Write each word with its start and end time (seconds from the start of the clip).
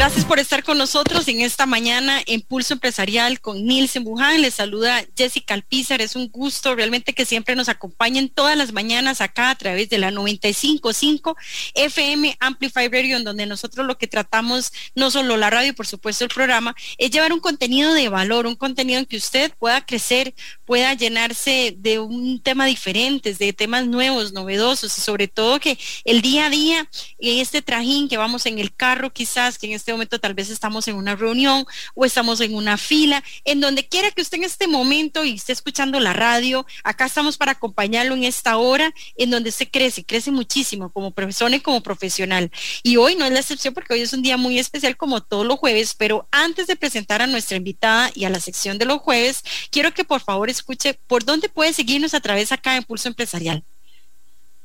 Gracias 0.00 0.24
por 0.24 0.38
estar 0.38 0.64
con 0.64 0.78
nosotros 0.78 1.28
en 1.28 1.42
esta 1.42 1.66
mañana 1.66 2.22
en 2.24 2.40
Pulso 2.40 2.72
Empresarial 2.72 3.38
con 3.38 3.66
Nielsen 3.66 4.02
Buján. 4.02 4.40
Les 4.40 4.54
saluda 4.54 5.04
Jessica 5.14 5.52
Alpizar. 5.52 6.00
Es 6.00 6.16
un 6.16 6.30
gusto 6.30 6.74
realmente 6.74 7.12
que 7.12 7.26
siempre 7.26 7.54
nos 7.54 7.68
acompañen 7.68 8.30
todas 8.30 8.56
las 8.56 8.72
mañanas 8.72 9.20
acá 9.20 9.50
a 9.50 9.54
través 9.56 9.90
de 9.90 9.98
la 9.98 10.10
955 10.10 11.36
FM 11.74 12.34
Amplify 12.40 12.88
Radio, 12.88 13.18
en 13.18 13.24
donde 13.24 13.44
nosotros 13.44 13.86
lo 13.86 13.98
que 13.98 14.06
tratamos, 14.06 14.72
no 14.94 15.10
solo 15.10 15.36
la 15.36 15.50
radio, 15.50 15.74
por 15.74 15.86
supuesto 15.86 16.24
el 16.24 16.30
programa, 16.30 16.74
es 16.96 17.10
llevar 17.10 17.34
un 17.34 17.40
contenido 17.40 17.92
de 17.92 18.08
valor, 18.08 18.46
un 18.46 18.56
contenido 18.56 19.00
en 19.00 19.04
que 19.04 19.18
usted 19.18 19.52
pueda 19.58 19.84
crecer, 19.84 20.34
pueda 20.64 20.94
llenarse 20.94 21.74
de 21.76 21.98
un 21.98 22.40
tema 22.40 22.64
diferente, 22.64 23.34
de 23.34 23.52
temas 23.52 23.86
nuevos, 23.86 24.32
novedosos 24.32 24.96
y 24.96 25.02
sobre 25.02 25.28
todo 25.28 25.60
que 25.60 25.78
el 26.06 26.22
día 26.22 26.46
a 26.46 26.50
día, 26.50 26.88
en 27.18 27.38
este 27.38 27.60
trajín 27.60 28.08
que 28.08 28.16
vamos 28.16 28.46
en 28.46 28.58
el 28.58 28.74
carro 28.74 29.12
quizás, 29.12 29.58
que 29.58 29.66
en 29.66 29.74
este 29.74 29.89
momento 29.92 30.18
tal 30.18 30.34
vez 30.34 30.50
estamos 30.50 30.88
en 30.88 30.96
una 30.96 31.16
reunión 31.16 31.64
o 31.94 32.04
estamos 32.04 32.40
en 32.40 32.54
una 32.54 32.76
fila, 32.76 33.22
en 33.44 33.60
donde 33.60 33.86
quiera 33.86 34.10
que 34.10 34.22
usted 34.22 34.38
en 34.38 34.44
este 34.44 34.66
momento 34.66 35.24
y 35.24 35.34
esté 35.34 35.52
escuchando 35.52 36.00
la 36.00 36.12
radio, 36.12 36.66
acá 36.84 37.06
estamos 37.06 37.36
para 37.36 37.52
acompañarlo 37.52 38.14
en 38.14 38.24
esta 38.24 38.56
hora 38.56 38.92
en 39.16 39.30
donde 39.30 39.52
se 39.52 39.70
crece, 39.70 40.04
crece 40.04 40.30
muchísimo 40.30 40.90
como 40.90 41.10
persona 41.10 41.56
y 41.56 41.60
como 41.60 41.82
profesional. 41.82 42.50
Y 42.82 42.96
hoy 42.96 43.16
no 43.16 43.24
es 43.24 43.32
la 43.32 43.40
excepción 43.40 43.74
porque 43.74 43.94
hoy 43.94 44.00
es 44.00 44.12
un 44.12 44.22
día 44.22 44.36
muy 44.36 44.58
especial 44.58 44.96
como 44.96 45.22
todos 45.22 45.46
los 45.46 45.58
jueves, 45.58 45.94
pero 45.96 46.28
antes 46.30 46.66
de 46.66 46.76
presentar 46.76 47.22
a 47.22 47.26
nuestra 47.26 47.56
invitada 47.56 48.10
y 48.14 48.24
a 48.24 48.30
la 48.30 48.40
sección 48.40 48.78
de 48.78 48.84
los 48.84 48.98
jueves, 48.98 49.42
quiero 49.70 49.92
que 49.94 50.04
por 50.04 50.20
favor 50.20 50.50
escuche 50.50 50.94
por 51.06 51.24
dónde 51.24 51.48
puede 51.48 51.72
seguirnos 51.72 52.14
a 52.14 52.20
través 52.20 52.52
acá 52.52 52.76
en 52.76 52.84
Pulso 52.84 53.08
Empresarial. 53.08 53.64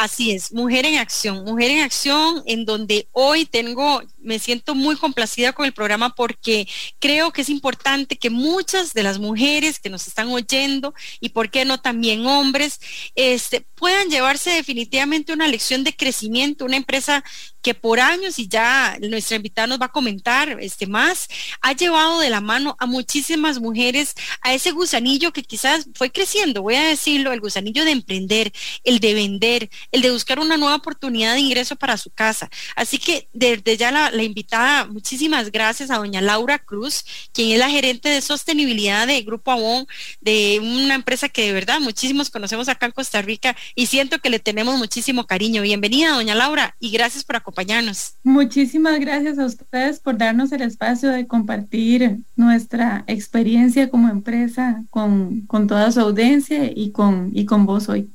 Así 0.00 0.30
es, 0.30 0.50
Mujer 0.54 0.86
en 0.86 0.96
Acción, 0.96 1.44
Mujer 1.44 1.72
en 1.72 1.80
Acción, 1.80 2.42
en 2.46 2.64
donde 2.64 3.06
hoy 3.12 3.44
tengo, 3.44 4.00
me 4.22 4.38
siento 4.38 4.74
muy 4.74 4.96
complacida 4.96 5.52
con 5.52 5.66
el 5.66 5.72
programa 5.72 6.14
porque 6.14 6.68
creo 6.98 7.32
que 7.32 7.42
es 7.42 7.48
importante 7.48 8.16
que 8.16 8.30
muchas 8.30 8.92
de 8.92 9.02
las 9.02 9.18
mujeres 9.18 9.78
que 9.78 9.90
nos 9.90 10.06
están 10.06 10.28
oyendo 10.28 10.94
y 11.20 11.30
por 11.30 11.50
qué 11.50 11.64
no 11.64 11.80
también 11.80 12.26
hombres, 12.26 12.80
este, 13.14 13.66
puedan 13.74 14.08
llevarse 14.10 14.50
definitivamente 14.50 15.32
una 15.32 15.48
lección 15.48 15.84
de 15.84 15.96
crecimiento, 15.96 16.64
una 16.64 16.76
empresa 16.76 17.24
que 17.62 17.74
por 17.74 18.00
años, 18.00 18.38
y 18.38 18.48
ya 18.48 18.96
nuestra 19.00 19.36
invitada 19.36 19.66
nos 19.66 19.80
va 19.80 19.86
a 19.86 19.92
comentar 19.92 20.58
este 20.60 20.86
más, 20.86 21.28
ha 21.60 21.72
llevado 21.72 22.20
de 22.20 22.30
la 22.30 22.40
mano 22.40 22.76
a 22.78 22.86
muchísimas 22.86 23.60
mujeres 23.60 24.14
a 24.42 24.54
ese 24.54 24.70
gusanillo 24.70 25.32
que 25.32 25.42
quizás 25.42 25.86
fue 25.94 26.10
creciendo, 26.10 26.62
voy 26.62 26.76
a 26.76 26.84
decirlo, 26.84 27.32
el 27.32 27.40
gusanillo 27.40 27.84
de 27.84 27.90
emprender, 27.92 28.52
el 28.84 29.00
de 29.00 29.14
vender, 29.14 29.70
el 29.92 30.02
de 30.02 30.10
buscar 30.10 30.38
una 30.38 30.56
nueva 30.56 30.76
oportunidad 30.76 31.34
de 31.34 31.40
ingreso 31.40 31.76
para 31.76 31.96
su 31.96 32.10
casa. 32.10 32.48
Así 32.76 32.98
que 32.98 33.28
desde 33.32 33.76
ya 33.76 33.90
la, 33.90 34.09
la 34.10 34.22
invitada, 34.22 34.86
muchísimas 34.86 35.50
gracias 35.50 35.90
a 35.90 35.98
doña 35.98 36.20
Laura 36.20 36.58
Cruz, 36.58 37.04
quien 37.32 37.52
es 37.52 37.58
la 37.58 37.70
gerente 37.70 38.08
de 38.08 38.20
sostenibilidad 38.20 39.06
de 39.06 39.22
Grupo 39.22 39.50
Avon, 39.50 39.86
de 40.20 40.60
una 40.60 40.94
empresa 40.94 41.28
que 41.28 41.46
de 41.46 41.52
verdad 41.52 41.80
muchísimos 41.80 42.30
conocemos 42.30 42.68
acá 42.68 42.86
en 42.86 42.92
Costa 42.92 43.22
Rica 43.22 43.56
y 43.74 43.86
siento 43.86 44.18
que 44.18 44.30
le 44.30 44.38
tenemos 44.38 44.78
muchísimo 44.78 45.26
cariño. 45.26 45.62
Bienvenida, 45.62 46.10
doña 46.10 46.34
Laura, 46.34 46.76
y 46.78 46.90
gracias 46.90 47.24
por 47.24 47.36
acompañarnos. 47.36 48.14
Muchísimas 48.22 48.98
gracias 49.00 49.38
a 49.38 49.46
ustedes 49.46 50.00
por 50.00 50.18
darnos 50.18 50.52
el 50.52 50.62
espacio 50.62 51.10
de 51.10 51.26
compartir 51.26 52.18
nuestra 52.36 53.04
experiencia 53.06 53.90
como 53.90 54.08
empresa 54.08 54.84
con, 54.90 55.42
con 55.42 55.66
toda 55.66 55.90
su 55.92 56.00
audiencia 56.00 56.70
y 56.74 56.90
con, 56.92 57.30
y 57.34 57.44
con 57.44 57.66
vos 57.66 57.88
hoy. 57.88 58.10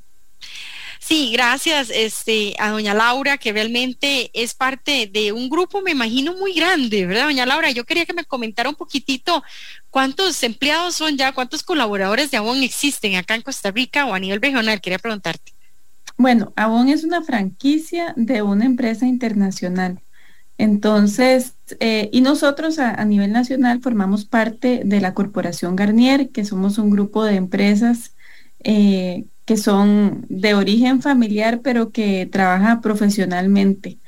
Sí, 1.07 1.29
gracias 1.31 1.91
este, 1.93 2.55
a 2.57 2.71
doña 2.71 2.95
Laura, 2.95 3.37
que 3.37 3.53
realmente 3.53 4.31
es 4.33 4.55
parte 4.55 5.07
de 5.13 5.33
un 5.33 5.49
grupo, 5.49 5.83
me 5.83 5.91
imagino, 5.91 6.33
muy 6.33 6.53
grande, 6.53 7.05
¿verdad, 7.05 7.25
doña 7.25 7.45
Laura? 7.45 7.69
Yo 7.69 7.83
quería 7.83 8.07
que 8.07 8.13
me 8.13 8.25
comentara 8.25 8.69
un 8.69 8.75
poquitito 8.75 9.43
cuántos 9.91 10.41
empleados 10.41 10.95
son 10.95 11.15
ya, 11.15 11.31
cuántos 11.31 11.61
colaboradores 11.61 12.31
de 12.31 12.37
Avon 12.37 12.63
existen 12.63 13.17
acá 13.17 13.35
en 13.35 13.43
Costa 13.43 13.69
Rica 13.69 14.07
o 14.07 14.15
a 14.15 14.19
nivel 14.19 14.41
regional, 14.41 14.81
quería 14.81 14.97
preguntarte. 14.97 15.53
Bueno, 16.17 16.53
Avon 16.55 16.89
es 16.89 17.03
una 17.03 17.21
franquicia 17.21 18.15
de 18.15 18.41
una 18.41 18.65
empresa 18.65 19.05
internacional. 19.05 20.01
Entonces, 20.57 21.53
eh, 21.81 22.09
y 22.13 22.21
nosotros 22.21 22.79
a, 22.79 23.05
nivel 23.05 23.31
nacional 23.31 23.79
formamos 23.79 24.25
parte 24.25 24.81
de 24.83 25.01
la 25.01 25.13
Corporación 25.13 25.75
Garnier, 25.75 26.31
que 26.31 26.45
somos 26.45 26.79
un 26.79 26.89
grupo 26.89 27.23
de 27.23 27.35
empresas 27.35 28.15
eh, 28.63 29.25
que 29.45 29.57
son 29.57 30.25
de 30.27 30.55
origen 30.55 31.01
familiar, 31.01 31.61
pero 31.63 31.91
que 31.91 32.27
trabaja 32.31 32.81
profesionalmente. 32.81 33.99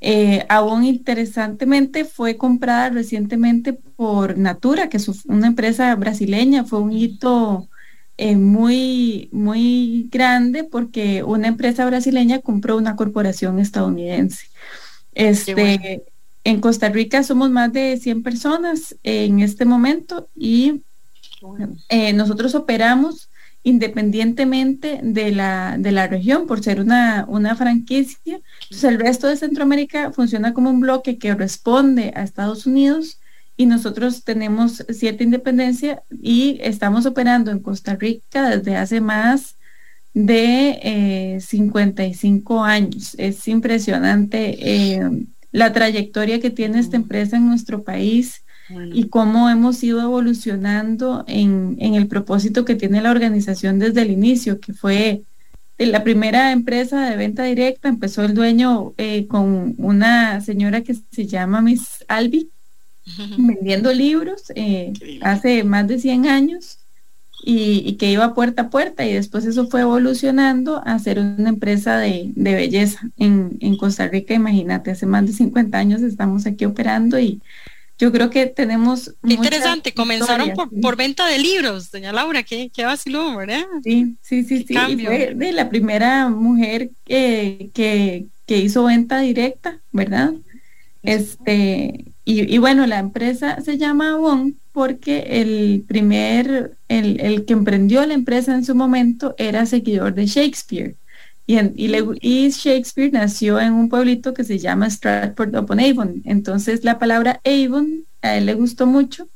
Eh, 0.00 0.44
Avon, 0.48 0.84
interesantemente, 0.84 2.04
fue 2.04 2.36
comprada 2.36 2.90
recientemente 2.90 3.72
por 3.72 4.38
Natura, 4.38 4.88
que 4.88 4.98
es 4.98 5.08
una 5.26 5.46
empresa 5.48 5.94
brasileña, 5.96 6.64
fue 6.64 6.80
un 6.80 6.92
hito 6.92 7.68
eh, 8.16 8.36
muy, 8.36 9.28
muy 9.32 10.08
grande 10.12 10.62
porque 10.62 11.24
una 11.24 11.48
empresa 11.48 11.84
brasileña 11.86 12.40
compró 12.40 12.76
una 12.76 12.96
corporación 12.96 13.58
estadounidense. 13.58 14.46
Este, 15.14 16.02
En 16.44 16.60
Costa 16.60 16.90
Rica 16.90 17.22
somos 17.22 17.50
más 17.50 17.72
de 17.72 17.96
100 17.96 18.22
personas 18.22 18.96
en 19.02 19.40
este 19.40 19.64
momento 19.64 20.28
y 20.36 20.82
eh, 21.88 22.12
nosotros 22.12 22.54
operamos 22.54 23.30
independientemente 23.64 25.00
de 25.02 25.32
la, 25.32 25.76
de 25.78 25.90
la 25.90 26.06
región 26.06 26.46
por 26.46 26.62
ser 26.62 26.80
una, 26.80 27.24
una 27.26 27.56
franquicia. 27.56 28.40
Entonces 28.62 28.84
el 28.84 29.00
resto 29.00 29.26
de 29.26 29.36
Centroamérica 29.36 30.12
funciona 30.12 30.52
como 30.52 30.70
un 30.70 30.80
bloque 30.80 31.18
que 31.18 31.34
responde 31.34 32.12
a 32.14 32.22
Estados 32.22 32.66
Unidos 32.66 33.18
y 33.56 33.66
nosotros 33.66 34.22
tenemos 34.22 34.84
cierta 34.90 35.24
independencia 35.24 36.02
y 36.10 36.58
estamos 36.60 37.06
operando 37.06 37.50
en 37.50 37.60
Costa 37.60 37.96
Rica 37.96 38.50
desde 38.50 38.76
hace 38.76 39.00
más 39.00 39.56
de 40.12 41.38
55 41.40 42.54
eh, 42.66 42.70
años. 42.70 43.14
Es 43.16 43.48
impresionante 43.48 44.58
eh, 44.60 45.10
la 45.52 45.72
trayectoria 45.72 46.38
que 46.38 46.50
tiene 46.50 46.80
esta 46.80 46.96
empresa 46.96 47.38
en 47.38 47.46
nuestro 47.46 47.82
país 47.82 48.43
y 48.68 49.08
cómo 49.08 49.50
hemos 49.50 49.82
ido 49.82 50.00
evolucionando 50.00 51.24
en, 51.26 51.76
el 51.78 52.06
propósito 52.06 52.64
que 52.64 52.74
tiene 52.74 53.02
la 53.02 53.10
organización 53.10 53.78
desde 53.78 54.02
el 54.02 54.10
inicio, 54.10 54.60
que 54.60 54.72
fue 54.72 55.22
la 55.78 56.02
primera 56.02 56.52
empresa 56.52 57.08
de 57.08 57.16
venta 57.16 57.44
directa. 57.44 57.88
Empezó 57.88 58.22
el 58.24 58.34
dueño 58.34 58.94
eh, 58.96 59.26
con 59.26 59.74
una 59.78 60.40
señora 60.40 60.82
que 60.82 60.94
se 60.94 61.26
llama 61.26 61.60
Miss 61.60 62.04
Albi 62.08 62.50
vendiendo 63.38 63.92
libros 63.92 64.44
eh, 64.54 64.92
hace 65.20 65.64
más 65.64 65.86
de 65.86 65.98
100 65.98 66.26
años 66.26 66.78
y, 67.46 67.96
que 67.96 68.10
iba 68.10 68.34
puerta 68.34 68.62
a 68.62 68.70
puerta 68.70 69.04
y 69.04 69.12
después 69.12 69.44
eso 69.44 69.66
fue 69.66 69.82
evolucionando 69.82 70.82
a 70.86 70.98
ser 70.98 71.18
una 71.18 71.50
empresa 71.50 71.98
de, 71.98 72.32
belleza 72.34 73.00
en, 73.18 73.76
Costa 73.76 74.08
Rica. 74.08 74.34
Imagínate, 74.34 74.90
hace 74.90 75.06
más 75.06 75.26
de 75.26 75.32
50 75.32 75.76
años 75.76 76.02
estamos 76.02 76.46
aquí 76.46 76.64
operando 76.64 77.18
y 77.18 77.42
yo 77.98 78.10
creo 78.10 78.30
que 78.30 78.46
tenemos... 78.46 79.14
interesante, 79.22 79.94
comenzaron 79.94 80.52
por, 80.80 80.96
venta 80.96 81.26
de 81.26 81.38
libros, 81.38 81.90
doña 81.90 82.12
Laura, 82.12 82.42
qué, 82.42 82.70
qué 82.74 82.84
vaciló, 82.84 83.36
¿verdad? 83.36 83.62
Sí, 83.82 84.16
sí, 84.20 84.42
sí, 84.42 84.64
sí. 84.66 84.74
fue 85.04 85.34
de 85.34 85.52
la 85.52 85.68
primera 85.68 86.28
mujer 86.28 86.90
que, 87.04 87.70
que, 87.72 88.26
que 88.46 88.58
hizo 88.58 88.84
venta 88.84 89.20
directa, 89.20 89.78
¿verdad? 89.92 90.34
Este, 91.02 92.12
y, 92.24 92.56
bueno, 92.58 92.86
la 92.86 92.98
empresa 92.98 93.60
se 93.60 93.76
llama 93.76 94.14
Avon 94.14 94.56
porque 94.72 95.24
el 95.28 95.84
primer, 95.86 96.76
el, 96.88 97.20
el, 97.20 97.44
que 97.44 97.52
emprendió 97.52 98.04
la 98.06 98.14
empresa 98.14 98.54
en 98.54 98.64
su 98.64 98.74
momento 98.74 99.34
era 99.38 99.66
seguidor 99.66 100.14
de 100.14 100.26
Shakespeare. 100.26 100.96
Y, 101.46 101.58
y, 101.58 102.50
Shakespeare 102.50 103.12
nació 103.12 103.60
en 103.60 103.74
un 103.74 103.88
pueblito 103.88 104.32
que 104.32 104.44
se 104.44 104.58
llama 104.58 104.88
Stratford 104.88 105.54
upon 105.56 105.80
Avon. 105.80 106.22
Entonces 106.24 106.84
la 106.84 106.98
palabra 106.98 107.40
Avon 107.44 108.04
a 108.22 108.36
él 108.36 108.46
le 108.46 108.54
gustó 108.54 108.86
mucho 108.86 109.28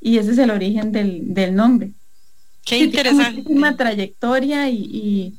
y 0.00 0.18
ese 0.18 0.32
es 0.32 0.38
el 0.38 0.50
origen 0.50 0.92
del, 0.92 1.34
del 1.34 1.54
nombre. 1.54 1.90
Qué 2.64 2.78
interesante. 2.78 3.42
Una 3.46 3.76
trayectoria 3.76 4.70
y, 4.70 4.76
y, 4.76 5.34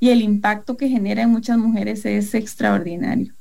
y 0.00 0.10
el 0.10 0.22
impacto 0.22 0.76
que 0.76 0.88
genera 0.88 1.22
en 1.22 1.30
muchas 1.30 1.58
mujeres 1.58 2.04
es 2.04 2.34
extraordinario 2.34 3.32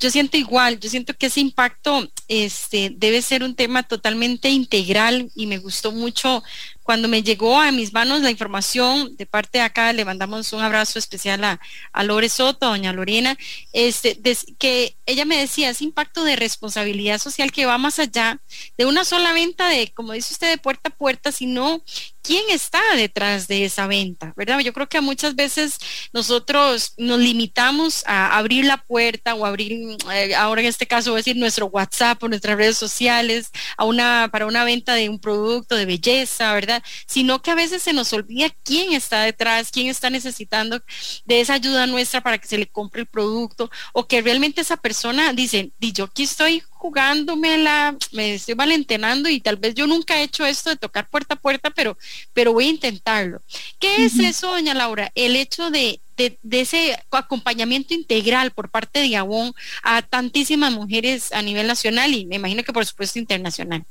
yo 0.00 0.10
siento 0.10 0.36
igual, 0.36 0.78
yo 0.78 0.88
siento 0.88 1.14
que 1.14 1.26
ese 1.26 1.40
impacto 1.40 2.08
este, 2.28 2.92
debe 2.96 3.20
ser 3.20 3.42
un 3.42 3.56
tema 3.56 3.82
totalmente 3.82 4.48
integral 4.48 5.30
y 5.34 5.46
me 5.46 5.58
gustó 5.58 5.90
mucho 5.90 6.44
cuando 6.88 7.06
me 7.06 7.22
llegó 7.22 7.60
a 7.60 7.70
mis 7.70 7.92
manos 7.92 8.22
la 8.22 8.30
información 8.30 9.14
de 9.18 9.26
parte 9.26 9.58
de 9.58 9.64
acá, 9.64 9.92
le 9.92 10.06
mandamos 10.06 10.54
un 10.54 10.62
abrazo 10.62 10.98
especial 10.98 11.44
a, 11.44 11.60
a 11.92 12.02
Lore 12.02 12.30
Soto, 12.30 12.64
a 12.64 12.70
doña 12.70 12.94
Lorena, 12.94 13.36
este, 13.74 14.18
que 14.58 14.96
ella 15.04 15.26
me 15.26 15.36
decía, 15.36 15.68
ese 15.68 15.84
impacto 15.84 16.24
de 16.24 16.36
responsabilidad 16.36 17.18
social 17.18 17.52
que 17.52 17.66
va 17.66 17.76
más 17.76 17.98
allá 17.98 18.40
de 18.78 18.86
una 18.86 19.04
sola 19.04 19.34
venta 19.34 19.68
de, 19.68 19.92
como 19.92 20.14
dice 20.14 20.32
usted, 20.32 20.48
de 20.48 20.56
puerta 20.56 20.88
a 20.88 20.96
puerta, 20.96 21.30
sino 21.30 21.82
quién 22.22 22.44
está 22.50 22.80
detrás 22.94 23.48
de 23.48 23.64
esa 23.64 23.86
venta, 23.86 24.34
¿verdad? 24.36 24.58
Yo 24.60 24.74
creo 24.74 24.86
que 24.86 25.00
muchas 25.00 25.34
veces 25.34 25.78
nosotros 26.12 26.92
nos 26.98 27.18
limitamos 27.20 28.02
a 28.06 28.36
abrir 28.36 28.66
la 28.66 28.76
puerta 28.76 29.34
o 29.34 29.46
abrir, 29.46 29.96
eh, 30.12 30.34
ahora 30.34 30.60
en 30.60 30.66
este 30.66 30.86
caso 30.86 31.10
voy 31.10 31.18
a 31.18 31.20
decir 31.20 31.36
nuestro 31.36 31.66
WhatsApp 31.66 32.22
o 32.22 32.28
nuestras 32.28 32.58
redes 32.58 32.76
sociales 32.76 33.50
a 33.78 33.84
una, 33.84 34.28
para 34.30 34.44
una 34.44 34.64
venta 34.64 34.94
de 34.94 35.08
un 35.08 35.18
producto 35.18 35.74
de 35.74 35.86
belleza, 35.86 36.52
¿verdad? 36.52 36.77
Sino 37.06 37.42
que 37.42 37.50
a 37.50 37.54
veces 37.54 37.82
se 37.82 37.92
nos 37.92 38.12
olvida 38.12 38.50
quién 38.62 38.92
está 38.92 39.22
detrás, 39.22 39.70
quién 39.70 39.88
está 39.88 40.10
necesitando 40.10 40.82
de 41.24 41.40
esa 41.40 41.54
ayuda 41.54 41.86
nuestra 41.86 42.20
para 42.22 42.38
que 42.38 42.48
se 42.48 42.58
le 42.58 42.66
compre 42.66 43.02
el 43.02 43.06
producto 43.06 43.70
o 43.92 44.06
que 44.06 44.22
realmente 44.22 44.60
esa 44.60 44.76
persona 44.76 45.32
dice, 45.32 45.72
yo 45.78 46.04
aquí 46.04 46.24
estoy 46.24 46.62
jugándome 46.78 47.58
la, 47.58 47.96
me 48.12 48.34
estoy 48.34 48.54
valentenando 48.54 49.28
y 49.28 49.40
tal 49.40 49.56
vez 49.56 49.74
yo 49.74 49.86
nunca 49.86 50.16
he 50.16 50.22
hecho 50.22 50.46
esto 50.46 50.70
de 50.70 50.76
tocar 50.76 51.08
puerta 51.08 51.34
a 51.34 51.40
puerta, 51.40 51.70
pero, 51.70 51.98
pero 52.32 52.52
voy 52.52 52.66
a 52.66 52.70
intentarlo. 52.70 53.42
¿Qué 53.80 54.04
es 54.04 54.18
eso, 54.18 54.48
doña 54.48 54.74
Laura? 54.74 55.10
El 55.16 55.34
hecho 55.34 55.70
de, 55.70 56.00
de, 56.16 56.38
de, 56.42 56.60
ese 56.60 56.96
acompañamiento 57.10 57.94
integral 57.94 58.52
por 58.52 58.70
parte 58.70 59.00
de 59.00 59.10
Gabón 59.10 59.52
a 59.82 60.02
tantísimas 60.02 60.72
mujeres 60.72 61.32
a 61.32 61.42
nivel 61.42 61.66
nacional 61.66 62.14
y 62.14 62.26
me 62.26 62.36
imagino 62.36 62.62
que 62.62 62.72
por 62.72 62.86
supuesto 62.86 63.18
internacional. 63.18 63.84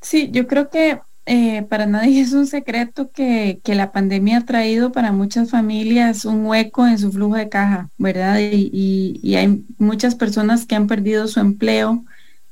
Sí, 0.00 0.28
yo 0.30 0.46
creo 0.46 0.70
que 0.70 0.98
eh, 1.26 1.62
para 1.62 1.86
nadie 1.86 2.20
es 2.22 2.32
un 2.32 2.46
secreto 2.46 3.10
que, 3.10 3.60
la 3.64 3.92
pandemia 3.92 4.38
ha 4.38 4.44
traído 4.44 4.92
para 4.92 5.12
muchas 5.12 5.50
familias 5.50 6.24
un 6.24 6.46
hueco 6.46 6.86
en 6.86 6.98
su 6.98 7.10
flujo 7.12 7.36
de 7.36 7.48
caja, 7.48 7.90
¿verdad? 7.98 8.38
Y, 8.40 9.34
hay 9.36 9.64
muchas 9.78 10.14
personas 10.14 10.66
que 10.66 10.74
han 10.74 10.86
perdido 10.86 11.26
su 11.28 11.40
empleo 11.40 12.04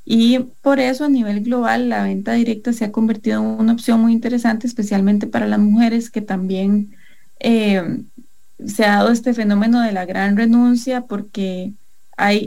y 0.05 0.41
por 0.63 0.81
eso 0.81 1.05
a 1.05 1.09
nivel 1.09 1.45
global 1.45 1.89
la 1.89 2.03
venta 2.03 2.33
directa 2.33 2.73
se 2.73 2.85
ha 2.85 2.93
convertido 2.93 3.41
en 3.41 3.47
una 3.61 3.73
opción 3.73 4.01
muy 4.01 4.13
interesante, 4.13 4.67
especialmente 4.67 5.27
para 5.27 5.47
las 5.47 5.61
mujeres 5.61 6.11
que 6.11 6.23
también 6.23 6.97
eh, 7.41 8.03
se 8.67 8.85
ha 8.85 8.97
dado 8.97 9.11
este 9.11 9.35
fenómeno 9.35 9.81
de 9.81 9.93
la 9.93 10.07
gran 10.07 10.37
renuncia 10.37 11.03
porque 11.03 11.73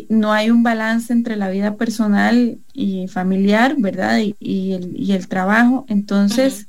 no 0.09 0.31
hay 0.31 0.49
un 0.49 0.63
balance 0.63 1.11
entre 1.11 1.35
la 1.35 1.49
vida 1.49 1.75
personal 1.75 2.59
y 2.73 3.07
familiar, 3.07 3.75
¿verdad? 3.77 4.19
Y, 4.39 5.11
el, 5.11 5.27
trabajo. 5.27 5.85
Entonces, 5.87 6.67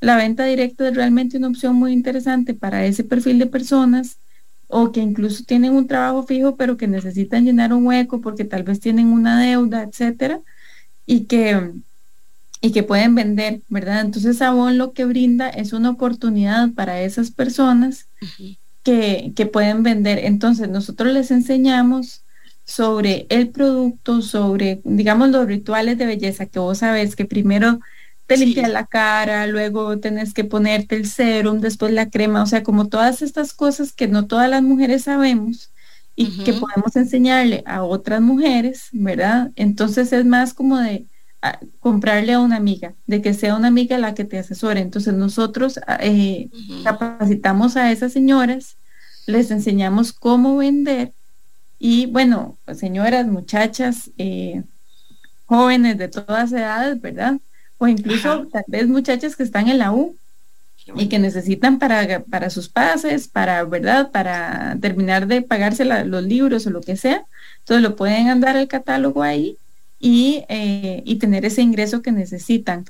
la 0.00 0.16
venta 0.16 0.44
directa 0.44 0.88
es 0.88 0.94
realmente 0.94 1.38
una 1.38 1.48
opción 1.48 1.76
muy 1.76 1.92
interesante 1.92 2.54
para 2.54 2.84
ese 2.84 3.04
perfil 3.04 3.38
de 3.38 3.46
personas 3.46 4.18
o 4.68 4.90
que 4.92 5.00
incluso 5.00 5.44
tienen 5.44 5.72
un 5.72 5.86
trabajo 5.86 6.24
fijo, 6.24 6.56
pero 6.56 6.76
que 6.76 6.88
necesitan 6.88 7.44
llenar 7.44 7.72
un 7.72 7.86
hueco 7.86 8.20
porque 8.20 8.44
tal 8.44 8.64
vez 8.64 8.80
tienen 8.80 9.06
una 9.06 9.40
deuda, 9.40 9.84
etcétera, 9.84 10.40
y 11.06 11.24
que, 11.26 11.72
y 12.60 12.72
que 12.72 12.82
pueden 12.82 13.14
vender, 13.14 13.62
¿verdad? 13.68 14.00
Entonces, 14.00 14.42
Avon 14.42 14.76
lo 14.76 14.92
que 14.92 15.04
brinda 15.04 15.48
es 15.48 15.72
una 15.72 15.90
oportunidad 15.90 16.72
para 16.72 17.00
esas 17.00 17.30
personas 17.30 18.08
que, 18.86 19.32
que 19.34 19.46
pueden 19.46 19.82
vender. 19.82 20.20
Entonces, 20.20 20.68
nosotros 20.68 21.12
les 21.12 21.32
enseñamos 21.32 22.22
sobre 22.64 23.26
el 23.30 23.48
producto, 23.48 24.22
sobre, 24.22 24.80
digamos, 24.84 25.30
los 25.30 25.44
rituales 25.48 25.98
de 25.98 26.06
belleza, 26.06 26.46
que 26.46 26.60
vos 26.60 26.78
sabes 26.78 27.16
que 27.16 27.24
primero 27.24 27.80
te 28.26 28.36
limpias 28.36 28.70
la 28.70 28.86
cara, 28.86 29.48
luego 29.48 29.98
tenés 29.98 30.32
que 30.32 30.44
ponerte 30.44 30.94
el 30.94 31.08
serum, 31.08 31.58
después 31.58 31.92
la 31.92 32.10
crema, 32.10 32.44
o 32.44 32.46
sea, 32.46 32.62
como 32.62 32.86
todas 32.86 33.22
estas 33.22 33.52
cosas 33.54 33.92
que 33.92 34.06
no 34.06 34.28
todas 34.28 34.48
las 34.48 34.62
mujeres 34.62 35.02
sabemos 35.02 35.72
y 36.14 36.44
que 36.44 36.52
podemos 36.52 36.94
enseñarle 36.94 37.64
a 37.66 37.82
otras 37.82 38.20
mujeres, 38.20 38.88
¿verdad? 38.92 39.50
Entonces 39.56 40.12
es 40.12 40.24
más 40.24 40.54
como 40.54 40.78
de 40.78 41.06
comprarle 41.80 42.32
a 42.34 42.40
una 42.40 42.56
amiga, 42.56 42.94
de 43.06 43.22
que 43.22 43.34
sea 43.34 43.56
una 43.56 43.68
amiga 43.68 43.98
la 43.98 44.14
que 44.14 44.24
te 44.24 44.38
asesore. 44.38 44.80
Entonces 44.80 45.14
nosotros 45.14 45.78
ah, 45.86 45.98
eh, 46.00 46.48
capacitamos 46.84 47.76
a 47.76 47.92
esas 47.92 48.12
señoras, 48.12 48.76
les 49.26 49.50
enseñamos 49.50 50.12
cómo 50.12 50.56
vender 50.56 51.12
y 51.78 52.06
bueno, 52.06 52.56
señoras, 52.74 53.26
muchachas, 53.26 54.10
eh, 54.18 54.62
jóvenes 55.46 55.98
de 55.98 56.08
todas 56.08 56.52
edades, 56.52 57.00
¿verdad? 57.00 57.38
O 57.78 57.86
incluso 57.86 58.46
tal 58.50 58.64
vez 58.68 58.88
muchachas 58.88 59.36
que 59.36 59.42
están 59.42 59.68
en 59.68 59.78
la 59.78 59.92
U 59.92 60.16
y 60.94 61.08
que 61.08 61.18
necesitan 61.18 61.78
para, 61.78 62.20
para 62.20 62.48
sus 62.48 62.68
pases, 62.68 63.28
para, 63.28 63.64
¿verdad? 63.64 64.10
Para 64.10 64.76
terminar 64.80 65.26
de 65.26 65.42
pagarse 65.42 65.84
los 65.84 66.22
libros 66.24 66.66
o 66.66 66.70
lo 66.70 66.80
que 66.80 66.96
sea. 66.96 67.24
Entonces 67.58 67.82
lo 67.82 67.96
pueden 67.96 68.28
andar 68.28 68.56
el 68.56 68.68
catálogo 68.68 69.22
ahí 69.22 69.58
y, 69.98 70.44
eh, 70.48 71.02
y 71.04 71.16
tener 71.16 71.44
ese 71.44 71.62
ingreso 71.62 72.02
que 72.02 72.12
necesitan. 72.12 72.84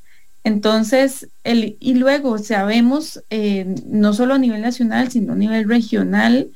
Entonces, 0.46 1.28
el, 1.42 1.76
y 1.80 1.94
luego 1.94 2.38
sabemos, 2.38 3.20
eh, 3.30 3.75
no 3.86 4.12
solo 4.14 4.34
a 4.34 4.38
nivel 4.38 4.62
nacional, 4.62 5.10
sino 5.10 5.32
a 5.32 5.36
nivel 5.36 5.68
regional, 5.68 6.50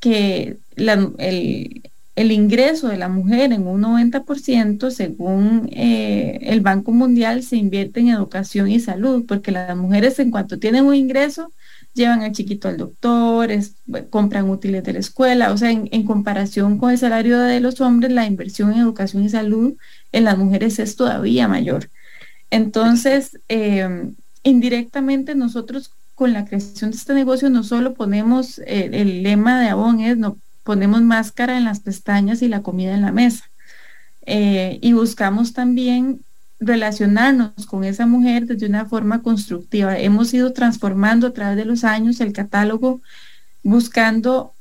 que 0.00 0.56
el, 0.76 2.32
ingreso 2.32 2.88
de 2.88 2.96
la 2.96 3.10
mujer 3.10 3.52
en 3.52 3.66
un 3.66 3.82
90%, 3.82 4.90
según 4.90 5.68
eh, 5.72 6.38
el 6.42 6.62
Banco 6.62 6.92
Mundial, 6.92 7.42
se 7.42 7.56
invierte 7.56 8.00
en 8.00 8.08
educación 8.08 8.70
y 8.70 8.80
salud, 8.80 9.26
porque 9.28 9.52
las 9.52 9.76
mujeres 9.76 10.18
en 10.18 10.30
cuanto 10.30 10.58
tienen 10.58 10.86
un 10.86 10.94
ingreso, 10.94 11.52
llevan 11.96 12.22
al 12.22 12.32
chiquito 12.32 12.68
al 12.68 12.76
doctor, 12.76 13.50
compran 14.10 14.48
útiles 14.48 14.84
de 14.84 14.92
la 14.92 14.98
escuela, 15.00 15.52
o 15.52 15.56
sea, 15.56 15.70
en, 15.70 16.04
comparación 16.04 16.78
con 16.78 16.90
el 16.92 16.98
salario 16.98 17.40
de 17.40 17.60
los 17.60 17.80
hombres, 17.80 18.12
la 18.12 18.26
inversión 18.26 18.72
en 18.72 18.80
educación 18.80 19.24
y 19.24 19.28
salud 19.28 19.74
en 20.12 20.24
las 20.24 20.38
mujeres 20.38 20.78
es 20.78 20.94
todavía 20.94 21.48
mayor. 21.48 21.90
Entonces, 22.50 23.40
eh, 23.48 24.12
indirectamente 24.44 25.34
nosotros 25.34 25.90
con 26.14 26.32
la 26.32 26.44
creación 26.44 26.92
de 26.92 26.96
este 26.96 27.14
negocio 27.14 27.50
no 27.50 27.64
solo 27.64 27.94
ponemos 27.94 28.58
eh, 28.60 28.90
el 28.92 29.22
lema 29.22 29.60
de 29.60 29.68
Avon, 29.68 30.00
es 30.00 30.16
no 30.16 30.38
ponemos 30.62 31.02
máscara 31.02 31.56
en 31.56 31.64
las 31.64 31.80
pestañas 31.80 32.42
y 32.42 32.48
la 32.48 32.62
comida 32.62 32.94
en 32.94 33.02
la 33.02 33.12
mesa. 33.12 33.50
Eh, 34.26 34.78
y 34.82 34.92
buscamos 34.92 35.52
también 35.52 36.20
relacionarnos 36.58 37.66
con 37.66 37.84
esa 37.84 38.06
mujer 38.06 38.46
desde 38.46 38.66
una 38.66 38.86
forma 38.86 39.22
constructiva. 39.22 39.98
Hemos 39.98 40.32
ido 40.32 40.52
transformando 40.52 41.26
a 41.26 41.32
través 41.32 41.56
de 41.56 41.64
los 41.64 41.84
años 41.84 42.20
el 42.20 42.32
catálogo, 42.32 43.02
buscando 43.62 44.54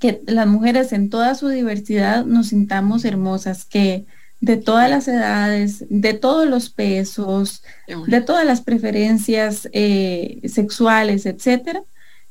que 0.00 0.20
las 0.26 0.46
mujeres 0.46 0.92
en 0.92 1.10
toda 1.10 1.34
su 1.34 1.48
diversidad 1.48 2.24
nos 2.24 2.48
sintamos 2.48 3.04
hermosas, 3.04 3.64
que 3.64 4.04
de 4.40 4.56
todas 4.56 4.90
las 4.90 5.08
edades, 5.08 5.84
de 5.88 6.14
todos 6.14 6.46
los 6.46 6.68
pesos, 6.70 7.62
de 8.06 8.20
todas 8.20 8.44
las 8.44 8.60
preferencias 8.60 9.68
eh, 9.72 10.40
sexuales, 10.44 11.24
etcétera, 11.24 11.82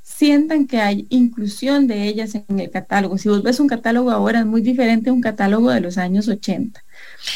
sientan 0.03 0.67
que 0.67 0.79
hay 0.79 1.07
inclusión 1.09 1.87
de 1.87 2.03
ellas 2.07 2.35
en 2.35 2.59
el 2.59 2.69
catálogo. 2.69 3.17
Si 3.17 3.27
vos 3.27 3.41
ves 3.41 3.59
un 3.59 3.67
catálogo 3.67 4.11
ahora 4.11 4.39
es 4.39 4.45
muy 4.45 4.61
diferente 4.61 5.09
a 5.09 5.13
un 5.13 5.21
catálogo 5.21 5.71
de 5.71 5.81
los 5.81 5.97
años 5.97 6.27
80. 6.27 6.84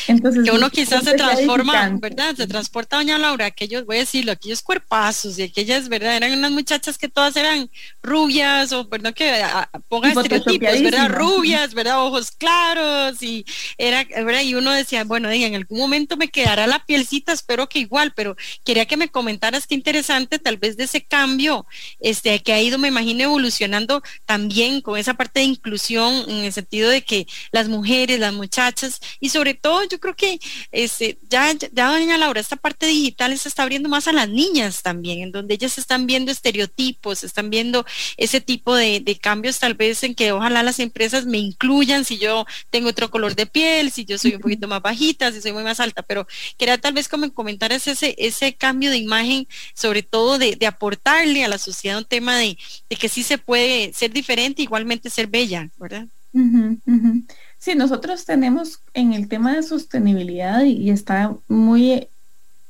Entonces, 0.07 0.43
que 0.43 0.51
uno 0.51 0.69
quizás 0.69 1.03
se 1.03 1.13
transforma, 1.13 1.89
¿verdad? 1.99 2.35
Se 2.35 2.47
transporta 2.47 2.97
doña 2.97 3.17
Laura, 3.17 3.45
aquellos, 3.45 3.85
voy 3.85 3.97
a 3.97 3.99
decirlo, 3.99 4.31
aquellos 4.31 4.61
cuerpazos 4.61 5.37
y 5.39 5.43
aquellas, 5.43 5.89
¿verdad? 5.89 6.15
Eran 6.17 6.37
unas 6.37 6.51
muchachas 6.51 6.97
que 6.97 7.09
todas 7.09 7.35
eran 7.35 7.69
rubias 8.01 8.71
o, 8.71 8.87
perdón, 8.89 9.13
que 9.13 9.43
ponga 9.87 10.09
estereotipos, 10.09 10.81
¿verdad? 10.81 11.09
Rubias, 11.09 11.73
¿verdad? 11.73 12.05
Ojos 12.05 12.31
claros 12.31 13.21
y 13.21 13.45
era, 13.77 14.03
¿verdad? 14.03 14.41
Y 14.41 14.55
uno 14.55 14.71
decía, 14.71 15.03
bueno, 15.03 15.29
en 15.29 15.55
algún 15.55 15.79
momento 15.79 16.17
me 16.17 16.29
quedará 16.29 16.67
la 16.67 16.85
pielcita, 16.85 17.33
espero 17.33 17.69
que 17.69 17.79
igual, 17.79 18.13
pero 18.15 18.35
quería 18.63 18.85
que 18.85 18.97
me 18.97 19.09
comentaras 19.09 19.67
qué 19.67 19.75
interesante 19.75 20.39
tal 20.39 20.57
vez 20.57 20.77
de 20.77 20.85
ese 20.85 21.03
cambio, 21.03 21.65
este, 21.99 22.39
que 22.41 22.53
ha 22.53 22.61
ido, 22.61 22.77
me 22.77 22.87
imagino, 22.87 23.23
evolucionando 23.23 24.01
también 24.25 24.81
con 24.81 24.97
esa 24.97 25.13
parte 25.13 25.41
de 25.41 25.45
inclusión 25.47 26.29
en 26.29 26.45
el 26.45 26.53
sentido 26.53 26.89
de 26.89 27.03
que 27.03 27.27
las 27.51 27.67
mujeres, 27.67 28.19
las 28.19 28.33
muchachas 28.33 28.99
y 29.19 29.29
sobre 29.29 29.53
todo 29.53 29.78
yo 29.83 29.99
creo 29.99 30.15
que 30.15 30.39
este, 30.71 31.19
ya, 31.29 31.53
ya 31.53 31.91
doña 31.91 32.17
Laura, 32.17 32.39
esta 32.39 32.55
parte 32.55 32.85
digital 32.85 33.37
se 33.37 33.49
está 33.49 33.63
abriendo 33.63 33.89
más 33.89 34.07
a 34.07 34.13
las 34.13 34.29
niñas 34.29 34.81
también, 34.81 35.21
en 35.21 35.31
donde 35.31 35.53
ellas 35.53 35.77
están 35.77 36.07
viendo 36.07 36.31
estereotipos, 36.31 37.23
están 37.23 37.49
viendo 37.49 37.85
ese 38.17 38.41
tipo 38.41 38.75
de, 38.75 39.03
cambios 39.21 39.59
tal 39.59 39.73
vez 39.73 40.03
en 40.03 40.15
que 40.15 40.31
ojalá 40.31 40.63
las 40.63 40.79
empresas 40.79 41.25
me 41.25 41.37
incluyan 41.37 42.05
si 42.05 42.17
yo 42.17 42.45
tengo 42.69 42.89
otro 42.89 43.09
color 43.09 43.35
de 43.35 43.45
piel, 43.45 43.91
si 43.91 44.05
yo 44.05 44.17
soy 44.17 44.35
un 44.35 44.41
poquito 44.41 44.67
más 44.67 44.81
bajita, 44.81 45.31
si 45.31 45.41
soy 45.41 45.51
muy 45.51 45.63
más 45.63 45.79
alta, 45.79 46.03
pero 46.03 46.27
quería 46.57 46.77
tal 46.77 46.93
vez 46.93 47.07
como 47.07 47.31
comentar 47.33 47.71
ese, 47.71 48.15
ese 48.17 48.53
cambio 48.53 48.91
de 48.91 48.97
imagen, 48.97 49.47
sobre 49.73 50.03
todo 50.03 50.37
de, 50.37 50.57
aportarle 50.65 51.43
a 51.43 51.47
la 51.47 51.57
sociedad 51.57 51.97
un 51.97 52.05
tema 52.05 52.37
de, 52.37 52.57
que 52.89 53.09
sí 53.09 53.23
se 53.23 53.37
puede 53.37 53.91
ser 53.93 54.11
diferente, 54.11 54.61
igualmente 54.61 55.09
ser 55.09 55.27
bella, 55.27 55.69
¿verdad? 55.77 56.07
Sí, 57.59 57.75
nosotros 57.75 58.25
tenemos 58.25 58.81
en 58.93 59.13
el 59.13 59.27
tema 59.27 59.53
de 59.53 59.63
sostenibilidad 59.63 60.63
y, 60.63 60.89
está 60.89 61.35
muy 61.49 62.07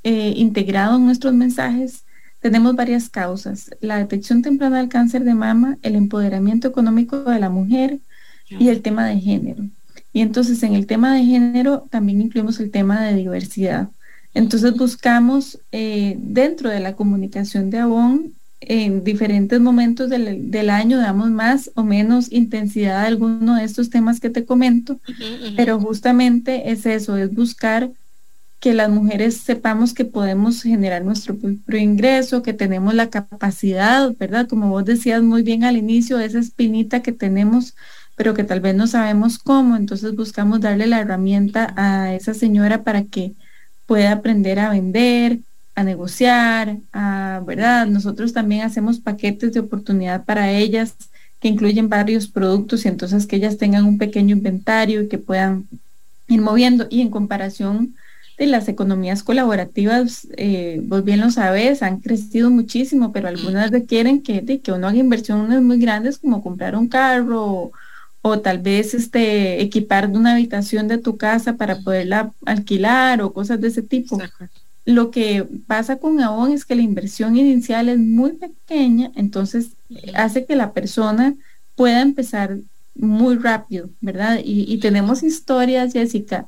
eh, 0.03 0.33
integrado 0.35 0.97
en 0.97 1.05
nuestros 1.05 1.33
mensajes, 1.33 2.03
tenemos 2.39 2.75
varias 2.75 3.09
causas. 3.09 3.69
La 3.81 3.97
detección 3.97 4.41
temprana 4.41 4.79
del 4.79 4.89
cáncer 4.89 5.23
de 5.23 5.35
mama, 5.35 5.77
el 5.83 5.95
empoderamiento 5.95 6.67
económico 6.67 7.19
de 7.23 7.39
la 7.39 7.49
mujer 7.49 7.99
y 8.47 8.69
el 8.69 8.81
tema 8.81 9.05
de 9.05 9.19
género. 9.19 9.63
Y 10.11 10.21
entonces 10.21 10.63
en 10.63 10.73
el 10.73 10.87
tema 10.87 11.13
de 11.13 11.23
género 11.23 11.85
también 11.91 12.21
incluimos 12.21 12.59
el 12.59 12.71
tema 12.71 13.01
de 13.01 13.13
diversidad. 13.13 13.89
Entonces 14.33 14.75
buscamos 14.75 15.59
eh, 15.71 16.15
dentro 16.17 16.69
de 16.69 16.79
la 16.79 16.95
comunicación 16.95 17.69
de 17.69 17.79
Avon 17.79 18.33
en 18.61 19.03
diferentes 19.03 19.59
momentos 19.59 20.09
del, 20.09 20.69
año 20.69 20.97
damos 20.97 21.29
más 21.29 21.71
o 21.75 21.83
menos 21.83 22.31
intensidad 22.31 22.97
a 22.97 23.05
alguno 23.05 23.55
de 23.55 23.63
estos 23.63 23.89
temas 23.89 24.19
que 24.19 24.29
te 24.29 24.45
comento, 24.45 24.99
pero 25.55 25.79
justamente 25.79 26.71
es 26.71 26.85
eso, 26.85 27.15
es 27.17 27.33
buscar 27.33 27.89
que 28.59 28.73
las 28.73 28.89
mujeres 28.89 29.37
sepamos 29.37 29.93
que 29.93 30.03
podemos 30.03 30.61
generar 30.61 31.05
nuestro 31.05 31.37
propio 31.37 31.79
ingreso, 31.79 32.43
que 32.43 32.53
tenemos 32.53 32.93
la 32.93 33.09
capacidad, 33.09 34.13
¿verdad? 34.17 34.47
Como 34.49 34.69
vos 34.69 34.83
decías 34.83 35.21
muy 35.23 35.43
bien 35.43 35.63
al 35.63 35.77
inicio, 35.77 36.19
esa 36.19 36.39
espinita 36.39 37.01
que 37.01 37.13
tenemos, 37.13 37.75
pero 38.15 38.33
que 38.33 38.43
tal 38.43 38.59
vez 38.59 38.75
no 38.75 38.87
sabemos 38.87 39.37
cómo, 39.37 39.77
entonces 39.77 40.13
buscamos 40.13 40.59
darle 40.59 40.87
la 40.87 40.99
herramienta 40.99 41.73
a 41.77 42.13
esa 42.13 42.33
señora 42.33 42.83
para 42.83 43.03
que 43.05 43.33
pueda 43.85 44.11
aprender 44.11 44.59
a 44.59 44.71
vender, 44.71 45.39
a 45.75 45.83
negociar, 45.83 46.77
a, 46.91 47.41
¿verdad? 47.45 47.87
Nosotros 47.87 48.33
también 48.33 48.63
hacemos 48.63 48.99
paquetes 48.99 49.53
de 49.53 49.59
oportunidad 49.61 50.25
para 50.25 50.51
ellas 50.51 50.95
que 51.39 51.47
incluyen 51.47 51.89
varios 51.89 52.27
productos 52.27 52.85
y 52.85 52.89
entonces 52.89 53.25
que 53.25 53.37
ellas 53.37 53.57
tengan 53.57 53.85
un 53.85 53.97
pequeño 53.97 54.35
inventario 54.35 55.03
y 55.03 55.07
que 55.07 55.17
puedan 55.17 55.67
ir 56.27 56.41
moviendo. 56.41 56.87
Y 56.89 57.01
en 57.01 57.09
comparación 57.09 57.95
de 58.37 58.47
las 58.47 58.67
economías 58.67 59.23
colaborativas, 59.23 60.27
eh, 60.37 60.81
vos 60.83 61.03
bien 61.03 61.19
lo 61.19 61.29
sabes, 61.29 61.83
han 61.83 61.99
crecido 61.99 62.49
muchísimo, 62.49 63.11
pero 63.11 63.27
algunas 63.27 63.69
requieren 63.69 64.21
que, 64.21 64.41
de, 64.41 64.61
que 64.61 64.71
uno 64.71 64.87
haga 64.87 64.97
inversiones 64.97 65.61
muy 65.61 65.77
grandes 65.77 66.17
como 66.17 66.41
comprar 66.41 66.75
un 66.75 66.87
carro 66.87 67.71
o, 68.21 68.39
tal 68.39 68.59
vez 68.59 68.93
este, 68.93 69.61
equipar 69.61 70.07
una 70.07 70.33
habitación 70.33 70.87
de 70.87 70.97
tu 70.97 71.17
casa 71.17 71.55
para 71.55 71.79
poderla 71.79 72.31
alquilar 72.45 73.21
o 73.21 73.33
cosas 73.33 73.59
de 73.59 73.69
ese 73.69 73.81
tipo. 73.81 74.17
Lo 74.89 75.11
que 75.11 75.45
pasa 75.67 75.97
con 75.97 76.19
Avon 76.19 76.51
es 76.51 76.65
que 76.65 76.73
la 76.73 76.81
inversión 76.81 77.37
inicial 77.37 77.89
es 77.89 77.99
muy 77.99 78.31
pequeña, 78.31 79.11
entonces 79.15 79.73
hace 80.15 80.45
que 80.45 80.55
la 80.55 80.73
persona 80.73 81.35
pueda 81.75 82.01
empezar 82.01 82.57
muy 82.95 83.35
rápido, 83.35 83.91
¿verdad? 84.01 84.39
Y, 84.43 84.79
tenemos 84.79 85.21
historias, 85.21 85.93
Jessica, 85.93 86.47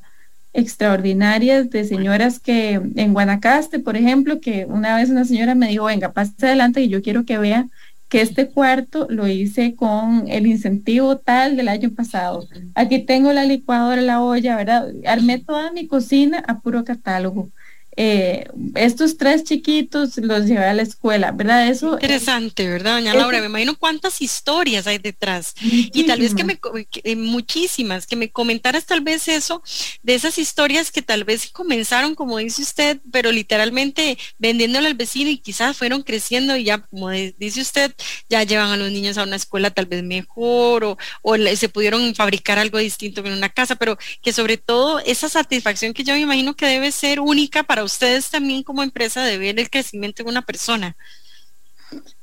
extraordinarias 0.53 1.69
de 1.69 1.83
señoras 1.83 2.39
que 2.39 2.81
en 2.95 3.13
Guanacaste, 3.13 3.77
por 3.77 3.95
ejemplo, 3.95 4.41
que 4.41 4.65
una 4.65 4.95
vez 4.95 5.11
una 5.11 5.23
señora 5.23 5.53
me 5.53 5.67
dijo, 5.67 5.85
venga, 5.85 6.11
pase 6.11 6.33
adelante 6.39 6.81
y 6.81 6.89
yo 6.89 7.03
quiero 7.03 7.25
que 7.25 7.37
vea 7.37 7.67
que 8.09 8.21
este 8.21 8.49
cuarto 8.49 9.05
lo 9.07 9.27
hice 9.27 9.75
con 9.75 10.25
el 10.27 10.47
incentivo 10.47 11.17
tal 11.17 11.57
del 11.57 11.67
año 11.67 11.91
pasado. 11.91 12.47
Aquí 12.73 13.05
tengo 13.05 13.31
la 13.33 13.45
licuadora, 13.45 14.01
la 14.01 14.19
olla, 14.19 14.57
¿verdad? 14.57 14.91
Armé 15.05 15.37
toda 15.37 15.71
mi 15.71 15.85
cocina 15.85 16.43
a 16.47 16.59
puro 16.59 16.83
catálogo. 16.83 17.51
Eh, 17.97 18.47
estos 18.75 19.17
tres 19.17 19.43
chiquitos 19.43 20.15
los 20.17 20.45
llevé 20.45 20.65
a 20.65 20.73
la 20.73 20.81
escuela, 20.81 21.31
¿verdad? 21.31 21.67
Eso 21.67 21.93
interesante, 21.93 22.67
¿verdad, 22.67 22.95
doña 22.95 23.13
Laura? 23.13 23.39
Me 23.41 23.47
imagino 23.47 23.77
cuántas 23.77 24.21
historias 24.21 24.87
hay 24.87 24.97
detrás 24.97 25.53
y 25.61 26.05
tal 26.05 26.19
vez 26.19 26.33
que 26.33 26.45
me 26.45 26.57
eh, 27.03 27.15
muchísimas, 27.17 28.07
que 28.07 28.15
me 28.15 28.31
comentaras 28.31 28.85
tal 28.85 29.01
vez 29.01 29.27
eso 29.27 29.61
de 30.03 30.15
esas 30.15 30.37
historias 30.37 30.89
que 30.89 31.01
tal 31.01 31.25
vez 31.25 31.49
comenzaron, 31.51 32.15
como 32.15 32.37
dice 32.37 32.61
usted, 32.61 32.99
pero 33.11 33.31
literalmente 33.31 34.17
vendiéndole 34.39 34.87
al 34.87 34.93
vecino 34.93 35.29
y 35.29 35.37
quizás 35.37 35.75
fueron 35.75 36.03
creciendo 36.03 36.55
y 36.55 36.63
ya, 36.63 36.77
como 36.79 37.09
dice 37.09 37.61
usted, 37.61 37.93
ya 38.29 38.43
llevan 38.43 38.71
a 38.71 38.77
los 38.77 38.89
niños 38.91 39.17
a 39.17 39.23
una 39.23 39.35
escuela 39.35 39.69
tal 39.71 39.85
vez 39.85 40.01
mejor 40.01 40.85
o, 40.85 40.97
o 41.23 41.35
se 41.55 41.67
pudieron 41.67 42.15
fabricar 42.15 42.57
algo 42.57 42.77
distinto 42.77 43.19
en 43.25 43.33
una 43.33 43.49
casa, 43.49 43.75
pero 43.75 43.97
que 44.21 44.31
sobre 44.31 44.57
todo 44.57 44.99
esa 44.99 45.27
satisfacción 45.27 45.93
que 45.93 46.05
yo 46.05 46.13
me 46.13 46.21
imagino 46.21 46.55
que 46.55 46.65
debe 46.65 46.91
ser 46.93 47.19
única 47.19 47.63
para 47.63 47.80
ustedes 47.83 48.29
también 48.29 48.63
como 48.63 48.83
empresa 48.83 49.23
de 49.23 49.37
ver 49.37 49.59
el 49.59 49.69
crecimiento 49.69 50.23
de 50.23 50.29
una 50.29 50.41
persona. 50.41 50.95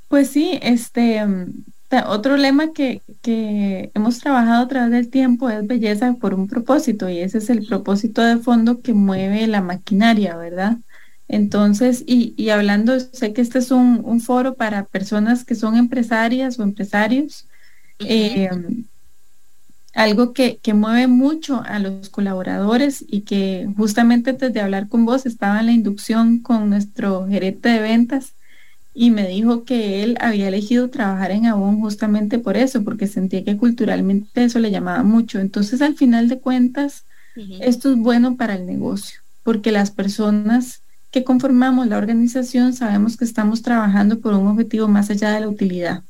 Pues 0.08 0.30
sí, 0.30 0.58
este 0.62 1.22
otro 2.06 2.36
lema 2.36 2.72
que, 2.72 3.02
que, 3.22 3.90
hemos 3.94 4.18
trabajado 4.18 4.64
a 4.64 4.68
través 4.68 4.90
del 4.90 5.08
tiempo 5.08 5.48
es 5.48 5.66
belleza 5.66 6.14
por 6.14 6.34
un 6.34 6.46
propósito 6.46 7.08
y 7.08 7.18
ese 7.18 7.38
es 7.38 7.48
el 7.48 7.66
propósito 7.66 8.22
de 8.22 8.38
fondo 8.38 8.82
que 8.82 8.92
mueve 8.92 9.46
la 9.46 9.62
maquinaria, 9.62 10.36
¿verdad? 10.36 10.78
Entonces, 11.28 12.04
y, 12.06 12.34
y 12.36 12.50
hablando, 12.50 12.98
sé 13.00 13.32
que 13.32 13.40
este 13.40 13.58
es 13.58 13.70
un, 13.70 14.02
un, 14.04 14.20
foro 14.20 14.54
para 14.54 14.84
personas 14.84 15.44
que 15.44 15.54
son 15.54 15.76
empresarias 15.76 16.58
o 16.58 16.62
empresarios. 16.62 17.46
Algo 19.94 20.32
que, 20.32 20.60
mueve 20.74 21.06
mucho 21.06 21.62
a 21.64 21.78
los 21.78 22.08
colaboradores 22.08 23.04
y 23.08 23.22
que 23.22 23.68
justamente 23.76 24.30
antes 24.30 24.52
de 24.52 24.60
hablar 24.60 24.88
con 24.88 25.04
vos 25.04 25.26
estaba 25.26 25.60
en 25.60 25.66
la 25.66 25.72
inducción 25.72 26.38
con 26.40 26.70
nuestro 26.70 27.26
gerente 27.26 27.68
de 27.68 27.80
ventas 27.80 28.34
y 28.94 29.10
me 29.10 29.26
dijo 29.28 29.64
que 29.64 30.02
él 30.02 30.16
había 30.20 30.48
elegido 30.48 30.90
trabajar 30.90 31.30
en 31.30 31.46
Avon 31.46 31.80
justamente 31.80 32.38
por 32.38 32.56
eso, 32.56 32.82
porque 32.84 33.06
sentía 33.06 33.44
que 33.44 33.56
culturalmente 33.56 34.44
eso 34.44 34.58
le 34.58 34.70
llamaba 34.70 35.02
mucho. 35.04 35.38
Entonces, 35.38 35.82
al 35.82 35.94
final 35.94 36.28
de 36.28 36.40
cuentas, 36.40 37.04
esto 37.60 37.90
es 37.92 37.96
bueno 37.96 38.36
para 38.36 38.56
el 38.56 38.66
negocio, 38.66 39.20
porque 39.44 39.70
las 39.70 39.92
personas 39.92 40.82
que 41.10 41.24
conformamos 41.24 41.86
la 41.86 41.96
organización 41.96 42.72
sabemos 42.74 43.16
que 43.16 43.24
estamos 43.24 43.62
trabajando 43.62 44.20
por 44.20 44.34
un 44.34 44.48
objetivo 44.48 44.88
más 44.88 45.10
allá 45.10 45.30
de 45.30 45.40
la 45.40 45.48
utilidad 45.48 46.02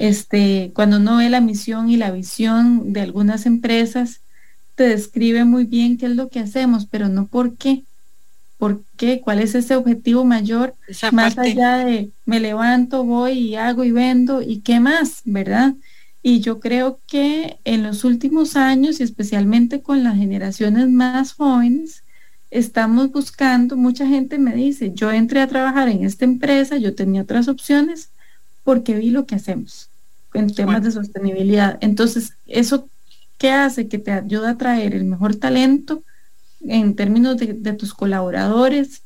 este, 0.00 0.72
cuando 0.74 0.96
uno 0.96 1.18
ve 1.18 1.30
la 1.30 1.40
misión 1.40 1.90
y 1.90 1.96
la 1.96 2.10
visión 2.10 2.92
de 2.92 3.00
algunas 3.00 3.46
empresas, 3.46 4.20
te 4.74 4.88
describe 4.88 5.44
muy 5.44 5.64
bien 5.64 5.98
qué 5.98 6.06
es 6.06 6.16
lo 6.16 6.28
que 6.28 6.40
hacemos, 6.40 6.86
pero 6.86 7.08
no 7.08 7.26
por 7.26 7.56
qué. 7.56 7.84
¿Por 8.58 8.82
qué? 8.96 9.20
¿Cuál 9.20 9.38
es 9.38 9.54
ese 9.54 9.76
objetivo 9.76 10.24
mayor? 10.24 10.74
más 11.12 11.38
allá 11.38 11.78
de 11.78 12.10
me 12.24 12.40
levanto, 12.40 13.04
voy 13.04 13.32
y 13.32 13.54
hago 13.54 13.84
y 13.84 13.92
vendo 13.92 14.42
y 14.42 14.60
qué 14.60 14.80
más, 14.80 15.22
¿verdad? 15.24 15.74
Y 16.22 16.40
yo 16.40 16.58
creo 16.58 17.00
que 17.06 17.60
en 17.64 17.84
los 17.84 18.04
últimos 18.04 18.56
años 18.56 18.98
y 18.98 19.04
especialmente 19.04 19.80
con 19.80 20.02
las 20.02 20.16
generaciones 20.16 20.88
más 20.88 21.34
jóvenes, 21.34 22.02
estamos 22.50 23.12
buscando, 23.12 23.76
mucha 23.76 24.06
gente 24.06 24.38
me 24.38 24.54
dice, 24.54 24.92
yo 24.94 25.10
entré 25.12 25.40
a 25.40 25.48
trabajar 25.48 25.88
en 25.88 26.04
esta 26.04 26.24
empresa, 26.24 26.76
yo 26.76 26.94
tenía 26.94 27.22
otras 27.22 27.48
opciones, 27.48 28.10
porque 28.68 28.98
vi 28.98 29.08
lo 29.08 29.24
que 29.24 29.34
hacemos 29.34 29.88
en 30.34 30.52
temas 30.52 30.82
de 30.82 30.90
sostenibilidad. 30.90 31.78
Entonces, 31.80 32.34
eso 32.46 32.86
qué 33.38 33.50
hace 33.50 33.88
que 33.88 33.98
te 33.98 34.12
ayuda 34.12 34.50
a 34.50 34.58
traer 34.58 34.94
el 34.94 35.06
mejor 35.06 35.36
talento 35.36 36.02
en 36.60 36.94
términos 36.94 37.38
de, 37.38 37.72
tus 37.72 37.94
colaboradores. 37.94 39.04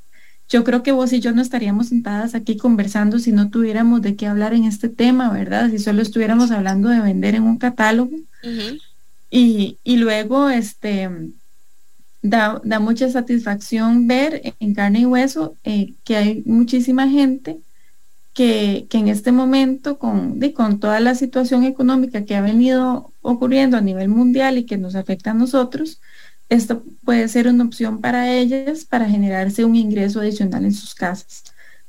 Yo 0.49 0.65
creo 0.65 0.83
que 0.83 0.91
vos 0.91 1.13
y 1.13 1.21
yo 1.21 1.31
no 1.31 1.41
estaríamos 1.41 1.91
sentadas 1.91 2.35
aquí 2.35 2.57
conversando 2.57 3.21
si 3.21 3.31
no 3.31 3.51
tuviéramos 3.51 4.03
de 4.03 4.17
qué 4.17 4.27
hablar 4.27 4.53
en 4.53 4.65
este 4.65 4.89
tema, 4.89 5.33
¿verdad? 5.33 5.71
Si 5.71 5.79
solo 5.79 6.03
estuviéramos 6.03 6.51
hablando 6.51 6.89
de 6.89 7.01
vender 7.01 7.37
en 7.37 7.45
un 7.45 7.59
catálogo. 7.59 8.17
y, 9.31 9.79
y, 9.85 9.97
luego, 9.97 10.51
este, 10.51 11.09
da, 12.21 12.61
mucha 12.81 13.09
satisfacción 13.09 14.09
ver 14.09 14.57
en 14.59 14.75
carne 14.75 15.03
y 15.03 15.07
hueso 15.07 15.55
eh, 15.63 15.95
que 16.03 16.17
hay 16.17 16.43
muchísima 16.47 17.09
gente 17.09 17.61
que, 18.35 18.87
en 18.91 19.09
este 19.09 19.33
momento, 19.33 19.99
con, 19.99 20.41
con 20.55 20.81
toda 20.81 21.01
la 21.01 21.15
situación 21.15 21.65
económica 21.65 22.25
que 22.25 22.37
ha 22.37 22.41
venido 22.41 23.13
ocurriendo 23.21 23.77
a 23.77 23.83
nivel 23.83 24.09
mundial 24.09 24.59
y 24.59 24.65
que 24.65 24.79
nos 24.79 24.95
afecta 24.95 25.33
a 25.33 25.35
nosotros, 25.35 26.01
esto 26.49 26.85
puede 27.05 27.29
ser 27.29 27.49
una 27.49 27.65
opción 27.65 28.01
para 28.01 28.33
ellas 28.33 28.85
para 28.85 29.09
generarse 29.09 29.65
un 29.65 29.77
ingreso 29.77 30.21
adicional 30.21 30.65
en 30.65 30.75
sus 30.75 30.95
casas. 30.95 31.45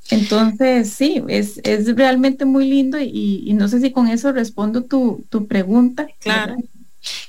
Entonces, 0.09 0.91
sí, 0.91 1.23
es, 1.27 1.62
realmente 1.95 2.45
muy 2.45 2.69
lindo 2.69 3.00
y, 3.00 3.51
no 3.53 3.67
sé 3.67 3.79
si 3.79 3.91
con 3.91 4.07
eso 4.07 4.31
respondo 4.33 4.83
tu, 4.83 5.25
tu 5.29 5.47
pregunta. 5.47 6.07
Claro, 6.19 6.55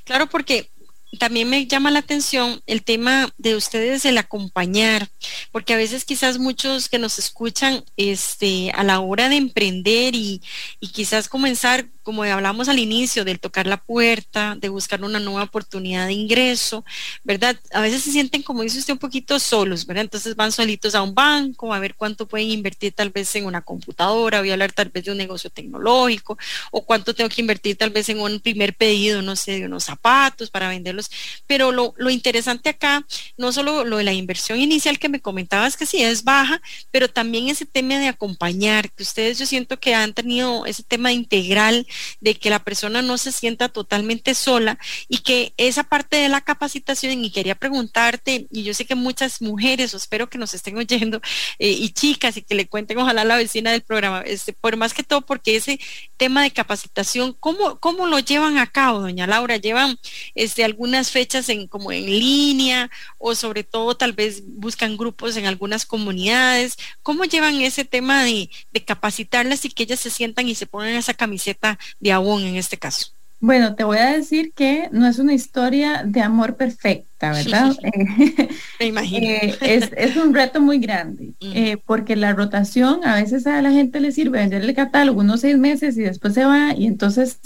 claro, 0.05 0.29
porque 0.29 0.71
también 1.19 1.49
me 1.49 1.67
llama 1.67 1.91
la 1.91 2.01
atención 2.01 2.61
el 2.67 2.83
tema 2.83 3.33
de 3.39 3.57
ustedes 3.57 4.05
el 4.05 4.19
acompañar, 4.19 5.09
porque 5.53 5.75
a 5.75 5.79
veces 5.79 6.05
quizás 6.05 6.39
muchos 6.39 6.89
que 6.89 6.99
nos 6.99 7.19
escuchan 7.19 7.85
este, 7.97 8.71
a 8.73 8.85
la 8.85 9.01
hora 9.01 9.29
de 9.29 9.37
emprender 9.37 10.15
y, 10.15 10.43
y 10.81 10.89
quizás 10.89 11.29
comenzar 11.29 11.89
como 12.05 12.23
hablamos 12.23 12.69
al 12.69 12.79
inicio, 12.79 13.25
del 13.25 13.41
tocar 13.41 13.67
la 13.67 13.79
puerta, 13.79 14.57
de 14.61 14.69
buscar 14.69 15.03
una 15.03 15.19
nueva 15.19 15.43
oportunidad 15.43 16.07
de 16.07 16.13
ingreso, 16.13 16.85
¿verdad? 17.25 17.59
A 17.73 17.81
veces 17.81 18.03
se 18.03 18.13
sienten, 18.13 18.43
como 18.43 18.63
dice 18.63 18.79
usted, 18.79 18.93
un 18.93 18.99
poquito 18.99 19.41
solos, 19.41 19.87
¿verdad? 19.87 20.05
Entonces 20.05 20.37
van 20.37 20.53
solitos 20.53 20.95
a 20.95 21.03
un 21.03 21.15
banco 21.15 21.73
a 21.73 21.79
ver 21.79 21.95
cuánto 21.95 22.29
pueden 22.29 22.51
invertir 22.51 22.93
tal 22.93 23.11
vez 23.11 23.35
en 23.35 23.47
una 23.47 23.63
computadora, 23.63 24.41
voy 24.41 24.51
a 24.51 24.53
hablar 24.53 24.73
tal 24.73 24.91
vez 24.91 25.05
de 25.05 25.13
un 25.13 25.19
negocio 25.19 25.49
tecnológico, 25.51 26.39
o 26.71 26.85
cuánto 26.85 27.15
tengo 27.15 27.31
que 27.31 27.41
invertir 27.41 27.77
tal 27.77 27.91
vez 27.91 28.09
en 28.11 28.21
un 28.21 28.39
primer 28.39 28.77
pedido, 28.77 29.23
no 29.23 29.35
sé, 29.35 29.59
de 29.59 29.65
unos 29.65 29.85
zapatos 29.85 30.51
para 30.51 30.69
venderlos. 30.69 31.11
Pero 31.47 31.73
lo, 31.73 31.95
lo 31.97 32.11
interesante 32.11 32.69
acá, 32.69 33.07
no 33.39 33.51
solo 33.51 33.85
lo 33.85 33.97
de 33.97 34.05
la 34.05 34.13
inversión 34.13 34.61
inicial 34.61 34.99
que 34.99 35.09
me 35.09 35.21
comentabas 35.21 35.77
que 35.77 35.87
sí 35.87 36.03
es 36.03 36.23
baja, 36.23 36.61
pero 36.91 37.09
también 37.09 37.49
ese 37.49 37.65
tema 37.65 37.99
de 37.99 38.09
acompañar, 38.09 38.91
que 38.93 39.03
ustedes 39.03 39.39
yo 39.39 39.47
siento 39.47 39.81
que 39.81 39.95
han 39.95 40.13
tenido 40.13 40.67
ese 40.67 40.83
tema 40.83 41.11
integral 41.13 41.87
de 42.21 42.35
que 42.35 42.51
la 42.51 42.65
persona 42.65 43.03
no 43.03 43.19
se 43.19 43.33
sienta 43.33 43.69
totalmente 43.69 44.35
sola 44.35 44.79
y 45.09 45.19
que 45.19 45.55
esa 45.57 45.85
parte 45.85 46.17
de 46.17 46.29
la 46.29 46.41
capacitación, 46.41 47.25
y 47.25 47.31
quería 47.31 47.55
preguntarte, 47.55 48.47
y 48.51 48.63
yo 48.63 48.75
sé 48.75 48.85
que 48.85 48.95
muchas 48.95 49.41
mujeres, 49.43 49.95
o 49.95 49.97
espero 49.97 50.29
que 50.29 50.39
nos 50.39 50.55
estén 50.55 50.77
oyendo, 50.77 51.21
eh, 51.59 51.71
y 51.71 51.91
chicas, 51.91 52.37
y 52.37 52.43
que 52.43 52.55
le 52.55 52.69
cuenten 52.69 52.99
ojalá 52.99 53.23
a 53.23 53.25
la 53.25 53.37
vecina 53.37 53.73
del 53.73 53.83
programa, 53.83 54.23
este, 54.23 54.53
por 54.53 54.77
más 54.77 54.95
que 54.95 55.03
todo, 55.03 55.21
porque 55.23 55.57
ese 55.57 55.81
tema 56.17 56.43
de 56.43 56.51
capacitación, 56.51 57.35
¿cómo, 57.39 57.79
cómo 57.81 58.07
lo 58.07 58.19
llevan 58.19 58.59
a 58.59 58.67
cabo, 58.67 59.01
doña 59.01 59.27
Laura? 59.27 59.57
¿Llevan 59.57 59.99
este, 60.35 60.65
algunas 60.65 61.11
fechas 61.11 61.49
en, 61.49 61.67
como 61.67 61.93
en 61.93 62.07
línea 62.07 62.91
o 63.19 63.35
sobre 63.35 63.65
todo 63.65 63.97
tal 63.97 64.13
vez 64.13 64.43
buscan 64.47 64.97
grupos 64.97 65.37
en 65.37 65.47
algunas 65.47 65.87
comunidades? 65.87 66.77
¿Cómo 67.03 67.25
llevan 67.25 67.61
ese 67.61 67.85
tema 67.85 68.25
de, 68.25 68.51
de 68.73 68.85
capacitarlas 68.85 69.65
y 69.65 69.71
que 69.71 69.85
ellas 69.85 70.01
se 70.01 70.11
sientan 70.11 70.49
y 70.49 70.55
se 70.55 70.67
ponen 70.67 70.97
esa 70.97 71.15
camiseta 71.15 71.79
de 72.01 72.13
Avon 72.13 72.43
en 72.43 72.57
este 72.57 72.79
caso? 72.79 73.07
Bueno, 73.47 73.75
te 73.75 73.85
voy 73.85 73.99
a 73.99 74.07
decir 74.07 74.55
que 74.55 74.89
no 74.91 75.07
es 75.07 75.19
una 75.19 75.35
historia 75.35 76.03
de 76.03 76.23
amor 76.23 76.57
perfecta, 76.57 77.31
¿verdad? 77.31 77.77
Me 78.81 78.87
imagino. 78.87 79.27
Eh, 79.27 79.59
es, 79.61 80.17
un 80.17 80.33
reto 80.33 80.63
muy 80.63 80.79
grande, 80.79 81.35
eh, 81.41 81.77
porque 81.85 82.17
la 82.17 82.33
rotación 82.33 83.05
a 83.05 83.17
veces 83.17 83.47
a 83.47 83.61
la 83.61 83.71
gente 83.71 84.01
le 84.01 84.13
sirve 84.13 84.39
vender 84.39 84.63
el 84.63 84.75
catálogo 84.75 85.21
unos 85.21 85.43
seis 85.43 85.59
meses 85.59 85.99
y 85.99 86.03
después 86.03 86.33
se 86.33 86.47
va, 86.47 86.75
y 86.75 86.87
entonces 86.87 87.39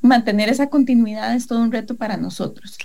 mantener 0.00 0.48
esa 0.48 0.70
continuidad 0.70 1.34
es 1.34 1.46
todo 1.46 1.60
un 1.60 1.70
reto 1.70 1.96
para 1.96 2.16
nosotros. 2.16 2.78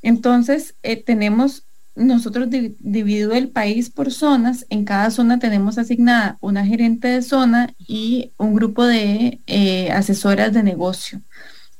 Entonces, 0.00 0.76
eh, 0.82 0.96
tenemos 0.96 1.64
nosotros 1.98 2.48
dividido 2.50 3.32
el 3.32 3.50
país 3.50 3.90
por 3.90 4.12
zonas. 4.12 4.66
En 4.70 4.84
cada 4.84 5.10
zona 5.10 5.38
tenemos 5.38 5.78
asignada 5.78 6.38
una 6.40 6.64
gerente 6.64 7.08
de 7.08 7.22
zona 7.22 7.74
y 7.78 8.32
un 8.38 8.54
grupo 8.54 8.84
de 8.84 9.40
eh, 9.46 9.90
asesoras 9.92 10.52
de 10.52 10.62
negocio, 10.62 11.20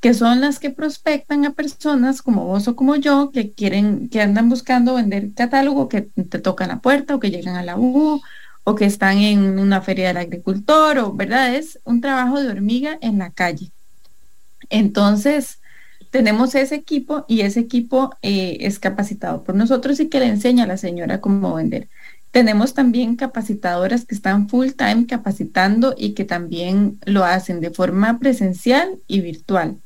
que 0.00 0.14
son 0.14 0.40
las 0.40 0.59
que 0.59 0.70
prospectan 0.70 1.44
a 1.44 1.54
personas 1.54 2.22
como 2.22 2.44
vos 2.44 2.68
o 2.68 2.76
como 2.76 2.96
yo 2.96 3.31
que 3.31 3.52
quieren, 3.52 4.09
que 4.09 4.20
andan 4.20 4.48
buscando 4.48 4.94
vender 4.94 5.33
catálogo, 5.35 5.88
que 5.88 6.02
te 6.02 6.38
tocan 6.38 6.68
la 6.68 6.81
puerta 6.81 7.14
o 7.14 7.20
que 7.20 7.31
llegan 7.31 7.57
a 7.57 7.62
la 7.62 7.78
U 7.78 8.20
o 8.64 8.74
que 8.74 8.85
están 8.85 9.18
en 9.18 9.59
una 9.59 9.81
feria 9.81 10.09
del 10.09 10.18
agricultor 10.18 10.98
o, 10.98 11.12
¿verdad? 11.14 11.54
Es 11.54 11.78
un 11.85 12.00
trabajo 12.00 12.40
de 12.40 12.48
hormiga 12.50 12.98
en 13.00 13.18
la 13.18 13.31
calle. 13.31 13.70
Entonces, 14.68 15.61
tenemos 16.10 16.54
ese 16.54 16.74
equipo 16.74 17.24
y 17.28 17.42
ese 17.42 17.60
equipo 17.60 18.14
eh, 18.22 18.58
es 18.60 18.78
capacitado 18.78 19.42
por 19.44 19.54
nosotros 19.54 20.00
y 20.00 20.08
que 20.08 20.20
le 20.20 20.26
enseña 20.26 20.64
a 20.64 20.68
la 20.68 20.76
señora 20.76 21.20
cómo 21.20 21.54
vender. 21.54 21.88
Tenemos 22.30 22.74
también 22.74 23.16
capacitadoras 23.16 24.04
que 24.04 24.14
están 24.14 24.48
full 24.48 24.70
time 24.70 25.06
capacitando 25.06 25.94
y 25.96 26.12
que 26.12 26.24
también 26.24 26.98
lo 27.04 27.24
hacen 27.24 27.60
de 27.60 27.70
forma 27.70 28.18
presencial 28.18 28.98
y 29.06 29.20
virtual. 29.20 29.78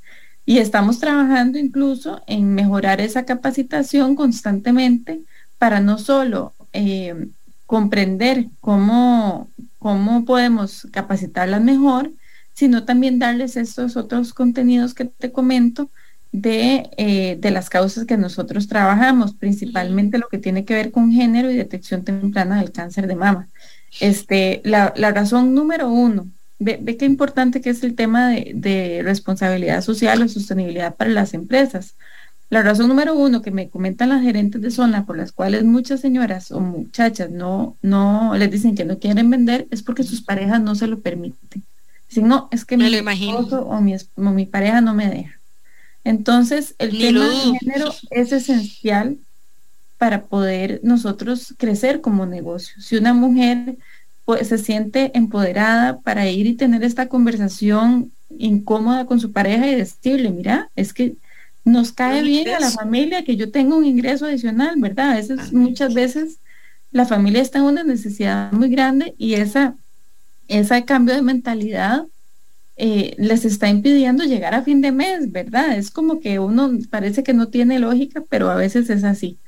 Y 0.45 0.59
estamos 0.59 0.99
trabajando 0.99 1.59
incluso 1.59 2.23
en 2.27 2.55
mejorar 2.55 3.01
esa 3.01 3.25
capacitación 3.25 4.17
constantemente 4.17 5.21
para 5.59 5.81
no 5.81 5.99
solo 5.99 6.53
eh, 6.73 7.29
comprender 7.67 8.47
cómo, 8.61 9.49
cómo 9.79 10.25
podemos 10.25 10.89
capacitarlas 10.91 11.63
mejor, 11.63 12.11
sino 12.55 12.85
también 12.85 13.19
darles 13.19 13.57
estos 13.57 13.97
otros 13.97 14.35
contenidos 14.35 14.95
que 14.95 15.05
te 15.05 15.31
comento 15.31 15.89
eh, 16.35 17.37
de, 17.39 17.51
las 17.51 17.69
causas 17.69 18.07
que 18.07 18.17
nosotros 18.17 18.67
trabajamos, 18.67 19.35
principalmente 19.35 20.17
lo 20.19 20.29
que 20.29 20.39
tiene 20.39 20.65
que 20.65 20.75
ver 20.75 20.91
con 20.91 21.13
género 21.13 21.51
y 21.51 21.57
detección 21.57 22.05
temprana 22.05 22.59
del 22.61 22.73
cáncer 22.73 23.07
de 23.07 23.17
mama. 23.17 23.49
Este, 24.01 24.63
la, 24.65 24.93
razón 24.97 25.55
número 25.55 25.91
uno, 25.91 26.29
ve, 26.59 26.97
qué 26.97 27.05
importante 27.05 27.61
que 27.61 27.71
es 27.71 27.83
el 27.85 27.95
tema 27.95 28.31
de, 28.31 29.03
responsabilidad 29.05 29.83
social 29.83 30.23
o 30.23 30.29
sostenibilidad 30.29 30.95
para 30.95 31.11
las 31.11 31.35
empresas. 31.35 31.97
La 32.49 32.63
razón 32.63 32.89
número 32.89 33.15
uno 33.15 33.43
que 33.43 33.51
me 33.51 33.69
comentan 33.69 34.11
las 34.11 34.23
gerentes 34.23 34.61
de 34.63 34.71
zona 34.71 35.05
por 35.05 35.19
las 35.19 35.33
cuales 35.33 35.65
muchas 35.65 36.01
señoras 36.01 36.51
o 36.51 36.61
muchachas 36.61 37.31
no, 37.31 37.77
no 37.83 38.35
les 38.37 38.51
dicen 38.51 38.75
que 38.75 38.85
no 38.85 38.99
quieren 38.99 39.29
vender 39.31 39.69
es 39.71 39.83
porque 39.83 40.03
sus 40.03 40.23
parejas 40.23 40.63
no 40.63 40.75
se 40.75 40.87
lo 40.87 41.01
permiten. 41.01 41.63
Si 42.09 42.23
no, 42.23 42.49
es 42.51 42.65
que 42.65 42.77
mi 42.77 42.95
esposo 42.95 43.67
o 43.67 43.81
mi, 43.81 43.95
o 43.95 44.21
mi 44.21 44.47
pareja 44.47 44.83
no 44.83 44.95
me 44.95 45.09
deja. 45.09 45.42
Entonces, 46.05 46.75
el 46.79 46.99
tema 46.99 47.29
de 47.29 47.59
género 47.59 47.95
es 48.11 48.33
esencial 48.33 49.19
para 49.99 50.23
poder 50.23 50.81
nosotros 50.83 51.55
crecer 51.59 52.01
como 52.01 52.27
negocio. 52.27 52.81
Si 52.83 52.97
una 52.97 53.15
mujer 53.15 53.77
pues, 54.25 54.49
se 54.49 54.59
siente 54.59 55.13
empoderada 55.15 56.01
para 56.01 56.29
ir 56.29 56.47
y 56.47 56.55
tener 56.55 56.83
esta 56.83 57.09
conversación 57.09 58.11
incómoda 58.39 59.07
con 59.07 59.21
su 59.21 59.33
pareja 59.33 59.69
y 59.69 59.77
decirle, 59.77 60.31
mira, 60.31 60.71
es 60.75 60.93
que 60.93 61.15
nos 61.65 61.93
cae 61.93 62.23
bien 62.23 62.49
a 62.49 62.59
la 62.59 62.71
familia 62.71 63.25
que 63.25 63.37
yo 63.37 63.51
tenga 63.51 63.77
un 63.77 63.85
ingreso 63.85 64.27
adicional, 64.27 64.75
¿verdad? 64.79 65.13
A 65.13 65.15
veces, 65.15 65.53
muchas 65.53 65.95
veces 65.95 66.39
la 66.91 67.07
familia 67.07 67.41
está 67.41 67.59
en 67.59 67.65
una 67.65 67.85
necesidad 67.85 68.51
muy 68.53 68.69
grande 68.69 69.15
y 69.19 69.35
esa, 69.35 69.77
ese 70.49 70.85
cambio 70.85 71.15
de 71.15 71.23
mentalidad 71.23 72.07
eh, 72.77 73.15
les 73.19 73.45
está 73.45 73.69
impidiendo 73.69 74.25
llegar 74.25 74.55
a 74.55 74.63
fin 74.63 74.81
de 74.81 74.93
mes, 74.93 75.31
¿verdad? 75.31 75.77
Es 75.77 75.91
como 75.91 76.21
que 76.21 76.39
uno 76.39 76.71
parece 76.91 77.23
que 77.23 77.35
no 77.35 77.49
tiene 77.49 77.79
lógica, 77.79 78.23
pero 78.29 78.51
a 78.51 78.55
veces 78.57 78.91
es 78.91 79.05
así. 79.05 79.39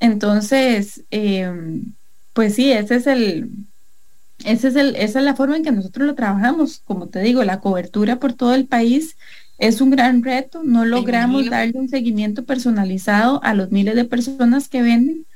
Entonces, 0.00 1.04
em, 1.10 1.94
pues 2.32 2.54
sí, 2.54 2.72
ese 2.72 2.96
es 2.96 3.06
el, 3.06 3.50
ese 4.44 4.68
es 4.68 4.76
el, 4.76 4.96
esa 4.96 5.18
es 5.20 5.24
la 5.24 5.36
forma 5.36 5.56
en 5.56 5.64
que 5.64 5.72
nosotros 5.72 6.06
lo 6.06 6.14
trabajamos. 6.14 6.80
Como 6.84 7.08
te 7.08 7.20
digo, 7.20 7.44
la 7.44 7.60
cobertura 7.60 8.18
por 8.18 8.32
todo 8.32 8.54
el 8.54 8.66
país 8.66 9.16
es 9.58 9.80
un 9.80 9.90
gran 9.90 10.22
reto. 10.22 10.62
No 10.64 10.84
logramos 10.84 11.48
darle 11.50 11.78
un 11.78 11.88
seguimiento 11.88 12.44
personalizado 12.44 13.42
a 13.44 13.54
los 13.54 13.70
miles 13.70 13.94
de 13.94 14.04
personas 14.06 14.68
que 14.68 14.82
venden, 14.82 15.26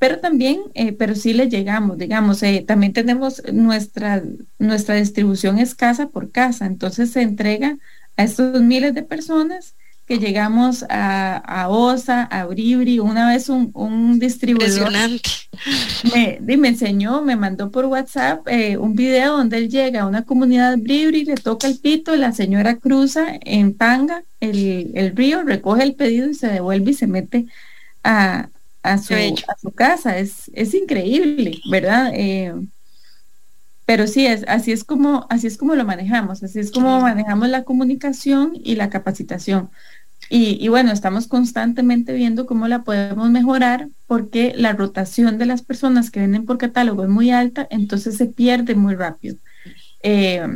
pero 0.00 0.18
también, 0.18 0.62
eh, 0.72 0.92
pero 0.92 1.14
sí 1.14 1.34
le 1.34 1.50
llegamos, 1.50 1.98
digamos, 1.98 2.42
eh, 2.42 2.64
también 2.66 2.94
tenemos 2.94 3.42
nuestra, 3.52 4.22
nuestra 4.58 4.94
distribución 4.94 5.58
es 5.58 5.74
casa 5.74 6.08
por 6.08 6.32
casa, 6.32 6.64
entonces 6.64 7.12
se 7.12 7.20
entrega 7.20 7.76
a 8.16 8.24
estos 8.24 8.62
miles 8.62 8.94
de 8.94 9.02
personas 9.02 9.74
que 10.06 10.18
llegamos 10.18 10.86
a, 10.88 11.36
a 11.36 11.68
OSA, 11.68 12.22
a 12.22 12.46
Bribri, 12.46 12.98
una 12.98 13.28
vez 13.28 13.50
un, 13.50 13.72
un 13.74 14.18
distribuidor 14.18 14.90
me, 16.14 16.56
me, 16.56 16.68
enseñó, 16.68 17.20
me 17.20 17.36
mandó 17.36 17.70
por 17.70 17.84
WhatsApp 17.84 18.48
eh, 18.48 18.78
un 18.78 18.94
video 18.94 19.36
donde 19.36 19.58
él 19.58 19.68
llega 19.68 20.00
a 20.00 20.06
una 20.06 20.24
comunidad 20.24 20.78
Bribri, 20.78 21.26
le 21.26 21.34
toca 21.34 21.66
el 21.66 21.78
pito, 21.78 22.16
la 22.16 22.32
señora 22.32 22.76
cruza 22.76 23.38
en 23.42 23.74
Panga 23.74 24.24
el, 24.40 24.92
el 24.94 25.14
río, 25.14 25.42
recoge 25.42 25.82
el 25.82 25.94
pedido 25.94 26.30
y 26.30 26.34
se 26.34 26.46
devuelve 26.46 26.92
y 26.92 26.94
se 26.94 27.06
mete 27.06 27.46
a, 28.02 28.48
a 28.82 28.98
su, 28.98 29.14
a 29.14 29.58
su 29.60 29.70
casa. 29.70 30.18
Es, 30.18 30.50
es 30.54 30.74
increíble, 30.74 31.60
¿verdad? 31.70 32.12
Eh, 32.14 32.54
pero 33.90 34.06
sí, 34.06 34.24
es, 34.24 34.44
así, 34.46 34.70
es 34.70 34.84
como, 34.84 35.26
así 35.30 35.48
es 35.48 35.56
como 35.56 35.74
lo 35.74 35.84
manejamos, 35.84 36.44
así 36.44 36.60
es 36.60 36.70
como 36.70 37.00
manejamos 37.00 37.48
la 37.48 37.64
comunicación 37.64 38.52
y 38.54 38.76
la 38.76 38.88
capacitación. 38.88 39.68
Y, 40.32 40.68
bueno, 40.68 40.92
estamos 40.92 41.26
constantemente 41.26 42.12
viendo 42.12 42.46
cómo 42.46 42.68
la 42.68 42.84
podemos 42.84 43.28
mejorar 43.30 43.88
porque 44.06 44.52
la 44.56 44.74
rotación 44.74 45.38
de 45.38 45.46
las 45.46 45.62
personas 45.62 46.12
que 46.12 46.20
venden 46.20 46.46
por 46.46 46.56
catálogo 46.56 47.02
es 47.02 47.10
muy 47.10 47.32
alta, 47.32 47.66
entonces 47.68 48.16
se 48.16 48.26
pierde 48.26 48.76
muy 48.76 48.94
rápido. 48.94 49.34
Eh, 50.04 50.46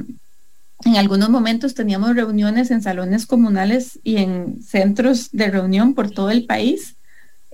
en 0.85 0.97
algunos 0.97 1.29
momentos 1.29 1.75
teníamos 1.75 2.15
reuniones 2.15 2.71
en 2.71 2.83
salones 2.83 3.27
comunales 3.27 3.99
y 4.05 4.19
en 4.19 4.63
centros 4.63 5.31
de 5.33 5.51
reunión 5.51 5.95
por 5.95 6.09
todo 6.09 6.31
el 6.31 6.47
país. 6.47 6.95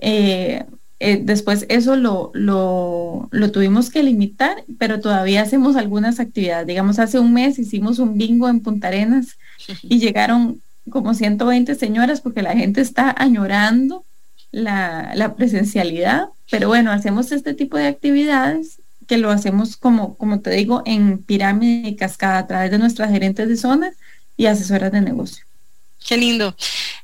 Eh, 0.01 0.65
eh, 0.99 1.19
después 1.23 1.65
eso 1.69 1.95
lo, 1.95 2.31
lo, 2.33 3.27
lo, 3.31 3.51
tuvimos 3.51 3.89
que 3.89 4.03
limitar, 4.03 4.63
pero 4.77 4.99
todavía 4.99 5.41
hacemos 5.41 5.75
algunas 5.75 6.19
actividades. 6.19 6.67
Digamos, 6.67 6.99
hace 6.99 7.17
un 7.19 7.33
mes 7.33 7.57
hicimos 7.57 7.97
un 7.97 8.17
bingo 8.17 8.49
en 8.49 8.59
Punta 8.59 8.89
Arenas 8.89 9.37
y 9.81 9.99
llegaron 9.99 10.61
como 10.89 11.13
120 11.13 11.73
señoras 11.75 12.21
porque 12.21 12.41
la 12.41 12.55
gente 12.55 12.81
está 12.81 13.15
añorando 13.17 14.03
la, 14.51 15.11
la, 15.15 15.35
presencialidad, 15.35 16.27
pero 16.49 16.67
bueno, 16.67 16.91
hacemos 16.91 17.31
este 17.31 17.53
tipo 17.53 17.77
de 17.77 17.87
actividades 17.87 18.79
que 19.07 19.17
lo 19.17 19.29
hacemos 19.29 19.77
como, 19.77 20.15
como 20.15 20.41
te 20.41 20.51
digo, 20.51 20.83
en 20.85 21.19
pirámide 21.23 21.89
y 21.89 21.95
cascada 21.95 22.39
a 22.39 22.47
través 22.47 22.71
de 22.71 22.77
nuestras 22.77 23.11
gerentes 23.11 23.47
de 23.47 23.57
zona 23.57 23.93
y 24.37 24.45
asesoras 24.47 24.91
de 24.91 25.01
negocio. 25.01 25.45
Qué 26.05 26.17
lindo. 26.17 26.55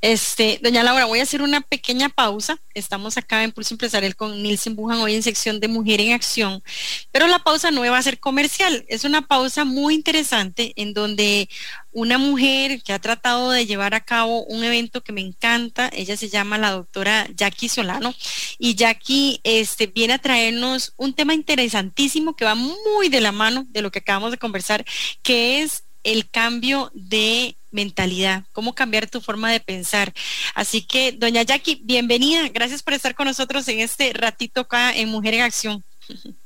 Este, 0.01 0.59
doña 0.61 0.83
Laura, 0.83 1.05
voy 1.05 1.19
a 1.19 1.23
hacer 1.23 1.41
una 1.41 1.61
pequeña 1.61 2.09
pausa. 2.09 2.59
Estamos 2.73 3.15
acá 3.17 3.43
en 3.43 3.51
Pulso 3.51 3.75
Empresarial 3.75 4.15
con 4.15 4.41
Nilsen 4.41 4.75
Bujan 4.75 4.99
hoy 4.99 5.13
en 5.13 5.23
sección 5.23 5.59
de 5.59 5.67
Mujer 5.67 6.01
en 6.01 6.13
Acción, 6.13 6.63
pero 7.11 7.27
la 7.27 7.39
pausa 7.39 7.69
no 7.71 7.81
va 7.81 7.97
a 7.97 8.03
ser 8.03 8.19
comercial. 8.19 8.85
Es 8.89 9.03
una 9.03 9.27
pausa 9.27 9.65
muy 9.65 9.93
interesante 9.93 10.73
en 10.75 10.93
donde 10.93 11.47
una 11.91 12.17
mujer 12.17 12.81
que 12.83 12.93
ha 12.93 12.99
tratado 12.99 13.51
de 13.51 13.65
llevar 13.65 13.93
a 13.93 14.03
cabo 14.03 14.43
un 14.45 14.63
evento 14.63 15.03
que 15.03 15.13
me 15.13 15.21
encanta, 15.21 15.89
ella 15.93 16.17
se 16.17 16.29
llama 16.29 16.57
la 16.57 16.71
doctora 16.71 17.27
Jackie 17.35 17.69
Solano, 17.69 18.13
y 18.59 18.75
Jackie 18.75 19.39
este, 19.43 19.87
viene 19.87 20.13
a 20.13 20.19
traernos 20.19 20.93
un 20.97 21.13
tema 21.13 21.33
interesantísimo 21.33 22.35
que 22.35 22.45
va 22.45 22.55
muy 22.55 23.09
de 23.09 23.21
la 23.21 23.31
mano 23.31 23.65
de 23.69 23.81
lo 23.81 23.89
que 23.91 23.99
acabamos 23.99 24.31
de 24.31 24.37
conversar, 24.37 24.85
que 25.23 25.61
es 25.61 25.86
el 26.07 26.29
cambio 26.29 26.89
de 26.93 27.57
mentalidad, 27.71 28.43
cómo 28.53 28.73
cambiar 28.73 29.09
tu 29.09 29.19
forma 29.19 29.51
de 29.51 29.59
pensar. 29.59 30.13
Así 30.55 30.81
que, 30.81 31.11
doña 31.11 31.43
Jackie, 31.43 31.81
bienvenida. 31.83 32.47
Gracias 32.49 32.81
por 32.81 32.93
estar 32.93 33.13
con 33.13 33.27
nosotros 33.27 33.67
en 33.67 33.81
este 33.81 34.13
ratito 34.13 34.61
acá 34.61 34.95
en 34.95 35.09
Mujer 35.09 35.33
en 35.33 35.41
Acción. 35.41 35.83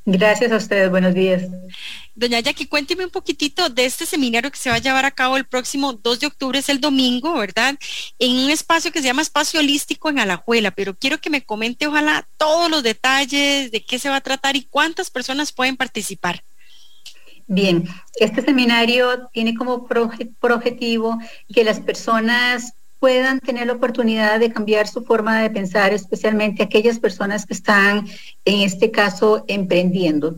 Gracias 0.06 0.52
a 0.52 0.58
ustedes, 0.58 0.90
buenos 0.90 1.14
días. 1.14 1.44
Doña 2.16 2.40
Jackie, 2.40 2.66
cuénteme 2.66 3.06
un 3.06 3.12
poquitito 3.12 3.70
de 3.70 3.86
este 3.86 4.08
seminario 4.08 4.50
que 4.50 4.58
se 4.58 4.72
va 4.72 4.78
a 4.78 4.80
llevar 4.80 5.06
a 5.06 5.12
cabo 5.12 5.38
el 5.38 5.46
próximo 5.46 5.94
2 5.94 6.20
de 6.20 6.28
octubre, 6.28 6.58
es 6.58 6.70
el 6.70 6.82
domingo, 6.82 7.36
¿verdad? 7.36 7.78
En 8.18 8.32
un 8.38 8.50
espacio 8.50 8.92
que 8.92 9.02
se 9.02 9.06
llama 9.06 9.22
Espacio 9.22 9.60
Holístico 9.60 10.10
en 10.10 10.18
Alajuela, 10.18 10.72
pero 10.72 10.96
quiero 10.96 11.20
que 11.20 11.30
me 11.30 11.44
comente 11.44 11.86
ojalá 11.86 12.28
todos 12.38 12.72
los 12.72 12.82
detalles 12.82 13.70
de 13.70 13.86
qué 13.86 14.00
se 14.00 14.10
va 14.10 14.16
a 14.16 14.22
tratar 14.22 14.56
y 14.56 14.64
cuántas 14.64 15.12
personas 15.12 15.52
pueden 15.52 15.78
participar. 15.78 16.44
Bien, 17.54 17.84
este 18.18 18.42
seminario 18.42 19.28
tiene 19.34 19.54
como 19.56 19.86
objetivo 20.40 21.20
que 21.54 21.66
las 21.66 21.82
personas 21.82 22.76
puedan 22.98 23.42
tener 23.42 23.68
la 23.68 23.74
oportunidad 23.74 24.40
de 24.40 24.54
cambiar 24.54 24.88
su 24.88 25.04
forma 25.04 25.42
de 25.42 25.50
pensar, 25.50 25.92
especialmente 25.92 26.64
aquellas 26.64 26.98
personas 26.98 27.46
que 27.46 27.54
están, 27.54 28.08
en 28.46 28.62
este 28.62 28.90
caso, 28.90 29.44
emprendiendo. 29.50 30.38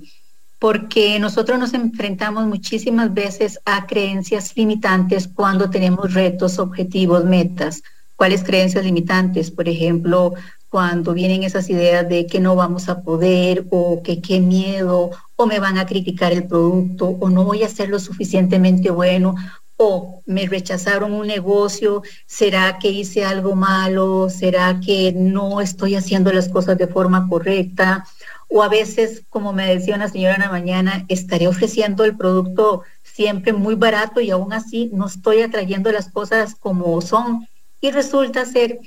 Porque 0.58 1.20
nosotros 1.20 1.60
nos 1.60 1.76
enfrentamos 1.76 2.48
muchísimas 2.48 3.14
veces 3.14 3.60
a 3.64 3.86
creencias 3.86 4.58
limitantes 4.58 5.28
cuando 5.28 5.70
tenemos 5.70 6.16
retos, 6.16 6.58
objetivos, 6.58 7.26
metas. 7.26 7.84
¿Cuáles 8.16 8.44
creencias 8.44 8.84
limitantes? 8.84 9.52
Por 9.52 9.70
ejemplo, 9.70 10.34
cuando 10.74 11.14
vienen 11.14 11.44
esas 11.44 11.70
ideas 11.70 12.10
de 12.10 12.26
que 12.26 12.40
no 12.40 12.56
vamos 12.56 12.90
a 12.90 13.04
poder 13.04 13.68
o 13.70 14.02
que 14.02 14.24
qué 14.24 14.40
miedo 14.40 15.12
o 15.36 15.46
me 15.46 15.60
van 15.60 15.78
a 15.78 15.86
criticar 15.86 16.32
el 16.34 16.48
producto 16.48 17.10
o 17.20 17.30
no 17.30 17.44
voy 17.44 17.62
a 17.62 17.70
ser 17.70 17.90
lo 17.90 18.00
suficientemente 18.00 18.90
bueno 18.90 19.36
o 19.78 20.24
me 20.26 20.48
rechazaron 20.48 21.14
un 21.14 21.28
negocio, 21.28 22.02
¿será 22.26 22.80
que 22.80 22.90
hice 22.90 23.24
algo 23.24 23.54
malo? 23.54 24.32
¿Será 24.32 24.80
que 24.84 25.14
no 25.16 25.62
estoy 25.62 25.94
haciendo 25.94 26.34
las 26.34 26.50
cosas 26.50 26.76
de 26.80 26.88
forma 26.88 27.30
correcta? 27.30 28.08
O 28.50 28.64
a 28.64 28.68
veces, 28.68 29.22
como 29.30 29.54
me 29.54 29.76
decía 29.76 29.94
una 29.94 30.10
señora 30.10 30.34
en 30.34 30.42
la 30.42 30.50
mañana, 30.50 31.06
estaré 31.08 31.48
ofreciendo 31.48 32.04
el 32.04 32.18
producto 32.18 32.82
siempre 33.04 33.54
muy 33.54 33.76
barato 33.76 34.22
y 34.22 34.32
aún 34.32 34.54
así 34.54 34.90
no 34.92 35.06
estoy 35.06 35.44
atrayendo 35.44 35.92
las 35.92 36.10
cosas 36.10 36.56
como 36.56 37.00
son. 37.02 37.48
Y 37.80 37.92
resulta 37.92 38.44
ser 38.46 38.80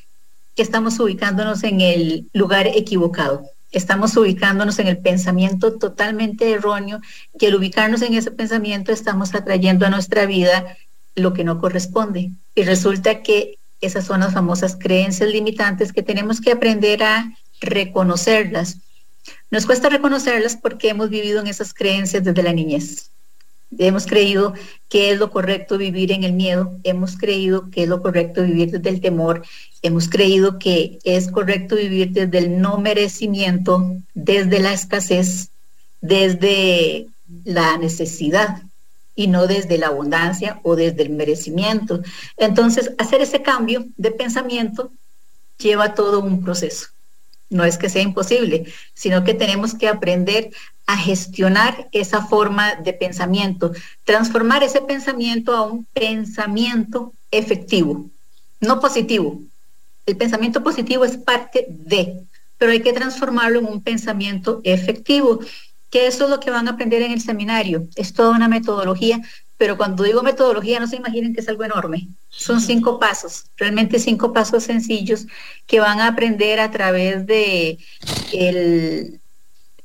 que 0.57 0.63
estamos 0.63 0.99
ubicándonos 0.99 1.63
en 1.65 1.83
el 1.83 2.29
lugar 2.33 2.67
equivocado. 2.67 3.45
Estamos 3.73 4.17
ubicándonos 4.17 4.79
en 4.79 4.87
el 4.87 4.97
pensamiento 4.97 5.75
totalmente 5.75 6.51
erróneo 6.51 7.01
y 7.39 7.47
al 7.47 7.57
ubicarnos 7.57 8.01
en 8.01 8.15
ese 8.15 8.31
pensamiento 8.31 8.91
estamos 8.91 9.35
atrayendo 9.35 9.85
a 9.85 9.91
nuestra 9.91 10.25
vida 10.25 10.77
lo 11.15 11.35
que 11.35 11.45
no 11.45 11.61
corresponde. 11.61 12.31
Y 12.55 12.63
resulta 12.63 13.23
que 13.23 13.59
esas 13.83 14.07
son 14.07 14.21
las 14.21 14.33
famosas 14.33 14.77
creencias 14.81 15.31
limitantes 15.31 15.93
que 15.93 16.03
tenemos 16.03 16.41
que 16.41 16.53
aprender 16.53 17.03
a 17.03 17.37
reconocerlas. 17.61 18.79
Nos 19.51 19.67
cuesta 19.67 19.91
reconocerlas 19.91 20.57
porque 20.57 20.89
hemos 20.89 21.11
vivido 21.11 21.41
en 21.41 21.49
esas 21.49 21.75
creencias 21.75 22.25
desde 22.25 22.43
la 22.43 22.55
niñez. 22.55 23.11
Hemos 23.79 24.07
creído 24.07 24.55
que 24.89 25.11
es 25.11 25.19
lo 25.19 25.31
correcto 25.31 25.77
vivir 25.77 26.13
en 26.13 26.25
el 26.25 26.33
miedo, 26.33 26.79
hemos 26.85 27.17
creído 27.17 27.71
que 27.71 27.83
es 27.83 27.89
lo 27.89 28.01
correcto 28.01 28.43
vivir 28.43 28.71
desde 28.71 28.89
el 28.89 29.01
temor, 29.01 29.43
hemos 29.83 30.09
creído 30.09 30.59
que 30.59 30.99
es 31.05 31.31
correcto 31.31 31.77
vivir 31.77 32.13
desde 32.13 32.39
el 32.39 32.61
no 32.61 32.79
merecimiento, 32.79 33.97
desde 34.15 34.61
la 34.61 34.73
escasez, 34.73 35.51
desde 36.01 37.07
la 37.45 37.77
necesidad 37.79 38.63
y 39.17 39.27
no 39.27 39.47
desde 39.47 39.79
la 39.79 39.89
abundancia 39.89 40.61
o 40.63 40.77
desde 40.77 41.03
el 41.03 41.11
merecimiento. 41.11 42.03
Entonces, 42.37 42.93
hacer 42.99 43.23
ese 43.23 43.43
cambio 43.43 43.87
de 43.97 44.11
pensamiento 44.13 44.91
lleva 45.59 45.95
todo 45.95 46.21
un 46.21 46.45
proceso. 46.45 46.89
No 47.49 47.65
es 47.65 47.79
que 47.79 47.89
sea 47.89 48.03
imposible, 48.03 48.67
sino 48.95 49.25
que 49.25 49.35
tenemos 49.35 49.75
que 49.75 49.89
aprender 49.89 50.51
a 50.87 50.97
gestionar 50.97 51.89
esa 51.93 52.23
forma 52.23 52.77
de 52.77 52.93
pensamiento, 52.93 53.73
transformar 54.05 54.63
ese 54.63 54.81
pensamiento 54.81 55.55
a 55.55 55.63
un 55.63 55.85
pensamiento 55.93 57.13
efectivo, 57.31 58.07
no 58.61 58.81
positivo. 58.81 59.41
El 60.07 60.17
pensamiento 60.17 60.63
positivo 60.63 61.05
es 61.05 61.17
parte 61.17 61.67
de, 61.69 62.23
pero 62.57 62.71
hay 62.71 62.81
que 62.81 62.93
transformarlo 62.93 63.59
en 63.59 63.67
un 63.67 63.83
pensamiento 63.83 64.61
efectivo, 64.63 65.41
que 65.91 66.07
eso 66.07 66.25
es 66.25 66.31
lo 66.31 66.39
que 66.39 66.51
van 66.51 66.69
a 66.69 66.73
aprender 66.73 67.03
en 67.03 67.13
el 67.13 67.21
seminario. 67.21 67.89
Es 67.97 68.13
toda 68.13 68.37
una 68.37 68.49
metodología, 68.49 69.21
pero 69.59 69.77
cuando 69.77 70.05
digo 70.05 70.23
metodología 70.23 70.79
no 70.79 70.87
se 70.87 70.97
imaginen 70.97 71.35
que 71.35 71.41
es 71.41 71.49
algo 71.49 71.65
enorme. 71.65 72.07
Son 72.31 72.61
cinco 72.61 73.01
pasos, 73.01 73.47
realmente 73.57 73.99
cinco 73.99 74.33
pasos 74.33 74.63
sencillos 74.63 75.27
que 75.67 75.81
van 75.81 75.99
a 75.99 76.09
aprender 76.09 76.61
a 76.61 76.71
través 76.71 77.27
de 77.27 77.79
el 78.33 79.21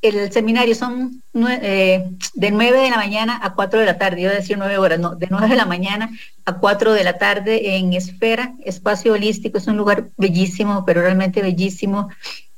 el 0.02 0.32
seminario 0.32 0.74
son 0.74 1.22
eh, 1.62 2.10
de 2.34 2.52
9 2.52 2.82
de 2.82 2.90
la 2.90 2.98
mañana 2.98 3.40
a 3.42 3.54
4 3.54 3.80
de 3.80 3.86
la 3.86 3.98
tarde, 3.98 4.22
iba 4.22 4.32
a 4.32 4.36
decir 4.36 4.58
9 4.58 4.78
horas, 4.78 5.00
no, 5.00 5.16
de 5.16 5.28
9 5.30 5.48
de 5.48 5.56
la 5.56 5.66
mañana 5.66 6.10
a 6.46 6.58
4 6.58 6.94
de 6.94 7.04
la 7.04 7.18
tarde 7.18 7.76
en 7.76 7.94
Esfera, 7.94 8.56
espacio 8.66 9.14
holístico, 9.14 9.60
es 9.60 9.68
un 9.68 9.78
lugar 9.78 10.10
bellísimo, 10.18 10.86
pero 10.86 11.02
realmente 11.02 11.42
bellísimo, 11.42 12.10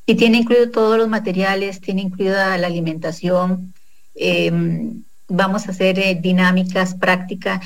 y 0.05 0.15
tiene 0.15 0.39
incluido 0.39 0.71
todos 0.71 0.97
los 0.97 1.09
materiales, 1.09 1.81
tiene 1.81 2.01
incluida 2.01 2.57
la 2.57 2.67
alimentación, 2.67 3.73
em, 4.15 5.03
vamos 5.27 5.67
a 5.67 5.71
hacer 5.71 5.99
eh, 5.99 6.15
dinámicas, 6.15 6.95
prácticas, 6.95 7.61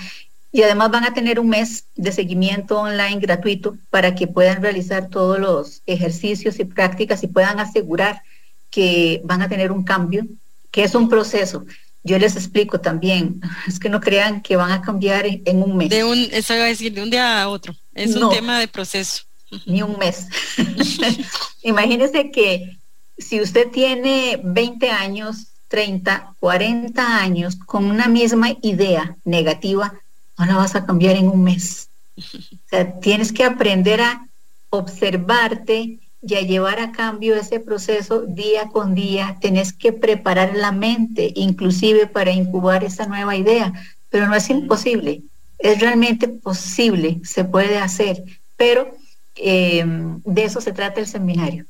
y 0.52 0.64
además 0.64 0.90
van 0.90 1.04
a 1.04 1.14
tener 1.14 1.40
un 1.40 1.50
mes 1.50 1.86
de 1.96 2.12
seguimiento 2.12 2.80
online 2.80 3.20
gratuito 3.20 3.76
para 3.92 4.16
que 4.16 4.28
puedan 4.28 4.62
realizar 4.64 5.10
todos 5.10 5.40
los 5.40 5.84
ejercicios 5.86 6.60
y 6.60 6.66
prácticas 6.66 7.24
y 7.24 7.28
puedan 7.28 7.60
asegurar 7.60 8.22
que 8.70 9.22
van 9.24 9.42
a 9.42 9.50
tener 9.50 9.72
un 9.72 9.84
cambio, 9.84 10.26
que 10.72 10.84
es 10.84 10.96
un 10.96 11.10
proceso. 11.10 11.66
Yo 12.04 12.18
les 12.20 12.36
explico 12.36 12.80
también, 12.80 13.42
es 13.68 13.80
que 13.80 13.90
no 13.90 14.00
crean 14.00 14.42
que 14.42 14.56
van 14.56 14.72
a 14.72 14.82
cambiar 14.82 15.26
en, 15.26 15.62
un 15.62 15.78
mes. 15.78 15.90
De 15.90 16.04
un, 16.04 16.18
eso 16.32 16.56
iba 16.56 16.66
a 16.66 16.68
decir, 16.68 16.94
de 16.94 17.04
un 17.04 17.10
día 17.10 17.42
a 17.42 17.50
otro. 17.50 17.76
Es 17.94 18.16
un 18.16 18.30
tema 18.30 18.60
de 18.60 18.68
proceso. 18.68 19.24
Ni 19.66 19.82
un 19.82 19.98
mes. 19.98 20.28
Imagínese 21.64 22.32
que 22.32 22.78
si 23.18 23.42
usted 23.42 23.70
tiene 23.70 24.40
20 24.44 24.92
años, 24.92 25.48
30, 25.70 26.34
40 26.40 27.20
años 27.20 27.56
con 27.56 27.86
una 27.86 28.08
misma 28.08 28.50
idea 28.62 29.16
negativa, 29.26 29.94
no 30.38 30.46
la 30.46 30.56
vas 30.56 30.76
a 30.76 30.86
cambiar 30.86 31.16
en 31.16 31.28
un 31.28 31.44
mes. 31.44 31.90
O 32.18 32.70
sea, 32.70 33.00
tienes 33.00 33.32
que 33.32 33.44
aprender 33.44 34.02
a 34.02 34.28
observarte, 34.70 36.00
y 36.22 36.36
a 36.36 36.42
llevar 36.42 36.80
a 36.80 36.92
cambio 36.92 37.36
ese 37.36 37.60
proceso 37.60 38.22
día 38.22 38.70
con 38.70 38.96
día, 38.96 39.38
tenés 39.40 39.74
que 39.74 39.94
preparar 39.94 40.56
la 40.56 40.72
mente, 40.72 41.32
inclusive 41.36 42.08
para 42.08 42.32
incubar 42.32 42.84
esa 42.84 43.06
nueva 43.06 43.36
idea, 43.36 43.74
pero 44.10 44.28
no 44.28 44.36
es 44.36 44.50
imposible, 44.50 45.22
es 45.60 45.80
realmente 45.80 46.28
posible, 46.28 47.20
se 47.24 47.44
puede 47.44 47.78
hacer, 47.78 48.24
pero 48.56 48.96
em, 49.36 50.22
de 50.24 50.44
eso 50.44 50.62
se 50.62 50.72
trata 50.72 51.00
el 51.00 51.08
seminario. 51.08 51.66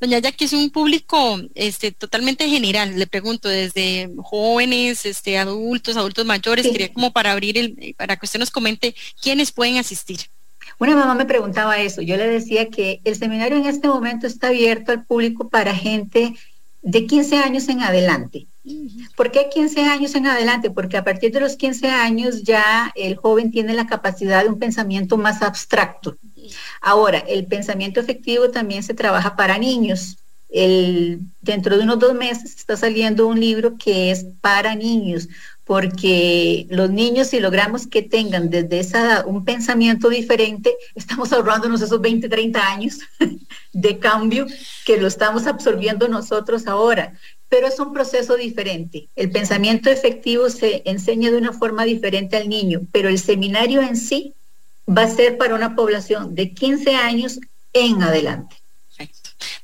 Doña 0.00 0.18
Jackie 0.18 0.44
es 0.44 0.52
un 0.52 0.70
público 0.70 1.40
este, 1.54 1.92
totalmente 1.92 2.48
general, 2.48 2.98
le 2.98 3.06
pregunto, 3.06 3.48
desde 3.48 4.10
jóvenes, 4.18 5.06
este, 5.06 5.38
adultos, 5.38 5.96
adultos 5.96 6.26
mayores, 6.26 6.66
quería 6.66 6.92
como 6.92 7.12
para 7.12 7.32
abrir 7.32 7.56
el, 7.56 7.94
para 7.96 8.16
que 8.16 8.26
usted 8.26 8.40
nos 8.40 8.50
comente 8.50 8.94
quiénes 9.20 9.52
pueden 9.52 9.78
asistir. 9.78 10.18
Una 10.78 10.96
mamá 10.96 11.14
me 11.14 11.26
preguntaba 11.26 11.78
eso, 11.78 12.02
yo 12.02 12.16
le 12.16 12.28
decía 12.28 12.70
que 12.70 13.00
el 13.04 13.16
seminario 13.16 13.56
en 13.56 13.66
este 13.66 13.88
momento 13.88 14.26
está 14.26 14.48
abierto 14.48 14.92
al 14.92 15.04
público 15.04 15.48
para 15.48 15.74
gente 15.74 16.34
de 16.82 17.06
15 17.06 17.38
años 17.38 17.68
en 17.68 17.82
adelante. 17.82 18.46
¿Por 19.16 19.32
qué 19.32 19.48
15 19.52 19.82
años 19.82 20.14
en 20.14 20.26
adelante? 20.26 20.70
Porque 20.70 20.96
a 20.96 21.04
partir 21.04 21.32
de 21.32 21.40
los 21.40 21.56
15 21.56 21.88
años 21.88 22.42
ya 22.42 22.92
el 22.94 23.16
joven 23.16 23.50
tiene 23.50 23.74
la 23.74 23.86
capacidad 23.86 24.42
de 24.42 24.48
un 24.48 24.58
pensamiento 24.58 25.16
más 25.16 25.42
abstracto. 25.42 26.16
Ahora, 26.80 27.18
el 27.18 27.46
pensamiento 27.46 28.00
efectivo 28.00 28.50
también 28.50 28.82
se 28.82 28.94
trabaja 28.94 29.36
para 29.36 29.58
niños. 29.58 30.16
El, 30.48 31.20
dentro 31.40 31.76
de 31.76 31.84
unos 31.84 31.98
dos 31.98 32.14
meses 32.14 32.54
está 32.56 32.76
saliendo 32.76 33.26
un 33.26 33.40
libro 33.40 33.78
que 33.78 34.10
es 34.10 34.26
para 34.40 34.74
niños, 34.74 35.28
porque 35.72 36.66
los 36.68 36.90
niños 36.90 37.28
si 37.28 37.40
logramos 37.40 37.86
que 37.86 38.02
tengan 38.02 38.50
desde 38.50 38.78
esa 38.78 39.00
edad 39.00 39.26
un 39.26 39.42
pensamiento 39.42 40.10
diferente, 40.10 40.76
estamos 40.94 41.32
ahorrándonos 41.32 41.80
esos 41.80 41.98
20, 41.98 42.28
30 42.28 42.70
años 42.70 42.98
de 43.72 43.98
cambio 43.98 44.44
que 44.84 45.00
lo 45.00 45.06
estamos 45.06 45.46
absorbiendo 45.46 46.08
nosotros 46.08 46.66
ahora. 46.66 47.14
Pero 47.48 47.68
es 47.68 47.80
un 47.80 47.94
proceso 47.94 48.36
diferente. 48.36 49.08
El 49.16 49.30
pensamiento 49.30 49.88
efectivo 49.88 50.50
se 50.50 50.82
enseña 50.84 51.30
de 51.30 51.38
una 51.38 51.54
forma 51.54 51.84
diferente 51.84 52.36
al 52.36 52.50
niño, 52.50 52.82
pero 52.92 53.08
el 53.08 53.18
seminario 53.18 53.80
en 53.80 53.96
sí 53.96 54.34
va 54.86 55.04
a 55.04 55.08
ser 55.08 55.38
para 55.38 55.54
una 55.54 55.74
población 55.74 56.34
de 56.34 56.52
15 56.52 56.96
años 56.96 57.40
en 57.72 58.02
adelante. 58.02 58.56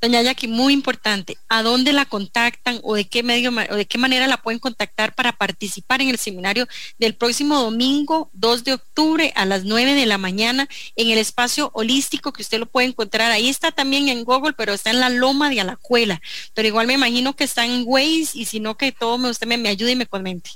Doña 0.01 0.23
Jackie, 0.23 0.49
muy 0.49 0.73
importante, 0.73 1.38
¿a 1.49 1.62
dónde 1.62 1.93
la 1.93 2.05
contactan 2.05 2.81
o 2.83 2.95
de 2.95 3.07
qué 3.07 3.23
medio 3.23 3.51
o 3.71 3.75
de 3.75 3.87
qué 3.87 3.99
manera 3.99 4.27
la 4.27 4.43
pueden 4.43 4.59
contactar 4.59 5.14
para 5.14 5.33
participar 5.33 6.01
en 6.01 6.09
el 6.09 6.19
seminario 6.19 6.67
del 6.99 7.14
próximo 7.14 7.59
domingo 7.59 8.31
2 8.35 8.64
de 8.64 8.75
octubre 8.75 9.33
a 9.37 9.45
las 9.45 9.64
9 9.64 9.95
de 9.95 10.07
la 10.07 10.19
mañana 10.19 10.69
en 10.97 11.11
el 11.11 11.19
espacio 11.19 11.71
holístico 11.75 12.33
que 12.33 12.43
usted 12.43 12.59
lo 12.59 12.67
puede 12.67 12.88
encontrar? 12.88 13.31
Ahí 13.31 13.49
está 13.49 13.73
también 13.73 14.09
en 14.09 14.25
Google, 14.25 14.55
pero 14.57 14.73
está 14.73 14.91
en 14.91 15.01
la 15.01 15.11
Loma 15.11 15.51
de 15.51 15.61
Alajuela. 15.61 16.21
Pero 16.55 16.69
igual 16.69 16.87
me 16.87 16.95
imagino 16.95 17.35
que 17.35 17.45
está 17.45 17.64
en 17.64 17.85
Waze 17.87 18.31
y 18.35 18.45
si 18.45 18.61
no 18.61 18.77
que 18.77 18.93
todo 18.93 19.17
usted 19.29 19.47
me, 19.47 19.59
me 19.59 19.69
ayude 19.69 19.93
y 19.93 19.97
me 19.97 20.07
comente. 20.07 20.51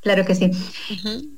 Claro 0.00 0.24
que 0.24 0.34
sí. 0.34 0.50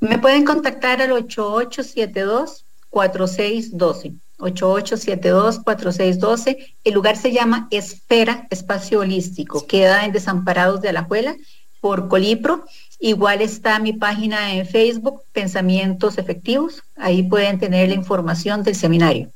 Me 0.01 0.19
pueden 0.19 0.45
contactar 0.45 1.03
al 1.03 1.13
8872 1.13 2.65
4612. 2.91 4.13
8872-4612. 4.43 6.75
El 6.85 6.95
lugar 6.95 7.17
se 7.17 7.33
llama 7.33 7.69
Esfera 7.71 8.47
Espacio 8.51 9.01
Holístico. 9.01 9.67
Queda 9.67 10.05
en 10.05 10.13
Desamparados 10.13 10.81
de 10.81 10.91
Alajuela 10.91 11.37
por 11.81 12.09
Colipro. 12.09 12.65
Igual 13.01 13.43
está 13.43 13.79
mi 13.79 13.93
página 13.93 14.55
en 14.55 14.67
Facebook, 14.67 15.23
Pensamientos 15.33 16.19
Efectivos. 16.19 16.83
Ahí 16.97 17.23
pueden 17.23 17.59
tener 17.59 17.89
la 17.89 17.95
información 17.95 18.63
del 18.63 18.77
seminario. 18.77 19.33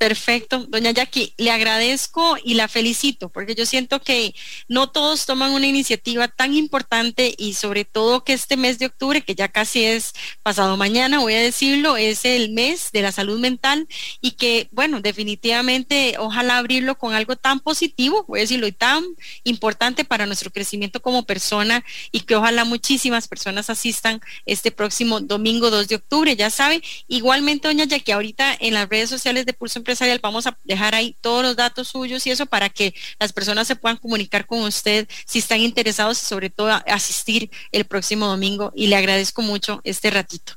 Perfecto, 0.00 0.64
doña 0.70 0.92
Jackie, 0.92 1.34
le 1.36 1.50
agradezco 1.50 2.38
y 2.42 2.54
la 2.54 2.68
felicito 2.68 3.28
porque 3.28 3.54
yo 3.54 3.66
siento 3.66 4.00
que 4.00 4.34
no 4.66 4.88
todos 4.90 5.26
toman 5.26 5.50
una 5.52 5.66
iniciativa 5.66 6.26
tan 6.26 6.54
importante 6.54 7.34
y 7.36 7.52
sobre 7.52 7.84
todo 7.84 8.24
que 8.24 8.32
este 8.32 8.56
mes 8.56 8.78
de 8.78 8.86
octubre, 8.86 9.20
que 9.20 9.34
ya 9.34 9.48
casi 9.48 9.84
es 9.84 10.14
pasado 10.42 10.78
mañana, 10.78 11.18
voy 11.18 11.34
a 11.34 11.42
decirlo, 11.42 11.98
es 11.98 12.24
el 12.24 12.48
mes 12.48 12.92
de 12.92 13.02
la 13.02 13.12
salud 13.12 13.38
mental 13.38 13.88
y 14.22 14.30
que, 14.30 14.68
bueno, 14.72 15.02
definitivamente 15.02 16.14
ojalá 16.18 16.56
abrirlo 16.56 16.96
con 16.96 17.12
algo 17.12 17.36
tan 17.36 17.60
positivo, 17.60 18.24
voy 18.26 18.40
a 18.40 18.44
decirlo, 18.44 18.66
y 18.66 18.72
tan 18.72 19.04
importante 19.44 20.06
para 20.06 20.24
nuestro 20.24 20.50
crecimiento 20.50 21.02
como 21.02 21.26
persona 21.26 21.84
y 22.10 22.20
que 22.20 22.36
ojalá 22.36 22.64
muchísimas 22.64 23.28
personas 23.28 23.68
asistan 23.68 24.22
este 24.46 24.70
próximo 24.70 25.20
domingo 25.20 25.68
2 25.68 25.88
de 25.88 25.96
octubre, 25.96 26.36
ya 26.36 26.48
sabe. 26.48 26.82
Igualmente, 27.06 27.68
doña 27.68 27.84
Jackie, 27.84 28.12
ahorita 28.12 28.56
en 28.58 28.72
las 28.72 28.88
redes 28.88 29.10
sociales 29.10 29.44
de 29.44 29.52
Pulso 29.52 29.89
vamos 30.20 30.46
a 30.46 30.56
dejar 30.64 30.94
ahí 30.94 31.16
todos 31.20 31.42
los 31.42 31.56
datos 31.56 31.88
suyos 31.88 32.26
y 32.26 32.30
eso 32.30 32.46
para 32.46 32.68
que 32.68 32.94
las 33.18 33.32
personas 33.32 33.66
se 33.66 33.76
puedan 33.76 33.96
comunicar 33.96 34.46
con 34.46 34.60
usted 34.60 35.08
si 35.26 35.38
están 35.38 35.60
interesados 35.60 36.22
y 36.22 36.26
sobre 36.26 36.50
todo 36.50 36.70
asistir 36.86 37.50
el 37.72 37.84
próximo 37.84 38.26
domingo. 38.26 38.72
Y 38.74 38.86
le 38.88 38.96
agradezco 38.96 39.42
mucho 39.42 39.80
este 39.84 40.10
ratito. 40.10 40.54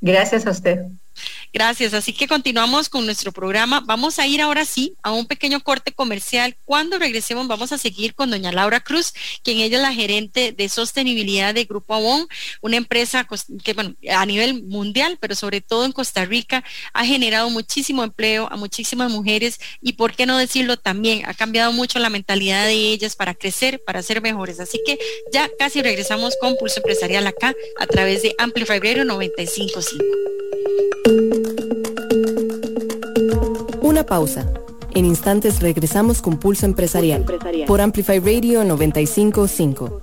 Gracias 0.00 0.46
a 0.46 0.50
usted. 0.50 0.86
Gracias. 1.52 1.94
Así 1.94 2.12
que 2.12 2.28
continuamos 2.28 2.88
con 2.88 3.04
nuestro 3.06 3.32
programa. 3.32 3.80
Vamos 3.80 4.18
a 4.18 4.26
ir 4.26 4.40
ahora 4.40 4.64
sí 4.64 4.94
a 5.02 5.12
un 5.12 5.26
pequeño 5.26 5.60
corte 5.60 5.92
comercial. 5.92 6.56
Cuando 6.64 6.98
regresemos 6.98 7.46
vamos 7.46 7.72
a 7.72 7.78
seguir 7.78 8.14
con 8.14 8.30
doña 8.30 8.52
Laura 8.52 8.80
Cruz, 8.80 9.12
quien 9.42 9.58
ella 9.58 9.76
es 9.76 9.82
la 9.82 9.92
gerente 9.92 10.52
de 10.52 10.68
sostenibilidad 10.68 11.54
de 11.54 11.64
Grupo 11.64 11.94
Avon, 11.94 12.26
una 12.60 12.76
empresa 12.76 13.26
que 13.62 13.72
bueno, 13.72 13.94
a 14.10 14.26
nivel 14.26 14.62
mundial, 14.64 15.18
pero 15.20 15.34
sobre 15.34 15.60
todo 15.60 15.84
en 15.84 15.92
Costa 15.92 16.24
Rica, 16.24 16.64
ha 16.92 17.04
generado 17.04 17.50
muchísimo 17.50 18.04
empleo 18.04 18.48
a 18.50 18.56
muchísimas 18.56 19.10
mujeres 19.10 19.60
y 19.80 19.94
por 19.94 20.14
qué 20.14 20.26
no 20.26 20.38
decirlo 20.38 20.76
también, 20.76 21.26
ha 21.26 21.34
cambiado 21.34 21.72
mucho 21.72 21.98
la 21.98 22.10
mentalidad 22.10 22.66
de 22.66 22.74
ellas 22.74 23.16
para 23.16 23.34
crecer, 23.34 23.82
para 23.84 24.02
ser 24.02 24.20
mejores. 24.22 24.60
Así 24.60 24.80
que 24.84 24.98
ya 25.32 25.50
casi 25.58 25.82
regresamos 25.82 26.36
con 26.40 26.56
Pulso 26.56 26.78
Empresarial 26.78 27.26
acá 27.26 27.54
a 27.78 27.86
través 27.86 28.22
de 28.22 28.34
Amplify 28.38 28.78
Radio 28.80 29.04
955. 29.04 30.55
Una 33.80 34.04
pausa. 34.04 34.46
En 34.94 35.04
instantes 35.04 35.60
regresamos 35.60 36.20
con 36.20 36.38
Pulso 36.38 36.66
Empresarial, 36.66 37.24
por 37.66 37.80
Amplify 37.80 38.18
Radio 38.18 38.64
955. 38.64 40.02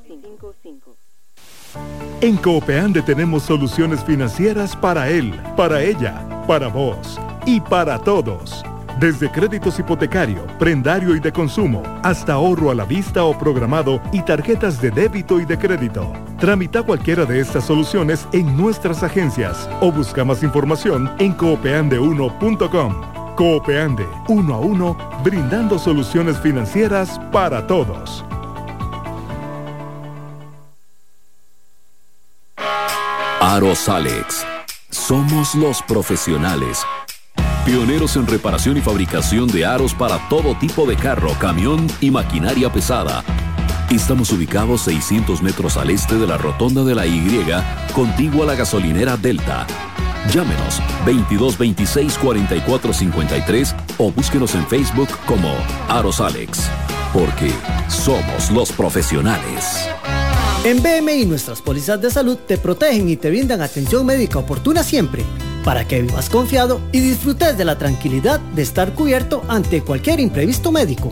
En 2.22 2.38
Coopeande 2.38 3.02
tenemos 3.02 3.44
soluciones 3.44 4.04
financieras 4.04 4.76
para 4.76 5.10
él, 5.10 5.34
para 5.58 5.82
ella, 5.82 6.46
para 6.48 6.68
vos 6.68 7.20
y 7.46 7.60
para 7.60 8.00
todos. 8.00 8.64
Desde 9.00 9.30
créditos 9.30 9.78
hipotecario, 9.80 10.48
prendario 10.58 11.16
y 11.16 11.20
de 11.20 11.34
consumo, 11.34 11.84
hasta 12.04 12.34
ahorro 12.34 12.72
a 12.72 12.76
la 12.76 12.86
vista 12.86 13.26
o 13.26 13.38
programado 13.38 14.02
y 14.14 14.22
tarjetas 14.22 14.80
de 14.80 14.92
débito 14.92 15.42
y 15.42 15.46
de 15.46 15.58
crédito. 15.58 16.14
Tramita 16.44 16.84
cualquiera 16.84 17.24
de 17.24 17.40
estas 17.40 17.64
soluciones 17.64 18.28
en 18.34 18.58
nuestras 18.58 19.02
agencias 19.02 19.70
o 19.80 19.94
busca 19.94 20.26
más 20.26 20.44
información 20.44 21.10
en 21.18 21.38
coopeande1.com. 21.38 23.36
Coopeande, 23.38 24.06
uno 24.28 24.54
a 24.54 24.60
uno, 24.60 24.98
brindando 25.24 25.80
soluciones 25.80 26.38
financieras 26.38 27.18
para 27.32 27.66
todos. 27.66 28.26
Aros 33.40 33.88
Alex. 33.88 34.46
Somos 34.90 35.56
los 35.56 35.82
profesionales. 35.84 36.84
Pioneros 37.66 38.18
en 38.18 38.28
reparación 38.28 38.76
y 38.76 38.82
fabricación 38.82 39.48
de 39.48 39.66
aros 39.66 39.94
para 39.94 40.20
todo 40.28 40.56
tipo 40.56 40.86
de 40.86 40.98
carro, 40.98 41.30
camión 41.40 41.88
y 42.02 42.12
maquinaria 42.12 42.70
pesada. 42.70 43.24
Estamos 43.94 44.32
ubicados 44.32 44.82
600 44.82 45.44
metros 45.44 45.78
al 45.78 45.92
este 45.92 46.16
de 46.16 46.26
la 46.26 46.38
rotonda 46.38 46.84
de 46.84 46.96
la 46.96 47.06
Y, 47.06 47.46
contigua 47.94 48.44
a 48.44 48.48
la 48.48 48.56
gasolinera 48.56 49.18
Delta 49.18 49.68
Llámenos 50.32 50.82
22 51.06 51.58
26 51.58 52.18
44 52.18 52.94
53 52.94 53.76
o 54.00 54.12
búsquenos 54.12 54.56
en 54.56 54.66
Facebook 54.68 55.10
como 55.28 55.54
Aros 55.90 56.22
Alex, 56.22 56.62
porque 57.14 57.52
somos 57.88 58.50
los 58.50 58.72
profesionales. 58.72 59.88
En 60.64 60.82
BMI 60.82 61.26
nuestras 61.26 61.62
pólizas 61.62 62.02
de 62.02 62.10
salud 62.10 62.38
te 62.48 62.58
protegen 62.58 63.10
y 63.10 63.18
te 63.18 63.30
brindan 63.30 63.62
atención 63.62 64.06
médica 64.06 64.40
oportuna 64.40 64.82
siempre, 64.82 65.24
para 65.64 65.86
que 65.86 66.02
vivas 66.02 66.30
confiado 66.30 66.80
y 66.92 67.02
disfrutes 67.02 67.58
de 67.58 67.66
la 67.66 67.78
tranquilidad 67.78 68.40
de 68.40 68.62
estar 68.62 68.94
cubierto 68.94 69.44
ante 69.50 69.82
cualquier 69.82 70.20
imprevisto 70.20 70.72
médico. 70.72 71.12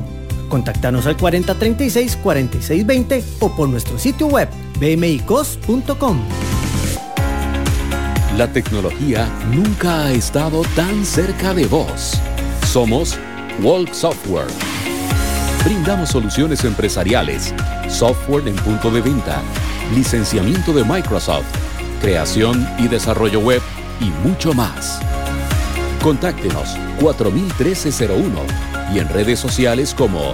Contáctanos 0.51 1.07
al 1.07 1.15
4036 1.15 2.17
4620 2.17 3.23
o 3.39 3.55
por 3.55 3.69
nuestro 3.69 3.97
sitio 3.97 4.27
web 4.27 4.49
bmicos.com. 4.81 6.19
La 8.37 8.51
tecnología 8.51 9.29
nunca 9.49 10.03
ha 10.03 10.11
estado 10.11 10.63
tan 10.75 11.05
cerca 11.05 11.53
de 11.53 11.67
vos. 11.67 12.19
Somos 12.67 13.17
Walk 13.61 13.93
Software. 13.93 14.49
Brindamos 15.63 16.09
soluciones 16.09 16.65
empresariales, 16.65 17.53
software 17.87 18.45
en 18.45 18.55
punto 18.55 18.91
de 18.91 18.99
venta, 18.99 19.41
licenciamiento 19.95 20.73
de 20.73 20.83
Microsoft, 20.83 21.45
creación 22.01 22.67
y 22.77 22.89
desarrollo 22.89 23.39
web 23.39 23.61
y 24.01 24.09
mucho 24.27 24.53
más. 24.53 24.99
Contáctenos 26.03 26.75
401301 26.99 28.70
y 28.93 28.99
en 28.99 29.09
redes 29.09 29.39
sociales 29.39 29.93
como 29.93 30.33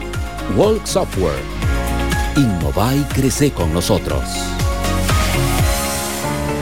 Walk 0.56 0.86
Software. 0.86 1.42
Innova 2.36 2.96
y 2.96 3.04
crece 3.04 3.52
con 3.52 3.74
nosotros. 3.74 4.24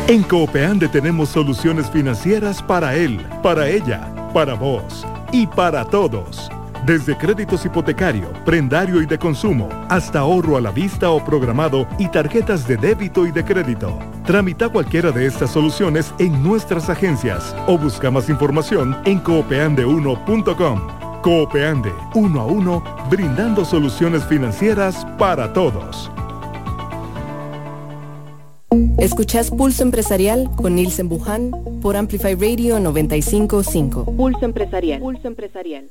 En 0.07 0.23
Coopeande 0.23 0.87
tenemos 0.87 1.29
soluciones 1.29 1.89
financieras 1.89 2.61
para 2.61 2.95
él, 2.95 3.25
para 3.41 3.67
ella, 3.67 4.13
para 4.33 4.53
vos 4.53 5.05
y 5.31 5.47
para 5.47 5.83
todos. 5.83 6.49
Desde 6.85 7.17
créditos 7.17 7.65
hipotecario, 7.65 8.31
prendario 8.45 9.01
y 9.01 9.07
de 9.07 9.17
consumo, 9.17 9.67
hasta 9.89 10.19
ahorro 10.19 10.57
a 10.57 10.61
la 10.61 10.69
vista 10.69 11.09
o 11.09 11.25
programado 11.25 11.87
y 11.97 12.07
tarjetas 12.09 12.67
de 12.67 12.77
débito 12.77 13.25
y 13.25 13.31
de 13.31 13.43
crédito. 13.43 13.97
Tramita 14.23 14.69
cualquiera 14.69 15.11
de 15.11 15.25
estas 15.25 15.49
soluciones 15.49 16.13
en 16.19 16.43
nuestras 16.43 16.87
agencias 16.89 17.55
o 17.65 17.75
busca 17.75 18.11
más 18.11 18.29
información 18.29 18.95
en 19.05 19.23
coopeande1.com. 19.23 21.04
Coopeande, 21.25 21.91
uno 22.13 22.39
a 22.39 22.45
uno, 22.45 22.83
brindando 23.09 23.65
soluciones 23.65 24.23
financieras 24.25 25.03
para 25.17 25.51
todos. 25.53 26.11
Escuchás 28.99 29.49
Pulso 29.49 29.81
Empresarial 29.81 30.51
con 30.55 30.75
Nielsen 30.75 31.09
Buján 31.09 31.49
por 31.81 31.97
Amplify 31.97 32.35
Radio 32.35 32.79
955. 32.79 34.05
Pulso 34.15 34.45
Empresarial. 34.45 34.99
Pulso 34.99 35.27
Empresarial. 35.27 35.89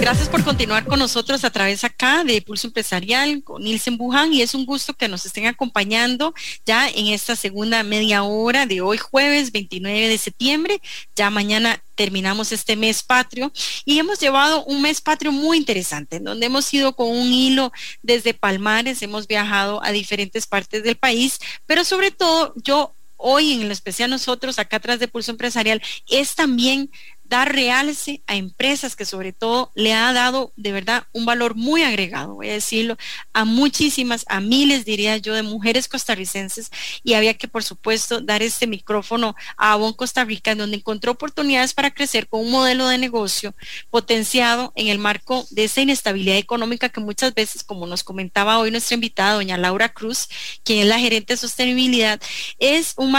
Gracias 0.00 0.28
por 0.28 0.44
continuar 0.44 0.84
con 0.84 1.00
nosotros 1.00 1.44
a 1.44 1.50
través 1.50 1.82
acá 1.82 2.22
de 2.22 2.40
Pulso 2.40 2.68
Empresarial 2.68 3.42
con 3.42 3.62
Nielsen 3.62 3.96
Buján 3.96 4.32
y 4.32 4.40
es 4.40 4.54
un 4.54 4.64
gusto 4.64 4.94
que 4.94 5.08
nos 5.08 5.26
estén 5.26 5.46
acompañando 5.46 6.34
ya 6.64 6.88
en 6.88 7.08
esta 7.08 7.34
segunda 7.34 7.82
media 7.82 8.22
hora 8.22 8.66
de 8.66 8.80
hoy 8.80 8.98
jueves 8.98 9.50
29 9.50 10.08
de 10.08 10.18
septiembre. 10.18 10.80
Ya 11.16 11.30
mañana 11.30 11.82
terminamos 11.96 12.52
este 12.52 12.76
mes 12.76 13.02
patrio 13.02 13.52
y 13.84 13.98
hemos 13.98 14.20
llevado 14.20 14.64
un 14.64 14.82
mes 14.82 15.00
patrio 15.00 15.32
muy 15.32 15.58
interesante, 15.58 16.16
en 16.16 16.24
donde 16.24 16.46
hemos 16.46 16.72
ido 16.72 16.94
con 16.94 17.08
un 17.08 17.32
hilo 17.32 17.72
desde 18.02 18.34
Palmares, 18.34 19.02
hemos 19.02 19.26
viajado 19.26 19.82
a 19.82 19.90
diferentes 19.90 20.46
partes 20.46 20.84
del 20.84 20.96
país, 20.96 21.40
pero 21.66 21.84
sobre 21.84 22.12
todo 22.12 22.54
yo 22.56 22.94
hoy 23.16 23.52
en 23.52 23.66
lo 23.66 23.72
especial 23.72 24.10
nosotros 24.10 24.58
acá 24.58 24.76
atrás 24.76 24.98
de 24.98 25.08
Pulso 25.08 25.30
Empresarial 25.30 25.80
es 26.08 26.34
también 26.34 26.90
dar 27.24 27.52
realce 27.52 28.22
a 28.26 28.36
empresas 28.36 28.96
que 28.96 29.04
sobre 29.04 29.32
todo 29.32 29.70
le 29.74 29.94
ha 29.94 30.12
dado 30.12 30.52
de 30.56 30.72
verdad 30.72 31.06
un 31.12 31.24
valor 31.24 31.54
muy 31.54 31.82
agregado, 31.82 32.34
voy 32.34 32.50
a 32.50 32.54
decirlo, 32.54 32.96
a 33.32 33.44
muchísimas, 33.44 34.24
a 34.28 34.40
miles 34.40 34.84
diría 34.84 35.16
yo, 35.16 35.34
de 35.34 35.42
mujeres 35.42 35.88
costarricenses. 35.88 36.70
Y 37.02 37.14
había 37.14 37.34
que 37.34 37.48
por 37.48 37.64
supuesto 37.64 38.20
dar 38.20 38.42
este 38.42 38.66
micrófono 38.66 39.34
a 39.56 39.72
Avon 39.72 39.92
Costa 39.94 40.24
Rica, 40.24 40.52
en 40.52 40.58
donde 40.58 40.76
encontró 40.76 41.12
oportunidades 41.12 41.74
para 41.74 41.92
crecer 41.92 42.28
con 42.28 42.40
un 42.40 42.50
modelo 42.50 42.88
de 42.88 42.98
negocio 42.98 43.54
potenciado 43.90 44.72
en 44.76 44.88
el 44.88 44.98
marco 44.98 45.46
de 45.50 45.64
esa 45.64 45.80
inestabilidad 45.80 46.36
económica 46.36 46.88
que 46.88 47.00
muchas 47.00 47.34
veces, 47.34 47.62
como 47.62 47.86
nos 47.86 48.04
comentaba 48.04 48.58
hoy 48.58 48.70
nuestra 48.70 48.94
invitada, 48.94 49.34
doña 49.34 49.56
Laura 49.56 49.88
Cruz, 49.88 50.28
quien 50.64 50.80
es 50.80 50.86
la 50.86 50.98
gerente 50.98 51.34
de 51.34 51.38
sostenibilidad, 51.38 52.20
es 52.58 52.94
un, 52.96 53.12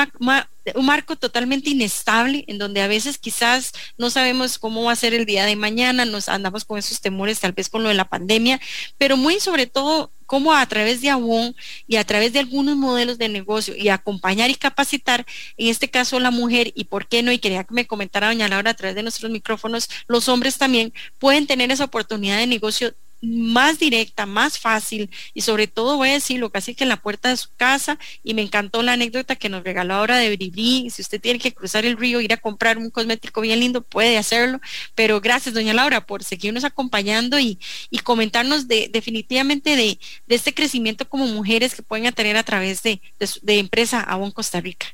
un 0.75 0.85
marco 0.85 1.15
totalmente 1.15 1.69
inestable 1.69 2.45
en 2.47 2.57
donde 2.57 2.81
a 2.81 2.87
veces 2.87 3.17
quizás 3.17 3.71
no 3.97 4.09
sabemos 4.09 4.57
cómo 4.57 4.83
va 4.83 4.93
a 4.93 4.95
ser 4.95 5.13
el 5.13 5.25
día 5.25 5.45
de 5.45 5.55
mañana, 5.55 6.05
nos 6.05 6.29
andamos 6.29 6.65
con 6.65 6.77
esos 6.77 7.01
temores 7.01 7.39
tal 7.39 7.51
vez 7.51 7.69
con 7.69 7.83
lo 7.83 7.89
de 7.89 7.95
la 7.95 8.09
pandemia, 8.09 8.59
pero 8.97 9.17
muy 9.17 9.39
sobre 9.39 9.67
todo 9.67 10.11
cómo 10.25 10.53
a 10.53 10.65
través 10.65 11.01
de 11.01 11.09
Avon 11.09 11.55
y 11.85 11.97
a 11.97 12.03
través 12.03 12.33
de 12.33 12.39
algunos 12.39 12.75
modelos 12.75 13.17
de 13.17 13.29
negocio 13.29 13.75
y 13.75 13.89
acompañar 13.89 14.49
y 14.49 14.55
capacitar, 14.55 15.25
en 15.57 15.67
este 15.67 15.89
caso 15.89 16.19
la 16.19 16.31
mujer 16.31 16.71
y 16.75 16.85
por 16.85 17.07
qué 17.07 17.21
no, 17.21 17.31
y 17.31 17.39
quería 17.39 17.63
que 17.63 17.73
me 17.73 17.85
comentara 17.85 18.27
doña 18.27 18.47
Laura 18.47 18.71
a 18.71 18.73
través 18.73 18.95
de 18.95 19.03
nuestros 19.03 19.31
micrófonos, 19.31 19.89
los 20.07 20.29
hombres 20.29 20.57
también 20.57 20.93
pueden 21.19 21.45
tener 21.45 21.71
esa 21.71 21.83
oportunidad 21.83 22.37
de 22.37 22.47
negocio 22.47 22.95
más 23.23 23.79
directa, 23.79 24.25
más 24.25 24.59
fácil 24.59 25.09
y 25.33 25.41
sobre 25.41 25.67
todo 25.67 25.95
voy 25.95 26.09
a 26.09 26.13
decirlo 26.13 26.49
casi 26.49 26.75
que 26.75 26.83
en 26.83 26.89
la 26.89 27.01
puerta 27.01 27.29
de 27.29 27.37
su 27.37 27.47
casa 27.55 27.97
y 28.21 28.33
me 28.33 28.41
encantó 28.41 28.83
la 28.83 28.93
anécdota 28.93 29.37
que 29.37 29.47
nos 29.47 29.63
regaló 29.63 29.93
ahora 29.93 30.17
de 30.17 30.35
Bribri, 30.35 30.89
si 30.89 31.01
usted 31.01 31.21
tiene 31.21 31.39
que 31.39 31.53
cruzar 31.53 31.85
el 31.85 31.97
río, 31.97 32.19
ir 32.19 32.33
a 32.33 32.37
comprar 32.37 32.77
un 32.77 32.89
cosmético 32.89 33.39
bien 33.39 33.61
lindo, 33.61 33.81
puede 33.81 34.17
hacerlo, 34.17 34.59
pero 34.93 35.21
gracias 35.21 35.55
doña 35.55 35.73
Laura 35.73 36.05
por 36.05 36.23
seguirnos 36.23 36.65
acompañando 36.65 37.39
y, 37.39 37.57
comentarnos 38.03 38.67
de, 38.67 38.89
definitivamente 38.91 39.77
de, 39.77 39.97
este 40.27 40.53
crecimiento 40.53 41.07
como 41.07 41.25
mujeres 41.27 41.73
que 41.73 41.81
pueden 41.81 42.11
tener 42.13 42.35
a 42.35 42.43
través 42.43 42.83
de, 42.83 43.01
de, 43.41 43.59
empresa 43.59 44.01
Avon 44.01 44.31
Costa 44.31 44.59
Rica. 44.59 44.87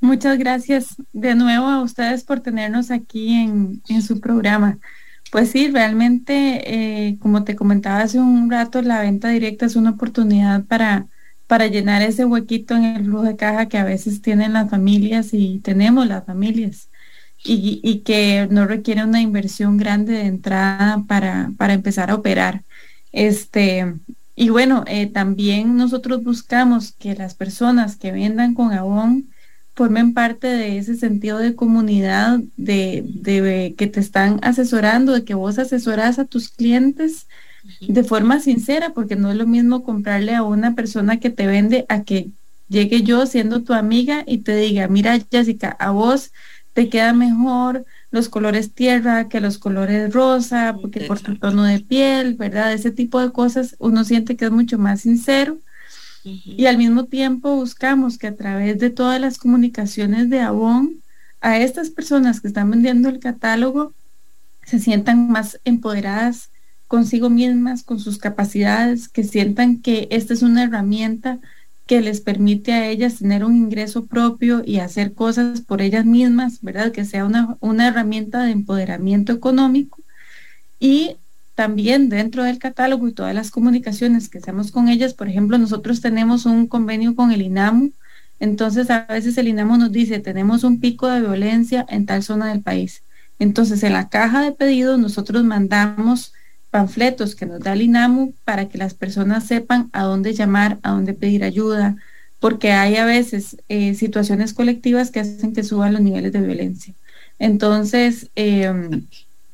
Muchas 0.00 0.38
gracias 0.38 0.96
de 1.12 1.34
nuevo 1.34 1.66
a 1.66 1.82
ustedes 1.82 2.24
por 2.24 2.40
tenernos 2.40 2.90
aquí 2.90 3.34
en, 3.34 3.82
en 3.88 4.02
su 4.02 4.20
programa. 4.20 4.78
Pues 5.30 5.50
sí, 5.50 5.68
realmente, 5.70 7.08
eh, 7.08 7.18
como 7.20 7.44
te 7.44 7.54
comentaba 7.54 8.00
hace 8.00 8.18
un 8.18 8.50
rato, 8.50 8.82
la 8.82 9.00
venta 9.00 9.28
directa 9.28 9.66
es 9.66 9.76
una 9.76 9.90
oportunidad 9.90 10.64
para, 10.64 11.06
para 11.46 11.68
llenar 11.68 12.02
ese 12.02 12.24
huequito 12.24 12.74
en 12.74 12.84
el 12.84 13.04
flujo 13.04 13.22
de 13.22 13.36
caja 13.36 13.68
que 13.68 13.78
a 13.78 13.84
veces 13.84 14.22
tienen 14.22 14.54
las 14.54 14.70
familias 14.70 15.32
y 15.32 15.60
tenemos 15.60 16.06
las 16.08 16.26
familias 16.26 16.88
y, 17.44 18.02
que 18.04 18.48
no 18.50 18.66
requiere 18.66 19.04
una 19.04 19.20
inversión 19.22 19.76
grande 19.76 20.14
de 20.14 20.26
entrada 20.26 21.04
para, 21.08 21.52
para 21.56 21.74
empezar 21.74 22.10
a 22.10 22.16
operar. 22.16 22.64
Este, 23.12 23.94
y 24.36 24.50
bueno, 24.50 24.84
eh, 24.88 25.06
también 25.06 25.76
nosotros 25.76 26.24
buscamos 26.24 26.92
que 26.92 27.14
las 27.14 27.34
personas 27.34 27.96
que 27.96 28.12
vendan 28.12 28.54
con 28.54 28.72
Avon 28.72 29.30
formen 29.80 30.12
parte 30.12 30.46
de 30.46 30.76
ese 30.76 30.94
sentido 30.94 31.38
de 31.38 31.54
comunidad, 31.54 32.40
de, 32.58 33.74
que 33.78 33.86
te 33.86 33.98
están 33.98 34.38
asesorando, 34.42 35.14
de 35.14 35.24
que 35.24 35.32
vos 35.32 35.58
asesoras 35.58 36.18
a 36.18 36.26
tus 36.26 36.50
clientes 36.50 37.26
de 37.80 38.04
forma 38.04 38.40
sincera, 38.40 38.90
porque 38.90 39.16
no 39.16 39.30
es 39.30 39.38
lo 39.38 39.46
mismo 39.46 39.82
comprarle 39.82 40.34
a 40.34 40.42
una 40.42 40.74
persona 40.74 41.18
que 41.18 41.30
te 41.30 41.46
vende 41.46 41.86
a 41.88 42.02
que 42.02 42.28
llegue 42.68 43.00
yo 43.00 43.24
siendo 43.24 43.62
tu 43.62 43.72
amiga 43.72 44.22
y 44.26 44.38
te 44.42 44.54
diga, 44.54 44.86
mira 44.86 45.18
Jessica, 45.30 45.70
a 45.78 45.92
vos 45.92 46.30
te 46.74 46.90
queda 46.90 47.14
mejor 47.14 47.86
los 48.10 48.28
colores 48.28 48.74
tierra 48.74 49.30
que 49.30 49.40
los 49.40 49.56
colores 49.56 50.12
rosa, 50.12 50.76
porque 50.78 51.06
por 51.06 51.20
tu 51.20 51.36
tono 51.36 51.62
de 51.64 51.80
piel, 51.80 52.34
¿verdad? 52.34 52.74
Ese 52.74 52.90
tipo 52.90 53.18
de 53.18 53.32
cosas 53.32 53.76
uno 53.78 54.04
siente 54.04 54.36
que 54.36 54.44
es 54.44 54.50
mucho 54.50 54.76
más 54.76 55.00
sincero 55.00 55.56
y 56.24 56.66
al 56.66 56.78
mismo 56.78 57.04
tiempo 57.04 57.56
buscamos 57.56 58.18
que 58.18 58.26
a 58.26 58.36
través 58.36 58.78
de 58.78 58.90
todas 58.90 59.20
las 59.20 59.38
comunicaciones 59.38 60.28
de 60.30 60.40
Avon, 60.40 61.02
a 61.40 61.58
estas 61.58 61.90
personas 61.90 62.40
que 62.40 62.48
están 62.48 62.70
vendiendo 62.70 63.08
el 63.08 63.18
catálogo 63.18 63.94
se 64.64 64.78
sientan 64.78 65.30
más 65.30 65.58
empoderadas 65.64 66.50
consigo 66.86 67.30
mismas, 67.30 67.82
con 67.82 68.00
sus 68.00 68.18
capacidades, 68.18 69.08
que 69.08 69.24
sientan 69.24 69.80
que 69.80 70.08
esta 70.10 70.34
es 70.34 70.42
una 70.42 70.64
herramienta 70.64 71.38
que 71.86 72.00
les 72.00 72.20
permite 72.20 72.72
a 72.72 72.88
ellas 72.88 73.18
tener 73.18 73.44
un 73.44 73.56
ingreso 73.56 74.06
propio 74.06 74.62
y 74.64 74.78
hacer 74.78 75.14
cosas 75.14 75.60
por 75.60 75.82
ellas 75.82 76.04
mismas, 76.04 76.60
¿verdad? 76.62 76.92
Que 76.92 77.04
sea 77.04 77.24
una, 77.24 77.56
una 77.60 77.88
herramienta 77.88 78.42
de 78.42 78.52
empoderamiento 78.52 79.32
económico. 79.32 79.98
Y 80.78 81.16
también 81.60 82.08
dentro 82.08 82.42
del 82.42 82.58
catálogo 82.58 83.06
y 83.06 83.12
todas 83.12 83.34
las 83.34 83.50
comunicaciones 83.50 84.30
que 84.30 84.38
hacemos 84.38 84.72
con 84.72 84.88
ellas, 84.88 85.12
por 85.12 85.28
ejemplo, 85.28 85.58
nosotros 85.58 86.00
tenemos 86.00 86.46
un 86.46 86.66
convenio 86.66 87.14
con 87.14 87.32
el 87.32 87.42
INAMU, 87.42 87.92
entonces 88.38 88.88
a 88.88 89.04
veces 89.04 89.36
el 89.36 89.46
INAMU 89.46 89.76
nos 89.76 89.92
dice, 89.92 90.20
tenemos 90.20 90.64
un 90.64 90.80
pico 90.80 91.06
de 91.08 91.20
violencia 91.20 91.84
en 91.90 92.06
tal 92.06 92.22
zona 92.22 92.46
del 92.46 92.62
país. 92.62 93.02
Entonces 93.38 93.82
en 93.82 93.92
la 93.92 94.08
caja 94.08 94.40
de 94.40 94.52
pedidos 94.52 94.98
nosotros 94.98 95.44
mandamos 95.44 96.32
panfletos 96.70 97.34
que 97.34 97.44
nos 97.44 97.60
da 97.60 97.74
el 97.74 97.82
INAMU 97.82 98.32
para 98.46 98.66
que 98.70 98.78
las 98.78 98.94
personas 98.94 99.44
sepan 99.46 99.90
a 99.92 100.04
dónde 100.04 100.32
llamar, 100.32 100.78
a 100.82 100.92
dónde 100.92 101.12
pedir 101.12 101.44
ayuda, 101.44 101.96
porque 102.38 102.72
hay 102.72 102.96
a 102.96 103.04
veces 103.04 103.58
eh, 103.68 103.92
situaciones 103.92 104.54
colectivas 104.54 105.10
que 105.10 105.20
hacen 105.20 105.52
que 105.52 105.62
suban 105.62 105.92
los 105.92 106.00
niveles 106.00 106.32
de 106.32 106.40
violencia. 106.40 106.94
Entonces, 107.38 108.30
em, 108.34 109.04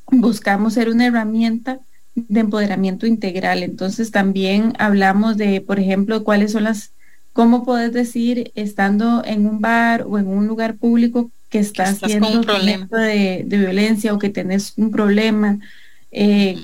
buscamos 0.09 0.75
ser 0.75 0.87
una 0.87 1.05
herramienta 1.05 1.81
de 2.27 2.39
empoderamiento 2.39 3.05
integral. 3.05 3.63
Entonces 3.63 4.11
también 4.11 4.73
hablamos 4.79 5.37
de, 5.37 5.61
por 5.61 5.79
ejemplo, 5.79 6.23
cuáles 6.23 6.51
son 6.51 6.63
las, 6.63 6.91
cómo 7.33 7.63
puedes 7.63 7.93
decir 7.93 8.51
estando 8.55 9.23
en 9.23 9.45
un 9.45 9.61
bar 9.61 10.05
o 10.07 10.17
en 10.17 10.27
un 10.27 10.47
lugar 10.47 10.75
público 10.75 11.29
que 11.49 11.59
estás, 11.59 12.03
haciendo 12.03 12.29
un 12.29 12.41
problema 12.41 12.87
de, 12.91 13.45
violencia 13.47 14.13
o 14.13 14.19
que 14.19 14.29
tenés 14.29 14.73
un 14.77 14.91
problema. 14.91 15.59
Eh, 16.11 16.57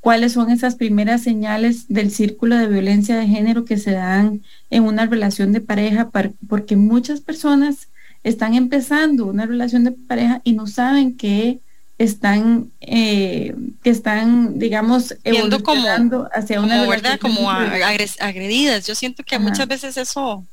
cuáles 0.00 0.32
son 0.32 0.50
esas 0.50 0.74
primeras 0.74 1.22
señales 1.22 1.86
del 1.88 2.10
círculo 2.10 2.56
de 2.56 2.66
violencia 2.66 3.16
de 3.16 3.26
género 3.26 3.64
que 3.64 3.76
se 3.76 3.92
dan 3.92 4.42
en 4.70 4.82
una 4.82 5.06
relación 5.06 5.52
de 5.52 5.60
pareja, 5.60 6.10
porque 6.48 6.76
muchas 6.76 7.20
personas 7.20 7.88
están 8.24 8.54
empezando 8.54 9.26
una 9.26 9.46
relación 9.46 9.84
de 9.84 9.92
pareja 9.92 10.40
y 10.42 10.52
no 10.52 10.66
saben 10.66 11.16
que 11.16 11.60
están 11.98 12.70
eh, 12.80 13.54
que 13.82 13.90
están 13.90 14.58
digamos 14.58 15.14
viendo 15.24 15.62
como 15.62 15.86
hacia 16.32 16.60
una 16.60 16.86
verdad 16.86 17.18
como 17.18 17.50
agredidas. 17.50 18.86
Yo 18.86 18.94
siento 18.94 19.22
que 19.22 19.38
muchas 19.38 19.66
veces 19.66 19.96
eso 19.96 20.44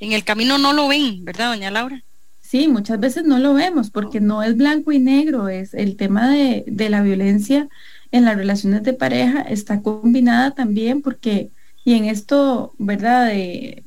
en 0.00 0.12
el 0.12 0.24
camino 0.24 0.58
no 0.58 0.72
lo 0.72 0.88
ven 0.88 1.24
verdad 1.24 1.48
doña 1.48 1.70
Laura 1.70 2.02
sí 2.42 2.68
muchas 2.68 3.00
veces 3.00 3.24
no 3.24 3.38
lo 3.38 3.54
vemos 3.54 3.90
porque 3.90 4.20
no 4.20 4.42
es 4.42 4.56
blanco 4.56 4.92
y 4.92 4.98
negro 4.98 5.48
es 5.48 5.74
el 5.74 5.96
tema 5.96 6.30
de, 6.30 6.64
de 6.66 6.90
la 6.90 7.02
violencia 7.02 7.68
en 8.12 8.24
las 8.24 8.36
relaciones 8.36 8.82
de 8.82 8.92
pareja 8.92 9.40
está 9.40 9.82
combinada 9.82 10.52
también 10.52 11.02
porque 11.02 11.50
y 11.84 11.94
en 11.94 12.06
esto 12.06 12.74
verdad 12.78 13.28
de 13.28 13.84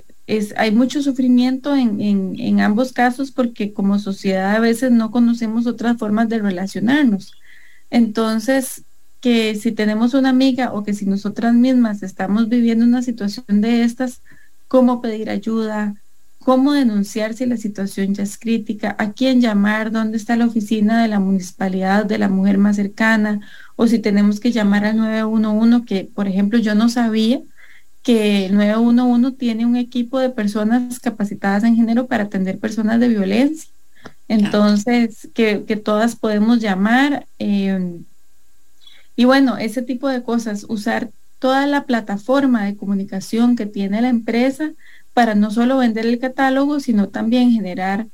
hay 0.57 0.71
mucho 0.71 1.01
sufrimiento 1.01 1.75
en, 1.75 1.99
en, 1.99 2.59
ambos 2.59 2.93
casos 2.93 3.31
porque 3.31 3.73
como 3.73 3.97
sociedad 3.97 4.55
a 4.55 4.59
veces 4.59 4.91
no 4.91 5.09
conocemos 5.11 5.65
otras 5.65 5.97
formas 5.97 6.29
de 6.29 6.39
relacionarnos. 6.39 7.33
Entonces, 7.89 8.83
que 9.21 9.55
si 9.55 9.71
tenemos 9.71 10.13
una 10.13 10.29
amiga 10.29 10.71
o 10.73 10.83
que 10.83 10.93
si 10.93 11.05
nosotras 11.05 11.53
mismas 11.53 12.03
estamos 12.03 12.47
viviendo 12.47 12.85
una 12.85 13.01
situación 13.01 13.61
de 13.61 13.83
estas, 13.83 14.21
cómo 14.67 15.01
pedir 15.01 15.29
ayuda, 15.29 15.95
cómo 16.39 16.73
denunciar 16.73 17.33
si 17.33 17.45
la 17.45 17.57
situación 17.57 18.13
ya 18.13 18.23
es 18.23 18.37
crítica, 18.37 18.95
a 18.99 19.11
quién 19.13 19.41
llamar, 19.41 19.91
dónde 19.91 20.17
está 20.17 20.35
la 20.37 20.45
oficina 20.45 21.01
de 21.01 21.07
la 21.07 21.19
municipalidad 21.19 22.05
de 22.05 22.17
la 22.17 22.29
mujer 22.29 22.57
más 22.57 22.75
cercana, 22.75 23.41
o 23.75 23.87
si 23.87 23.99
tenemos 23.99 24.39
que 24.39 24.51
llamar 24.51 24.85
al 24.85 24.97
911, 24.97 25.85
que 25.85 26.03
por 26.05 26.27
ejemplo 26.27 26.59
yo 26.59 26.75
no 26.75 26.87
sabía 26.89 27.41
que 28.03 28.45
el 28.45 28.55
911 28.55 29.37
tiene 29.37 29.65
un 29.65 29.75
equipo 29.75 30.19
de 30.19 30.29
personas 30.29 30.99
capacitadas 30.99 31.63
en 31.63 31.75
género 31.75 32.07
para 32.07 32.25
atender 32.25 32.59
personas 32.59 32.99
de 32.99 33.09
violencia. 33.09 33.69
Entonces, 34.27 35.27
que, 35.33 35.57
todas 35.83 36.15
podemos 36.15 36.59
llamar. 36.59 37.25
Eh, 37.39 37.99
y 39.15 39.25
bueno, 39.25 39.57
ese 39.57 39.81
tipo 39.81 40.07
de 40.07 40.23
cosas, 40.23 40.65
usar 40.69 41.09
toda 41.39 41.65
la 41.67 41.85
plataforma 41.85 42.65
de 42.65 42.75
comunicación 42.75 43.55
que 43.55 43.65
tiene 43.65 44.01
la 44.01 44.09
empresa 44.09 44.71
para 45.13 45.35
no 45.35 45.51
solo 45.51 45.77
vender 45.77 46.05
el 46.05 46.19
catálogo, 46.19 46.79
sino 46.79 47.09
también 47.09 47.51
generar 47.51 48.05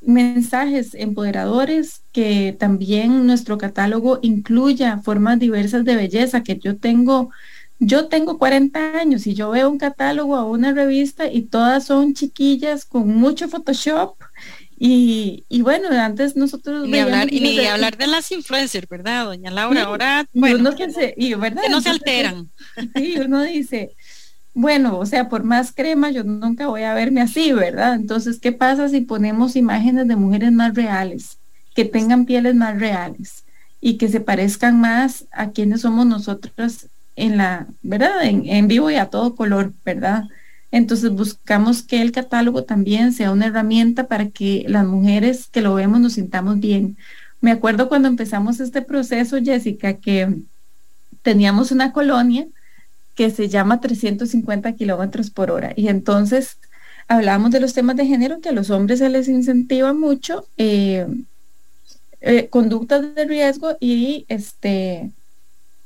mensajes 0.00 0.94
empoderadores, 0.94 2.00
que 2.12 2.56
también 2.58 3.26
nuestro 3.26 3.58
catálogo 3.58 4.20
incluya 4.22 4.98
formas 4.98 5.38
diversas 5.38 5.84
de 5.84 5.96
belleza, 5.96 6.42
que 6.42 6.58
yo 6.58 6.76
tengo 6.76 7.30
yo 7.78 8.08
tengo 8.08 8.38
40 8.38 8.98
años 8.98 9.26
y 9.26 9.34
yo 9.34 9.50
veo 9.50 9.68
un 9.68 9.78
catálogo 9.78 10.38
o 10.38 10.50
una 10.50 10.72
revista 10.72 11.30
y 11.30 11.42
todas 11.42 11.84
son 11.84 12.14
chiquillas 12.14 12.84
con 12.84 13.08
mucho 13.08 13.48
Photoshop. 13.48 14.16
Y, 14.78 15.44
bueno, 15.62 15.88
antes 15.90 16.36
nosotros... 16.36 16.86
Ni 16.86 16.98
hablar, 16.98 17.32
y 17.32 17.40
ni 17.40 17.58
hablar 17.60 17.96
de 17.96 18.06
las 18.06 18.30
influencers, 18.30 18.86
¿verdad, 18.88 19.24
doña 19.24 19.50
Laura? 19.50 19.84
Ahora, 19.84 20.28
bueno, 20.34 20.74
que, 20.76 20.90
se, 20.90 21.14
y, 21.16 21.32
¿verdad? 21.34 21.62
no 21.70 21.80
se 21.80 21.88
alteran. 21.88 22.50
Sí, 22.94 23.16
uno 23.18 23.42
dice, 23.42 23.96
bueno, 24.52 24.98
o 24.98 25.06
sea, 25.06 25.30
por 25.30 25.44
más 25.44 25.72
crema, 25.72 26.10
yo 26.10 26.24
nunca 26.24 26.66
voy 26.66 26.82
a 26.82 26.92
verme 26.92 27.22
así, 27.22 27.52
¿verdad? 27.52 27.94
Entonces, 27.94 28.38
¿qué 28.38 28.52
pasa 28.52 28.88
si 28.90 29.00
ponemos 29.00 29.56
imágenes 29.56 30.08
de 30.08 30.16
mujeres 30.16 30.52
más 30.52 30.74
reales, 30.74 31.38
que 31.74 31.86
tengan 31.86 32.26
pieles 32.26 32.54
más 32.54 32.78
reales 32.78 33.44
y 33.80 33.96
que 33.96 34.08
se 34.08 34.20
parezcan 34.20 34.78
más 34.78 35.26
a 35.30 35.52
quienes 35.52 35.82
somos 35.82 36.04
nosotros 36.04 36.88
en 37.16 37.38
la, 37.38 37.66
¿verdad? 37.82 38.24
En, 38.24 38.68
vivo 38.68 38.90
y 38.90 38.96
a 38.96 39.06
todo 39.06 39.34
color, 39.34 39.72
¿verdad? 39.84 40.24
Entonces 40.70 41.10
buscamos 41.10 41.82
que 41.82 42.02
el 42.02 42.12
catálogo 42.12 42.64
también 42.64 43.12
sea 43.12 43.32
una 43.32 43.46
herramienta 43.46 44.06
para 44.08 44.28
que 44.28 44.64
las 44.68 44.86
mujeres 44.86 45.48
que 45.50 45.62
lo 45.62 45.74
vemos 45.74 46.00
nos 46.00 46.14
sintamos 46.14 46.60
bien. 46.60 46.96
Me 47.40 47.50
acuerdo 47.50 47.88
cuando 47.88 48.08
empezamos 48.08 48.60
este 48.60 48.82
proceso, 48.82 49.38
Jessica, 49.42 49.94
que 49.94 50.42
teníamos 51.22 51.72
una 51.72 51.92
colonia 51.92 52.46
que 53.14 53.30
se 53.30 53.48
llama 53.48 53.80
350 53.80 54.72
kilómetros 54.74 55.30
por 55.30 55.50
hora. 55.50 55.72
Y 55.74 55.88
entonces 55.88 56.58
hablamos 57.08 57.50
de 57.50 57.60
los 57.60 57.72
temas 57.72 57.96
de 57.96 58.06
género 58.06 58.40
que 58.40 58.50
a 58.50 58.52
los 58.52 58.70
hombres 58.70 58.98
se 58.98 59.08
les 59.08 59.28
incentiva 59.28 59.94
mucho, 59.94 60.46
eh, 60.58 61.06
eh, 62.20 62.48
conductas 62.48 63.14
de 63.14 63.24
riesgo 63.24 63.76
y 63.80 64.26
este 64.28 65.12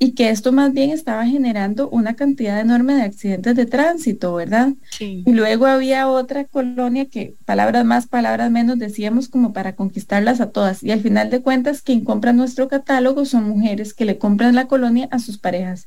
y 0.03 0.13
que 0.13 0.31
esto 0.31 0.51
más 0.51 0.73
bien 0.73 0.89
estaba 0.89 1.27
generando 1.27 1.91
una 1.91 2.17
cantidad 2.17 2.59
enorme 2.59 2.95
de 2.95 3.03
accidentes 3.03 3.55
de 3.55 3.67
tránsito, 3.67 4.33
¿verdad? 4.33 4.71
Y 4.99 5.31
luego 5.31 5.67
había 5.67 6.09
otra 6.09 6.47
colonia 6.47 7.05
que, 7.05 7.35
palabras 7.45 7.85
más, 7.85 8.07
palabras 8.07 8.51
menos, 8.51 8.79
decíamos 8.79 9.29
como 9.29 9.53
para 9.53 9.77
conquistarlas 9.77 10.41
a 10.41 10.53
todas. 10.53 10.83
Y 10.83 10.91
al 10.91 11.03
final 11.03 11.29
de 11.29 11.43
cuentas, 11.43 11.83
quien 11.83 12.03
compra 12.03 12.33
nuestro 12.33 12.67
catálogo 12.67 13.27
son 13.27 13.47
mujeres 13.47 13.93
que 13.93 14.07
le 14.07 14.17
compran 14.17 14.55
la 14.55 14.69
colonia 14.69 15.07
a 15.11 15.19
sus 15.19 15.37
parejas. 15.37 15.87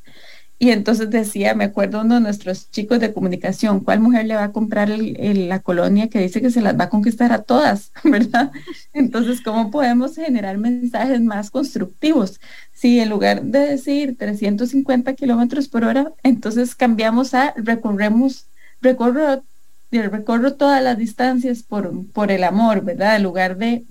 Y 0.64 0.72
entonces 0.72 1.10
decía, 1.10 1.56
me 1.56 1.66
acuerdo 1.66 2.00
uno 2.00 2.16
de 2.16 2.22
nuestros 2.22 2.72
chicos 2.72 3.02
de 3.02 3.12
comunicación, 3.12 3.82
¿cuál 3.82 4.00
mujer 4.00 4.26
le 4.28 4.36
va 4.36 4.46
a 4.46 4.52
comprar 4.54 4.88
la 4.88 5.60
colonia 5.60 6.08
que 6.08 6.20
dice 6.20 6.42
que 6.42 6.52
se 6.52 6.62
las 6.62 6.80
va 6.80 6.86
a 6.86 6.90
conquistar 6.90 7.34
a 7.34 7.42
todas, 7.42 7.92
verdad? 8.06 8.50
Entonces, 8.94 9.42
¿cómo 9.42 9.72
podemos 9.72 10.16
generar 10.16 10.58
mensajes 10.58 11.20
más 11.20 11.52
constructivos? 11.52 12.40
Si 12.74 13.02
en 13.02 13.10
lugar 13.10 13.44
de 13.44 13.60
decir 13.60 14.18
350 14.18 15.14
kilómetros 15.16 15.68
por 15.68 15.84
hora, 15.84 16.14
entonces 16.24 16.76
cambiamos 16.76 17.34
a 17.34 17.54
recorremos, 17.58 18.46
recorro, 18.82 19.44
recorro 19.92 20.54
todas 20.54 20.82
las 20.82 20.98
distancias 20.98 21.62
por, 21.62 22.08
por 22.14 22.32
el 22.32 22.46
amor, 22.46 22.86
¿verdad? 22.86 23.18
En 23.18 23.24
lugar 23.24 23.58
de, 23.58 23.84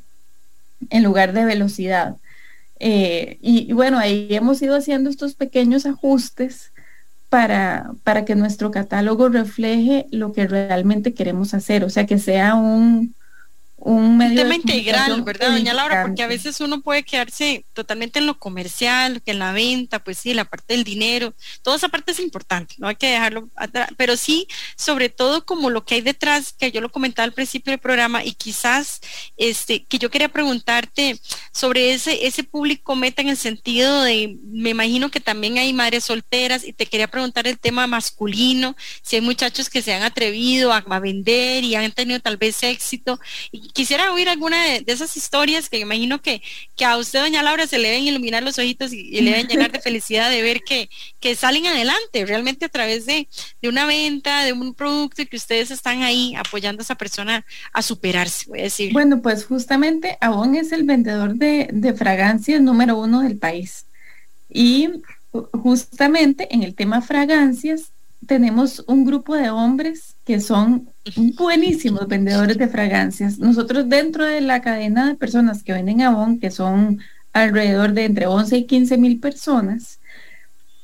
en 0.88 1.02
lugar 1.02 1.34
de 1.34 1.44
velocidad. 1.44 2.16
Eh, 2.84 3.38
y, 3.40 3.72
bueno, 3.74 3.96
ahí 3.96 4.26
hemos 4.30 4.60
ido 4.60 4.74
haciendo 4.74 5.08
estos 5.08 5.36
pequeños 5.36 5.86
ajustes 5.86 6.72
para, 7.28 7.92
para 8.02 8.24
que 8.24 8.34
nuestro 8.34 8.72
catálogo 8.72 9.28
refleje 9.28 10.06
lo 10.10 10.32
que 10.32 10.48
realmente 10.48 11.14
queremos 11.14 11.54
hacer, 11.54 11.84
o 11.84 11.90
sea, 11.90 12.06
que 12.06 12.18
sea 12.18 12.56
un, 12.56 13.14
un 13.84 14.16
medio 14.16 14.42
tema 14.42 14.54
integral, 14.54 15.22
¿verdad, 15.22 15.50
doña 15.50 15.74
Laura? 15.74 16.02
Porque 16.02 16.22
a 16.22 16.28
veces 16.28 16.60
uno 16.60 16.82
puede 16.82 17.02
quedarse 17.02 17.66
totalmente 17.72 18.20
en 18.20 18.26
lo 18.26 18.38
comercial, 18.38 19.20
que 19.22 19.32
en 19.32 19.40
la 19.40 19.52
venta, 19.52 20.04
pues 20.04 20.18
sí, 20.18 20.34
la 20.34 20.44
parte 20.44 20.74
del 20.74 20.84
dinero, 20.84 21.34
toda 21.62 21.76
esa 21.76 21.88
parte 21.88 22.12
es 22.12 22.20
importante, 22.20 22.76
no 22.78 22.86
hay 22.86 22.94
que 22.94 23.08
dejarlo 23.08 23.50
atrás, 23.56 23.90
pero 23.96 24.16
sí, 24.16 24.46
sobre 24.76 25.08
todo 25.08 25.44
como 25.44 25.68
lo 25.68 25.84
que 25.84 25.96
hay 25.96 26.00
detrás, 26.00 26.52
que 26.52 26.70
yo 26.70 26.80
lo 26.80 26.92
comentaba 26.92 27.24
al 27.24 27.32
principio 27.32 27.72
del 27.72 27.80
programa 27.80 28.24
y 28.24 28.34
quizás 28.34 29.00
este 29.36 29.84
que 29.84 29.98
yo 29.98 30.10
quería 30.10 30.28
preguntarte 30.28 31.18
sobre 31.52 31.92
ese 31.92 32.26
ese 32.26 32.44
público 32.44 32.94
meta 32.94 33.20
en 33.20 33.30
el 33.30 33.36
sentido 33.36 34.02
de 34.02 34.38
me 34.44 34.70
imagino 34.70 35.10
que 35.10 35.18
también 35.18 35.58
hay 35.58 35.72
madres 35.72 36.04
solteras 36.04 36.64
y 36.64 36.72
te 36.72 36.86
quería 36.86 37.08
preguntar 37.08 37.48
el 37.48 37.58
tema 37.58 37.88
masculino, 37.88 38.76
si 39.02 39.16
hay 39.16 39.22
muchachos 39.22 39.68
que 39.68 39.82
se 39.82 39.92
han 39.92 40.04
atrevido 40.04 40.72
a, 40.72 40.84
a 40.88 41.00
vender 41.00 41.64
y 41.64 41.74
han 41.74 41.90
tenido 41.90 42.20
tal 42.20 42.36
vez 42.36 42.62
éxito 42.62 43.18
y 43.50 43.71
quisiera 43.72 44.12
oír 44.12 44.28
alguna 44.28 44.62
de, 44.64 44.84
esas 44.86 45.16
historias 45.16 45.68
que 45.68 45.78
imagino 45.78 46.20
que, 46.20 46.42
que 46.76 46.84
a 46.84 46.96
usted, 46.96 47.20
doña 47.20 47.42
Laura, 47.42 47.66
se 47.66 47.78
le 47.78 47.88
deben 47.88 48.04
iluminar 48.04 48.42
los 48.42 48.58
ojitos 48.58 48.92
y, 48.92 49.20
le 49.20 49.30
deben 49.30 49.48
llenar 49.48 49.72
de 49.72 49.80
felicidad 49.80 50.30
de 50.30 50.42
ver 50.42 50.62
que, 50.62 50.88
que 51.20 51.34
salen 51.34 51.66
adelante 51.66 52.24
realmente 52.26 52.66
a 52.66 52.68
través 52.68 53.06
de, 53.06 53.28
de, 53.60 53.68
una 53.68 53.86
venta, 53.86 54.44
de 54.44 54.52
un 54.52 54.74
producto 54.74 55.22
y 55.22 55.26
que 55.26 55.36
ustedes 55.36 55.70
están 55.70 56.02
ahí 56.02 56.34
apoyando 56.36 56.80
a 56.80 56.84
esa 56.84 56.94
persona 56.96 57.44
a 57.72 57.82
superarse, 57.82 58.46
voy 58.48 58.60
a 58.60 58.64
decir. 58.64 58.92
Bueno, 58.92 59.22
pues 59.22 59.44
justamente 59.44 60.18
Avon 60.20 60.54
es 60.54 60.72
el 60.72 60.84
vendedor 60.84 61.34
de, 61.34 61.68
de 61.72 61.94
fragancias 61.94 62.60
número 62.60 62.98
uno 62.98 63.22
del 63.22 63.38
país. 63.38 63.86
Y 64.48 64.90
justamente 65.32 66.54
en 66.54 66.62
el 66.62 66.74
tema 66.74 67.00
fragancias 67.00 67.91
tenemos 68.26 68.84
un 68.86 69.04
grupo 69.04 69.34
de 69.34 69.50
hombres 69.50 70.16
que 70.24 70.40
son 70.40 70.88
buenísimos 71.36 72.06
vendedores 72.06 72.58
de 72.58 72.68
fragancias. 72.68 73.38
Nosotros 73.38 73.88
dentro 73.88 74.24
de 74.24 74.40
la 74.40 74.60
cadena 74.62 75.08
de 75.08 75.14
personas 75.14 75.62
que 75.62 75.72
venden 75.72 76.02
Avon, 76.02 76.38
que 76.38 76.50
son 76.50 77.00
alrededor 77.32 77.92
de 77.92 78.04
entre 78.04 78.26
11 78.26 78.58
y 78.58 78.64
15 78.66 78.98
mil 78.98 79.18
personas, 79.18 79.98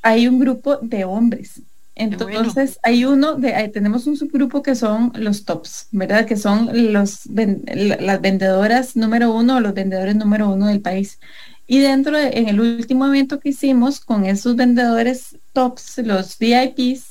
hay 0.03 0.27
un 0.27 0.39
grupo 0.39 0.79
de 0.79 1.05
hombres. 1.05 1.63
Entonces 1.95 2.79
hay 2.85 3.05
uno, 3.05 3.35
de, 3.35 3.69
tenemos 3.69 4.07
un 4.07 4.17
subgrupo 4.17 4.63
que 4.63 4.77
son 4.77 5.13
los 5.17 5.45
tops, 5.45 5.89
¿verdad? 5.91 6.27
Que 6.27 6.37
son 6.37 6.93
los, 6.93 7.27
las 7.27 8.21
vendedoras 8.21 8.97
número 8.97 9.35
uno 9.35 9.57
o 9.57 9.61
los 9.61 9.75
vendedores 9.75 10.15
número 10.15 10.49
uno 10.49 10.69
del 10.69 10.81
país. 10.81 11.19
Y 11.67 11.81
dentro 11.81 12.17
de, 12.17 12.31
en 12.31 12.49
el 12.49 12.61
último 12.61 13.07
evento 13.07 13.41
que 13.41 13.51
hicimos 13.51 14.01
con 14.01 14.25
esos 14.25 14.55
vendedores 14.55 15.37
tops, 15.53 15.99
los 15.99 16.39
VIPs, 16.39 17.08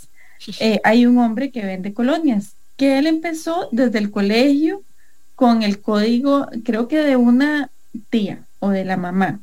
eh, 0.59 0.79
hay 0.83 1.05
un 1.05 1.17
hombre 1.17 1.51
que 1.51 1.65
vende 1.65 1.93
colonias 1.93 2.53
que 2.77 2.99
él 2.99 3.07
empezó 3.07 3.69
desde 3.71 3.97
el 3.97 4.11
colegio 4.11 4.83
con 5.35 5.63
el 5.63 5.81
código, 5.81 6.47
creo 6.63 6.87
que 6.87 6.99
de 6.99 7.15
una 7.15 7.69
tía 8.09 8.45
o 8.59 8.69
de 8.69 8.85
la 8.85 8.97
mamá. 8.97 9.39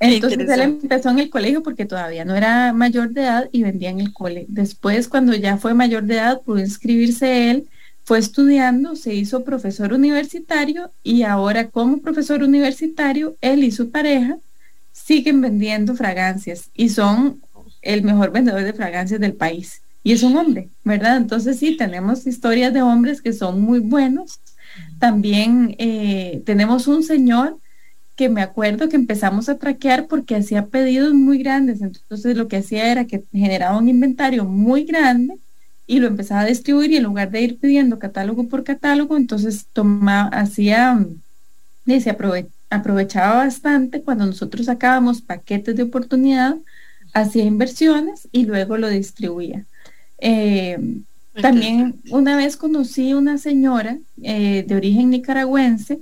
Entonces 0.00 0.48
él 0.48 0.60
empezó 0.60 1.10
en 1.10 1.20
el 1.20 1.30
colegio 1.30 1.62
porque 1.62 1.84
todavía 1.84 2.24
no 2.24 2.34
era 2.34 2.72
mayor 2.72 3.10
de 3.10 3.22
edad 3.22 3.48
y 3.52 3.62
vendía 3.62 3.90
en 3.90 4.00
el 4.00 4.12
cole. 4.12 4.46
Después, 4.48 5.08
cuando 5.08 5.34
ya 5.34 5.58
fue 5.58 5.74
mayor 5.74 6.04
de 6.04 6.14
edad, 6.14 6.40
pudo 6.40 6.58
inscribirse 6.58 7.50
él, 7.50 7.68
fue 8.04 8.18
estudiando, 8.18 8.96
se 8.96 9.14
hizo 9.14 9.44
profesor 9.44 9.92
universitario 9.92 10.90
y 11.04 11.22
ahora 11.22 11.68
como 11.68 12.00
profesor 12.00 12.42
universitario, 12.42 13.36
él 13.40 13.62
y 13.62 13.70
su 13.70 13.90
pareja 13.90 14.38
siguen 14.92 15.40
vendiendo 15.40 15.94
fragancias 15.94 16.70
y 16.74 16.88
son 16.88 17.40
el 17.82 18.02
mejor 18.02 18.32
vendedor 18.32 18.62
de 18.62 18.72
fragancias 18.72 19.20
del 19.20 19.34
país 19.34 19.82
y 20.04 20.12
es 20.12 20.22
un 20.22 20.36
hombre, 20.36 20.68
¿verdad? 20.84 21.16
Entonces 21.16 21.58
sí, 21.58 21.76
tenemos 21.76 22.26
historias 22.26 22.72
de 22.72 22.82
hombres 22.82 23.22
que 23.22 23.32
son 23.32 23.60
muy 23.60 23.78
buenos. 23.78 24.40
También 24.98 25.76
eh, 25.78 26.42
tenemos 26.44 26.88
un 26.88 27.02
señor 27.02 27.58
que 28.16 28.28
me 28.28 28.42
acuerdo 28.42 28.88
que 28.88 28.96
empezamos 28.96 29.48
a 29.48 29.58
traquear 29.58 30.06
porque 30.08 30.34
hacía 30.34 30.66
pedidos 30.66 31.14
muy 31.14 31.38
grandes. 31.38 31.82
Entonces 31.82 32.36
lo 32.36 32.48
que 32.48 32.56
hacía 32.56 32.90
era 32.90 33.06
que 33.06 33.22
generaba 33.32 33.78
un 33.78 33.88
inventario 33.88 34.44
muy 34.44 34.84
grande 34.84 35.38
y 35.86 36.00
lo 36.00 36.08
empezaba 36.08 36.40
a 36.40 36.46
distribuir 36.46 36.90
y 36.92 36.96
en 36.96 37.04
lugar 37.04 37.30
de 37.30 37.42
ir 37.42 37.58
pidiendo 37.58 37.98
catálogo 37.98 38.48
por 38.48 38.64
catálogo, 38.64 39.16
entonces 39.16 39.66
tomaba, 39.72 40.28
hacía, 40.28 40.98
se 41.86 42.16
aprovechaba 42.70 43.36
bastante 43.36 44.02
cuando 44.02 44.26
nosotros 44.26 44.66
sacábamos 44.66 45.22
paquetes 45.22 45.76
de 45.76 45.82
oportunidad, 45.82 46.56
hacía 47.12 47.44
inversiones 47.44 48.28
y 48.32 48.44
luego 48.44 48.76
lo 48.76 48.88
distribuía. 48.88 49.64
Eh, 50.18 50.78
también 51.40 52.00
una 52.10 52.36
vez 52.36 52.56
conocí 52.56 53.14
una 53.14 53.38
señora 53.38 53.98
eh, 54.22 54.64
de 54.66 54.76
origen 54.76 55.10
nicaragüense 55.10 56.00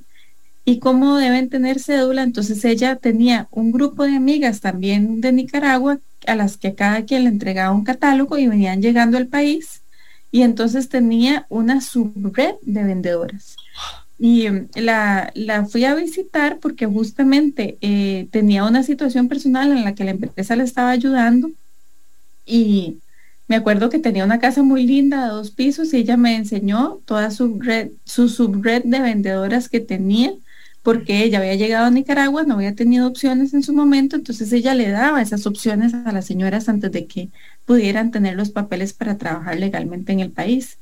y 0.64 0.78
cómo 0.78 1.16
deben 1.16 1.48
tener 1.48 1.78
cédula, 1.78 2.22
entonces 2.22 2.64
ella 2.64 2.96
tenía 2.96 3.48
un 3.50 3.72
grupo 3.72 4.04
de 4.04 4.16
amigas 4.16 4.60
también 4.60 5.20
de 5.20 5.32
Nicaragua 5.32 5.98
a 6.26 6.34
las 6.34 6.56
que 6.56 6.74
cada 6.74 7.04
quien 7.04 7.24
le 7.24 7.30
entregaba 7.30 7.74
un 7.74 7.84
catálogo 7.84 8.38
y 8.38 8.46
venían 8.46 8.82
llegando 8.82 9.16
al 9.16 9.26
país 9.26 9.82
y 10.30 10.42
entonces 10.42 10.88
tenía 10.88 11.46
una 11.48 11.80
subred 11.80 12.54
de 12.62 12.84
vendedoras. 12.84 13.56
Y 14.20 14.46
em, 14.46 14.68
la, 14.74 15.32
la 15.34 15.64
fui 15.64 15.84
a 15.84 15.94
visitar 15.94 16.58
porque 16.60 16.86
justamente 16.86 17.78
eh, 17.80 18.28
tenía 18.30 18.64
una 18.64 18.82
situación 18.82 19.28
personal 19.28 19.72
en 19.72 19.82
la 19.82 19.94
que 19.94 20.04
la 20.04 20.10
empresa 20.12 20.56
le 20.56 20.64
estaba 20.64 20.90
ayudando 20.90 21.50
y 22.44 22.98
me 23.48 23.56
acuerdo 23.56 23.90
que 23.90 23.98
tenía 23.98 24.24
una 24.24 24.38
casa 24.38 24.62
muy 24.62 24.86
linda 24.86 25.24
de 25.24 25.30
dos 25.30 25.50
pisos 25.50 25.92
y 25.94 25.98
ella 25.98 26.16
me 26.16 26.36
enseñó 26.36 27.00
toda 27.06 27.30
su 27.30 27.58
red, 27.60 27.90
su 28.04 28.28
subred 28.28 28.82
de 28.84 29.00
vendedoras 29.00 29.68
que 29.68 29.80
tenía, 29.80 30.32
porque 30.82 31.24
ella 31.24 31.38
había 31.38 31.54
llegado 31.54 31.86
a 31.86 31.90
Nicaragua, 31.90 32.44
no 32.44 32.54
había 32.54 32.74
tenido 32.74 33.08
opciones 33.08 33.54
en 33.54 33.62
su 33.62 33.72
momento, 33.72 34.16
entonces 34.16 34.52
ella 34.52 34.74
le 34.74 34.90
daba 34.90 35.22
esas 35.22 35.46
opciones 35.46 35.94
a 35.94 36.12
las 36.12 36.26
señoras 36.26 36.68
antes 36.68 36.92
de 36.92 37.06
que 37.06 37.30
pudieran 37.66 38.10
tener 38.10 38.36
los 38.36 38.50
papeles 38.50 38.92
para 38.92 39.16
trabajar 39.18 39.58
legalmente 39.58 40.12
en 40.12 40.20
el 40.20 40.30
país. 40.30 40.79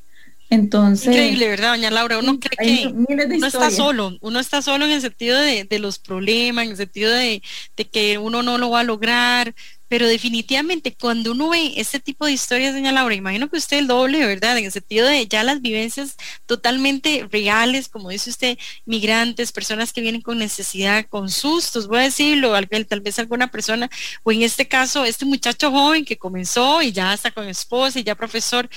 Entonces. 0.50 1.08
Increíble, 1.08 1.48
¿verdad, 1.48 1.70
doña 1.72 1.90
Laura? 1.90 2.18
Uno 2.18 2.38
cree 2.40 2.56
que 2.56 2.86
uno 2.88 3.46
está 3.46 3.70
solo, 3.70 4.16
uno 4.20 4.40
está 4.40 4.62
solo 4.62 4.86
en 4.86 4.92
el 4.92 5.00
sentido 5.00 5.38
de, 5.38 5.64
de 5.64 5.78
los 5.78 5.98
problemas, 5.98 6.64
en 6.64 6.70
el 6.70 6.76
sentido 6.76 7.12
de, 7.12 7.42
de, 7.76 7.84
que 7.84 8.18
uno 8.18 8.42
no 8.42 8.56
lo 8.56 8.70
va 8.70 8.80
a 8.80 8.84
lograr, 8.84 9.54
pero 9.88 10.06
definitivamente 10.06 10.94
cuando 10.94 11.32
uno 11.32 11.48
ve 11.48 11.72
este 11.76 11.98
tipo 11.98 12.26
de 12.26 12.32
historias, 12.32 12.74
doña 12.74 12.92
Laura, 12.92 13.14
imagino 13.14 13.48
que 13.48 13.56
usted 13.56 13.78
el 13.78 13.86
doble, 13.86 14.24
¿verdad? 14.24 14.56
En 14.58 14.66
el 14.66 14.72
sentido 14.72 15.06
de 15.06 15.26
ya 15.26 15.42
las 15.42 15.60
vivencias 15.60 16.16
totalmente 16.46 17.26
reales, 17.30 17.88
como 17.88 18.10
dice 18.10 18.30
usted, 18.30 18.58
migrantes, 18.84 19.50
personas 19.50 19.92
que 19.92 20.02
vienen 20.02 20.20
con 20.20 20.38
necesidad, 20.38 21.06
con 21.08 21.30
sustos, 21.30 21.88
voy 21.88 21.98
a 22.00 22.02
decirlo, 22.02 22.52
tal 22.86 23.00
vez 23.00 23.18
alguna 23.18 23.50
persona, 23.50 23.90
o 24.22 24.32
en 24.32 24.42
este 24.42 24.68
caso, 24.68 25.04
este 25.04 25.24
muchacho 25.24 25.70
joven 25.70 26.04
que 26.04 26.18
comenzó 26.18 26.82
y 26.82 26.92
ya 26.92 27.14
está 27.14 27.30
con 27.30 27.48
esposa 27.48 27.98
y 27.98 28.04
ya 28.04 28.14
profesor, 28.14 28.68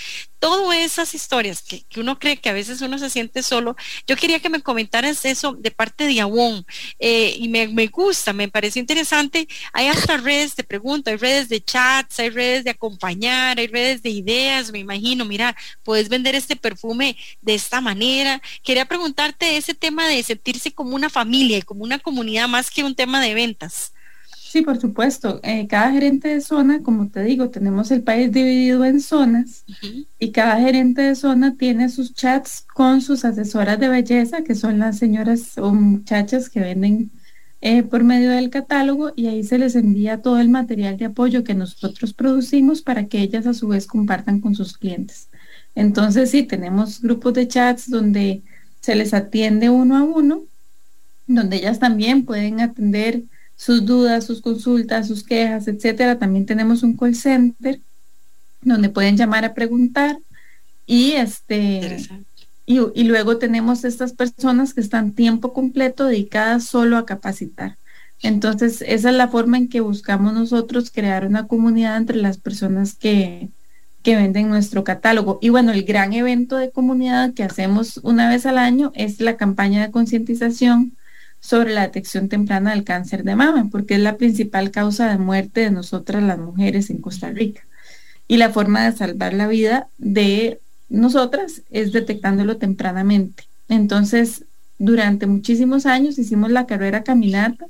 todas 0.41 0.75
esas 0.75 1.13
historias 1.13 1.61
que, 1.61 1.85
uno 1.97 2.17
cree 2.17 2.37
que 2.37 2.49
a 2.49 2.53
veces 2.53 2.81
uno 2.81 2.97
se 2.97 3.11
siente 3.11 3.43
solo, 3.43 3.75
yo 4.07 4.15
quería 4.17 4.39
que 4.39 4.49
me 4.49 4.61
comentaras 4.61 5.23
eso 5.23 5.53
de 5.53 5.69
parte 5.69 6.07
de 6.07 6.19
Awon, 6.19 6.65
eh, 6.97 7.35
y 7.37 7.47
me, 7.47 7.67
me 7.67 7.85
gusta, 7.87 8.33
me 8.33 8.47
parece 8.47 8.79
interesante, 8.79 9.47
hay 9.71 9.87
hasta 9.87 10.17
redes 10.17 10.55
de 10.55 10.63
preguntas, 10.63 11.11
hay 11.11 11.17
redes 11.19 11.47
de 11.47 11.63
chats, 11.63 12.19
hay 12.19 12.31
redes 12.31 12.63
de 12.63 12.71
acompañar, 12.71 13.59
hay 13.59 13.67
redes 13.67 14.01
de 14.01 14.09
ideas, 14.09 14.71
me 14.71 14.79
imagino, 14.79 15.25
mira, 15.25 15.55
puedes 15.83 16.09
vender 16.09 16.33
este 16.33 16.55
perfume 16.55 17.15
de 17.41 17.53
esta 17.53 17.79
manera. 17.79 18.41
Quería 18.63 18.85
preguntarte 18.85 19.57
ese 19.57 19.75
tema 19.75 20.07
de 20.07 20.23
sentirse 20.23 20.73
como 20.73 20.95
una 20.95 21.09
familia 21.11 21.59
y 21.59 21.61
como 21.61 21.83
una 21.83 21.99
comunidad 21.99 22.47
más 22.47 22.71
que 22.71 22.83
un 22.83 22.95
tema 22.95 23.21
de 23.21 23.35
ventas. 23.35 23.93
Sí, 24.51 24.63
por 24.63 24.81
supuesto. 24.81 25.39
Eh, 25.43 25.65
cada 25.69 25.93
gerente 25.93 26.27
de 26.27 26.41
zona, 26.41 26.83
como 26.83 27.07
te 27.07 27.23
digo, 27.23 27.49
tenemos 27.49 27.89
el 27.89 28.03
país 28.03 28.33
dividido 28.33 28.83
en 28.83 28.99
zonas 28.99 29.63
y 30.19 30.31
cada 30.33 30.59
gerente 30.59 31.03
de 31.03 31.15
zona 31.15 31.55
tiene 31.55 31.87
sus 31.87 32.13
chats 32.13 32.65
con 32.73 32.99
sus 32.99 33.23
asesoras 33.23 33.79
de 33.79 33.87
belleza, 33.87 34.43
que 34.43 34.53
son 34.55 34.77
las 34.77 34.97
señoras 34.97 35.57
o 35.57 35.73
muchachas 35.73 36.49
que 36.49 36.59
venden 36.59 37.11
eh, 37.61 37.83
por 37.83 38.03
medio 38.03 38.29
del 38.31 38.49
catálogo 38.49 39.13
y 39.15 39.27
ahí 39.27 39.45
se 39.45 39.57
les 39.57 39.77
envía 39.77 40.21
todo 40.21 40.41
el 40.41 40.49
material 40.49 40.97
de 40.97 41.05
apoyo 41.05 41.45
que 41.45 41.53
nosotros 41.53 42.11
producimos 42.11 42.81
para 42.81 43.05
que 43.05 43.21
ellas 43.21 43.47
a 43.47 43.53
su 43.53 43.69
vez 43.69 43.87
compartan 43.87 44.41
con 44.41 44.53
sus 44.53 44.77
clientes. 44.77 45.29
Entonces 45.75 46.29
sí, 46.29 46.43
tenemos 46.43 47.01
grupos 47.01 47.35
de 47.35 47.47
chats 47.47 47.89
donde 47.89 48.41
se 48.81 48.95
les 48.95 49.13
atiende 49.13 49.69
uno 49.69 49.95
a 49.95 50.03
uno, 50.03 50.41
donde 51.25 51.55
ellas 51.55 51.79
también 51.79 52.25
pueden 52.25 52.59
atender 52.59 53.23
sus 53.61 53.85
dudas, 53.85 54.25
sus 54.25 54.41
consultas, 54.41 55.07
sus 55.07 55.23
quejas, 55.23 55.67
etcétera. 55.67 56.17
También 56.17 56.47
tenemos 56.47 56.81
un 56.81 56.97
call 56.97 57.13
center 57.13 57.79
donde 58.63 58.89
pueden 58.89 59.17
llamar 59.17 59.45
a 59.45 59.53
preguntar 59.53 60.17
y 60.87 61.11
este 61.11 61.99
y, 62.65 63.03
luego 63.03 63.37
tenemos 63.37 63.83
estas 63.83 64.13
personas 64.13 64.73
que 64.73 64.81
están 64.81 65.11
tiempo 65.11 65.53
completo 65.53 66.05
dedicadas 66.05 66.63
solo 66.63 66.97
a 66.97 67.05
capacitar. 67.05 67.77
Entonces, 68.23 68.81
esa 68.81 69.09
es 69.09 69.15
la 69.15 69.27
forma 69.27 69.57
en 69.57 69.67
que 69.67 69.81
buscamos 69.81 70.33
nosotros 70.33 70.89
crear 70.89 71.27
una 71.27 71.47
comunidad 71.47 71.97
entre 71.97 72.17
las 72.17 72.37
personas 72.37 72.95
que, 72.95 73.49
que 74.01 74.15
venden 74.15 74.49
nuestro 74.49 74.83
catálogo. 74.83 75.37
Y 75.41 75.49
bueno, 75.49 75.71
el 75.71 75.83
gran 75.83 76.13
evento 76.13 76.57
de 76.57 76.71
comunidad 76.71 77.33
que 77.33 77.43
hacemos 77.43 77.97
una 77.97 78.27
vez 78.29 78.45
al 78.47 78.57
año 78.57 78.91
es 78.95 79.19
la 79.19 79.37
campaña 79.37 79.85
de 79.85 79.91
concientización 79.91 80.93
sobre 81.41 81.73
la 81.73 81.81
detección 81.81 82.29
temprana 82.29 82.71
del 82.71 82.85
cáncer 82.85 83.23
de 83.23 83.35
mama, 83.35 83.67
porque 83.69 83.95
es 83.95 83.99
la 83.99 84.15
principal 84.15 84.71
causa 84.71 85.09
de 85.09 85.17
muerte 85.17 85.61
de 85.61 85.71
nosotras 85.71 86.23
las 86.23 86.37
mujeres 86.37 86.89
en 86.89 87.01
Costa 87.01 87.31
Rica. 87.31 87.63
Y 88.27 88.37
la 88.37 88.51
forma 88.51 88.85
de 88.85 88.95
salvar 88.95 89.33
la 89.33 89.47
vida 89.47 89.87
de 89.97 90.59
nosotras 90.87 91.63
es 91.71 91.91
detectándolo 91.91 92.57
tempranamente. 92.57 93.43
Entonces, 93.67 94.45
durante 94.77 95.25
muchísimos 95.25 95.85
años 95.85 96.17
hicimos 96.19 96.51
la 96.51 96.67
carrera 96.67 97.03
caminata. 97.03 97.65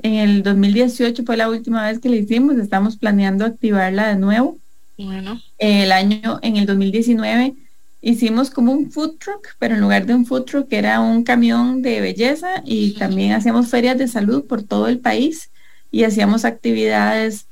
En 0.00 0.14
el 0.14 0.42
2018 0.42 1.24
fue 1.24 1.36
la 1.36 1.48
última 1.48 1.86
vez 1.86 2.00
que 2.00 2.08
la 2.08 2.16
hicimos, 2.16 2.56
estamos 2.56 2.96
planeando 2.96 3.44
activarla 3.44 4.08
de 4.08 4.16
nuevo. 4.16 4.58
Bueno. 4.98 5.40
El 5.58 5.92
año, 5.92 6.40
en 6.42 6.56
el 6.56 6.66
2019, 6.66 7.54
hicimos 8.00 8.50
como 8.50 8.72
un 8.72 8.90
food 8.90 9.18
truck, 9.18 9.56
pero 9.58 9.74
en 9.74 9.80
lugar 9.80 10.06
de 10.06 10.14
un 10.14 10.26
food 10.26 10.44
truck 10.44 10.72
era 10.72 11.00
un 11.00 11.24
camión 11.24 11.82
de 11.82 12.00
belleza 12.00 12.62
y 12.64 12.94
también 12.94 13.32
hacíamos 13.32 13.68
ferias 13.68 13.98
de 13.98 14.08
salud 14.08 14.44
por 14.46 14.62
todo 14.62 14.88
el 14.88 15.00
país 15.00 15.50
y 15.90 16.04
hacíamos 16.04 16.44
actividades 16.44 17.46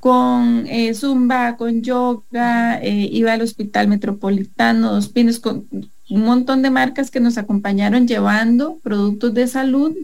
con 0.00 0.66
eh, 0.68 0.94
zumba, 0.94 1.56
con 1.56 1.82
yoga, 1.82 2.78
eh, 2.80 3.08
iba 3.10 3.32
al 3.32 3.42
Hospital 3.42 3.88
Metropolitano, 3.88 4.92
Dos 4.92 5.08
Pinos, 5.08 5.40
con 5.40 5.66
un 6.08 6.22
montón 6.22 6.62
de 6.62 6.70
marcas 6.70 7.10
que 7.10 7.20
nos 7.20 7.36
acompañaron 7.36 8.06
llevando 8.06 8.78
productos 8.82 9.34
de 9.34 9.48
salud 9.48 9.94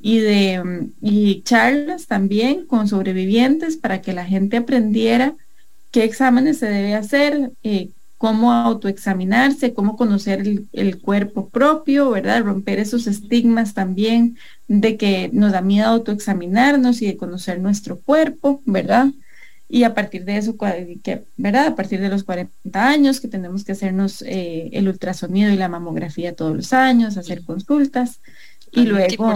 y 0.00 0.18
de 0.18 0.90
y 1.00 1.42
charlas 1.42 2.06
también 2.06 2.66
con 2.66 2.86
sobrevivientes 2.88 3.76
para 3.76 4.00
que 4.00 4.12
la 4.12 4.24
gente 4.24 4.58
aprendiera 4.58 5.34
qué 5.90 6.04
exámenes 6.04 6.58
se 6.58 6.66
debe 6.66 6.94
hacer, 6.94 7.52
eh, 7.62 7.90
cómo 8.18 8.52
autoexaminarse, 8.52 9.72
cómo 9.72 9.96
conocer 9.96 10.40
el, 10.40 10.68
el, 10.72 11.00
cuerpo 11.00 11.48
propio, 11.48 12.10
¿verdad? 12.10 12.42
Romper 12.42 12.78
esos 12.80 13.06
estigmas 13.06 13.74
también 13.74 14.36
de 14.66 14.96
que 14.96 15.30
nos 15.32 15.52
da 15.52 15.62
miedo 15.62 15.86
autoexaminarnos 15.88 17.00
y 17.00 17.06
de 17.06 17.16
conocer 17.16 17.60
nuestro 17.60 18.00
cuerpo, 18.00 18.60
¿verdad? 18.66 19.08
y 19.68 19.84
a 19.84 19.94
partir 19.94 20.24
de 20.24 20.38
eso, 20.38 20.56
que, 21.02 21.24
¿verdad? 21.36 21.66
A 21.66 21.74
partir 21.76 22.00
de 22.00 22.08
los 22.08 22.24
40 22.24 22.88
años 22.88 23.20
que 23.20 23.28
tenemos 23.28 23.64
que 23.64 23.72
hacernos 23.72 24.22
eh, 24.22 24.70
el 24.72 24.88
ultrasonido 24.88 25.50
y 25.50 25.56
la 25.56 25.68
mamografía 25.68 26.34
todos 26.34 26.56
los 26.56 26.72
años, 26.72 27.18
hacer 27.18 27.44
consultas 27.44 28.20
y 28.72 28.86
luego 28.86 29.34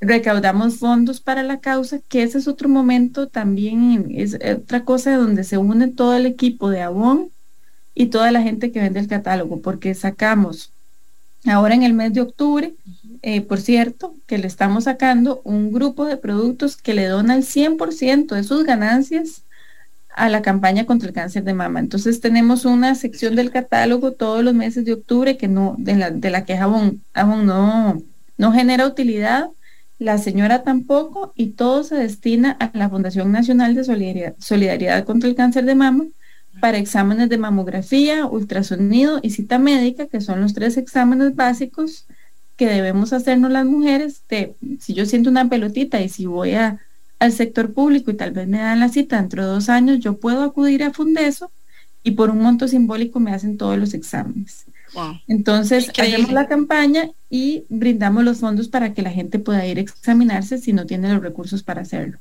recaudamos 0.00 0.78
fondos 0.78 1.20
para 1.20 1.44
la 1.44 1.60
causa, 1.60 2.00
que 2.08 2.24
ese 2.24 2.38
es 2.38 2.48
otro 2.48 2.68
momento 2.68 3.28
también, 3.28 4.08
es 4.10 4.34
otra 4.34 4.84
cosa 4.84 5.16
donde 5.16 5.44
se 5.44 5.58
une 5.58 5.88
todo 5.88 6.16
el 6.16 6.26
equipo 6.26 6.70
de 6.70 6.82
Avon 6.82 7.30
y 7.94 8.06
toda 8.06 8.30
la 8.30 8.42
gente 8.42 8.72
que 8.72 8.80
vende 8.80 9.00
el 9.00 9.08
catálogo, 9.08 9.60
porque 9.60 9.94
sacamos 9.94 10.70
ahora 11.46 11.74
en 11.74 11.82
el 11.82 11.92
mes 11.92 12.12
de 12.12 12.20
octubre, 12.20 12.74
eh, 13.22 13.40
por 13.40 13.60
cierto, 13.60 14.14
que 14.26 14.38
le 14.38 14.46
estamos 14.46 14.84
sacando 14.84 15.40
un 15.44 15.72
grupo 15.72 16.06
de 16.06 16.16
productos 16.16 16.76
que 16.76 16.94
le 16.94 17.06
dona 17.06 17.34
el 17.34 17.44
100% 17.44 18.34
de 18.34 18.44
sus 18.44 18.64
ganancias 18.64 19.42
a 20.14 20.28
la 20.28 20.42
campaña 20.42 20.86
contra 20.86 21.08
el 21.08 21.14
cáncer 21.14 21.44
de 21.44 21.54
mama. 21.54 21.80
Entonces 21.80 22.20
tenemos 22.20 22.64
una 22.64 22.94
sección 22.94 23.34
del 23.34 23.50
catálogo 23.50 24.12
todos 24.12 24.44
los 24.44 24.54
meses 24.54 24.84
de 24.84 24.92
octubre 24.92 25.36
que 25.36 25.48
no, 25.48 25.74
de 25.78 25.96
la, 25.96 26.10
de 26.10 26.30
la 26.30 26.44
que 26.44 26.56
aún 26.56 27.02
no, 27.14 28.02
no 28.36 28.52
genera 28.52 28.86
utilidad, 28.86 29.48
la 29.98 30.18
señora 30.18 30.64
tampoco, 30.64 31.32
y 31.36 31.50
todo 31.50 31.84
se 31.84 31.94
destina 31.94 32.56
a 32.58 32.76
la 32.76 32.90
Fundación 32.90 33.30
Nacional 33.30 33.74
de 33.74 33.84
Solidaridad, 33.84 34.34
Solidaridad 34.38 35.04
contra 35.04 35.28
el 35.28 35.36
Cáncer 35.36 35.64
de 35.64 35.74
Mama 35.76 36.04
para 36.60 36.78
exámenes 36.78 37.28
de 37.28 37.38
mamografía, 37.38 38.26
ultrasonido 38.26 39.20
y 39.22 39.30
cita 39.30 39.58
médica, 39.58 40.06
que 40.06 40.20
son 40.20 40.40
los 40.40 40.54
tres 40.54 40.76
exámenes 40.76 41.34
básicos 41.34 42.06
que 42.56 42.66
debemos 42.66 43.12
hacernos 43.12 43.50
las 43.50 43.66
mujeres. 43.66 44.22
De, 44.28 44.54
si 44.80 44.94
yo 44.94 45.06
siento 45.06 45.30
una 45.30 45.48
pelotita 45.48 46.00
y 46.00 46.08
si 46.08 46.26
voy 46.26 46.52
a 46.52 46.80
al 47.18 47.32
sector 47.32 47.72
público 47.72 48.10
y 48.10 48.14
tal 48.14 48.32
vez 48.32 48.48
me 48.48 48.58
dan 48.58 48.80
la 48.80 48.88
cita 48.88 49.16
dentro 49.20 49.44
de 49.44 49.48
dos 49.48 49.68
años, 49.68 50.00
yo 50.00 50.18
puedo 50.18 50.42
acudir 50.42 50.82
a 50.82 50.92
Fundeso 50.92 51.52
y 52.02 52.12
por 52.12 52.30
un 52.30 52.40
monto 52.40 52.66
simbólico 52.66 53.20
me 53.20 53.32
hacen 53.32 53.56
todos 53.56 53.78
los 53.78 53.94
exámenes. 53.94 54.66
Entonces, 55.28 55.90
hacemos 55.90 56.32
la 56.32 56.48
campaña 56.48 57.10
y 57.30 57.64
brindamos 57.68 58.24
los 58.24 58.38
fondos 58.38 58.68
para 58.68 58.92
que 58.92 59.02
la 59.02 59.10
gente 59.10 59.38
pueda 59.38 59.64
ir 59.66 59.78
a 59.78 59.82
examinarse 59.82 60.58
si 60.58 60.72
no 60.72 60.84
tiene 60.84 61.12
los 61.12 61.22
recursos 61.22 61.62
para 61.62 61.82
hacerlo. 61.82 62.18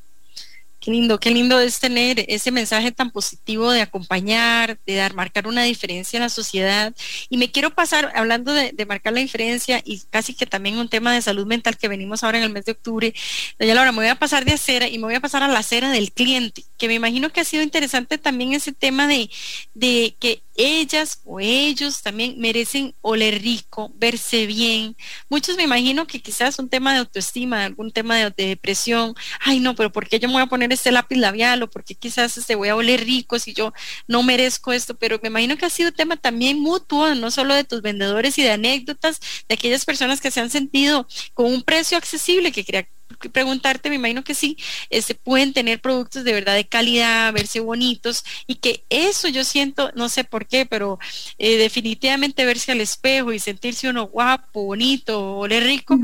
Qué 0.82 0.90
lindo, 0.90 1.20
qué 1.20 1.30
lindo 1.30 1.60
es 1.60 1.80
tener 1.80 2.26
ese 2.28 2.50
mensaje 2.50 2.92
tan 2.92 3.12
positivo 3.12 3.70
de 3.70 3.82
acompañar, 3.82 4.80
de 4.88 4.96
dar, 4.96 5.14
marcar 5.14 5.46
una 5.46 5.62
diferencia 5.62 6.18
en 6.18 6.24
la 6.24 6.30
sociedad. 6.30 6.96
Y 7.30 7.38
me 7.38 7.52
quiero 7.52 7.70
pasar, 7.70 8.12
hablando 8.16 8.52
de, 8.52 8.74
marcar 8.88 9.14
la 9.14 9.20
diferencia 9.20 9.80
y 9.86 10.02
casi 10.10 10.34
que 10.34 10.48
también 10.48 10.80
un 10.80 10.90
tema 10.90 11.14
de 11.14 11.22
salud 11.22 11.46
mental 11.46 11.78
que 11.78 11.88
venimos 11.88 12.24
ahora 12.24 12.40
en 12.40 12.46
el 12.46 12.50
mes 12.52 12.66
de 12.66 12.72
octubre, 12.72 13.14
doña 13.60 13.76
Laura, 13.76 13.92
me 13.92 14.00
voy 14.00 14.08
a 14.08 14.16
pasar 14.16 14.44
de 14.44 14.54
acera 14.54 14.88
y 14.88 14.98
me 14.98 15.06
voy 15.06 15.14
a 15.14 15.20
pasar 15.20 15.44
a 15.44 15.48
la 15.48 15.60
acera 15.60 15.92
del 15.92 16.12
cliente, 16.12 16.66
que 16.80 16.88
me 16.88 16.96
imagino 16.96 17.30
que 17.30 17.42
ha 17.42 17.46
sido 17.46 17.62
interesante 17.62 18.18
también 18.18 18.54
ese 18.54 18.72
tema 18.72 19.08
de, 19.08 19.30
de 19.76 20.16
que 20.20 20.42
ellas 20.62 21.22
o 21.26 21.40
ellos 21.40 22.02
también 22.02 22.36
merecen 22.38 22.96
oler 23.02 23.42
rico, 23.42 23.92
verse 23.96 24.46
bien. 24.46 24.96
Muchos 25.30 25.58
me 25.58 25.64
imagino 25.64 26.08
que 26.08 26.22
quizás 26.22 26.60
un 26.60 26.70
tema 26.70 26.94
de 26.94 27.00
autoestima, 27.00 27.66
algún 27.66 27.92
tema 27.92 28.18
de, 28.18 28.32
depresión, 28.32 29.16
ay 29.40 29.60
no, 29.60 29.76
pero 29.76 29.92
¿por 29.92 30.08
qué 30.08 30.20
yo 30.20 30.28
me 30.28 30.36
voy 30.36 30.44
a 30.44 30.48
poner 30.48 30.72
este 30.72 30.92
lápiz 30.92 31.18
labial 31.18 31.64
o 31.64 31.70
por 31.70 31.84
qué 31.84 31.96
quizás 31.96 32.38
este 32.38 32.56
voy 32.56 32.70
a 32.70 32.76
oler 32.76 33.04
rico 33.04 33.40
si 33.40 33.54
yo 33.54 33.74
no 34.08 34.24
merezco 34.24 34.72
esto? 34.74 34.96
Pero 34.96 35.20
me 35.22 35.30
imagino 35.30 35.58
que 35.58 35.66
ha 35.66 35.70
sido 35.70 35.92
tema 35.92 36.18
también 36.18 36.60
mutuo, 36.60 37.16
no 37.16 37.32
solo 37.32 37.56
de 37.56 37.64
tus 37.64 37.82
vendedores 37.82 38.38
y 38.38 38.44
de 38.44 38.52
anécdotas 38.52 39.20
de 39.48 39.56
aquellas 39.56 39.86
personas 39.86 40.22
que 40.22 40.32
se 40.32 40.42
han 40.42 40.50
sentido 40.50 41.08
con 41.34 41.48
un 41.48 41.64
precio 41.64 41.98
accesible 41.98 42.52
que 42.52 42.66
crea 42.66 42.88
preguntarte, 43.12 43.90
me 43.90 43.96
imagino 43.96 44.24
que 44.24 44.36
sí, 44.36 44.58
este, 44.90 45.16
pueden 45.16 45.54
tener 45.54 45.82
productos 45.82 46.24
de 46.24 46.34
verdad 46.34 46.56
de 46.56 46.66
calidad, 46.66 47.34
verse 47.34 47.60
bonitos 47.60 48.24
y 48.48 48.56
que 48.56 48.84
eso 48.90 49.28
yo 49.28 49.44
siento, 49.44 49.92
no 49.96 50.10
sé 50.10 50.24
por 50.24 50.48
qué, 50.48 50.66
pero 50.66 51.00
eh, 51.38 51.58
definitivamente 51.58 52.46
verse 52.46 52.72
al 52.72 52.82
espejo 52.82 53.34
y 53.34 53.40
sentirse 53.40 53.90
uno 53.90 54.08
guapo, 54.08 54.66
bonito, 54.66 55.38
oler 55.38 55.64
rico, 55.64 56.00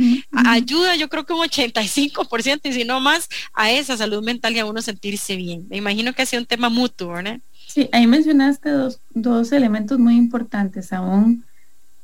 ayuda 0.45 0.95
yo 0.95 1.09
creo 1.09 1.25
que 1.25 1.33
un 1.33 1.41
85% 1.41 2.61
y 2.63 2.73
si 2.73 2.83
no 2.83 2.99
más 2.99 3.27
a 3.53 3.71
esa 3.71 3.97
salud 3.97 4.23
mental 4.23 4.55
y 4.55 4.59
a 4.59 4.65
uno 4.65 4.81
sentirse 4.81 5.35
bien. 5.35 5.65
Me 5.69 5.77
imagino 5.77 6.13
que 6.13 6.21
ha 6.21 6.25
sido 6.25 6.41
un 6.41 6.47
tema 6.47 6.69
mutuo, 6.69 7.13
¿verdad? 7.13 7.39
Sí, 7.67 7.89
ahí 7.91 8.07
mencionaste 8.07 8.69
dos, 8.69 9.01
dos 9.09 9.51
elementos 9.51 9.99
muy 9.99 10.15
importantes 10.15 10.93
aún 10.93 11.46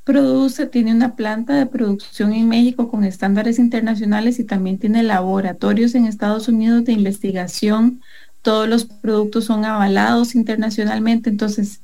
produce, 0.03 0.67
tiene 0.67 0.93
una 0.93 1.15
planta 1.15 1.55
de 1.55 1.65
producción 1.65 2.33
en 2.33 2.49
México 2.49 2.89
con 2.89 3.03
estándares 3.03 3.59
internacionales 3.59 4.39
y 4.39 4.43
también 4.43 4.77
tiene 4.77 5.03
laboratorios 5.03 5.95
en 5.95 6.05
Estados 6.05 6.47
Unidos 6.47 6.85
de 6.85 6.93
investigación. 6.93 8.01
Todos 8.41 8.67
los 8.67 8.85
productos 8.85 9.45
son 9.45 9.63
avalados 9.63 10.35
internacionalmente. 10.35 11.29
Entonces, 11.29 11.79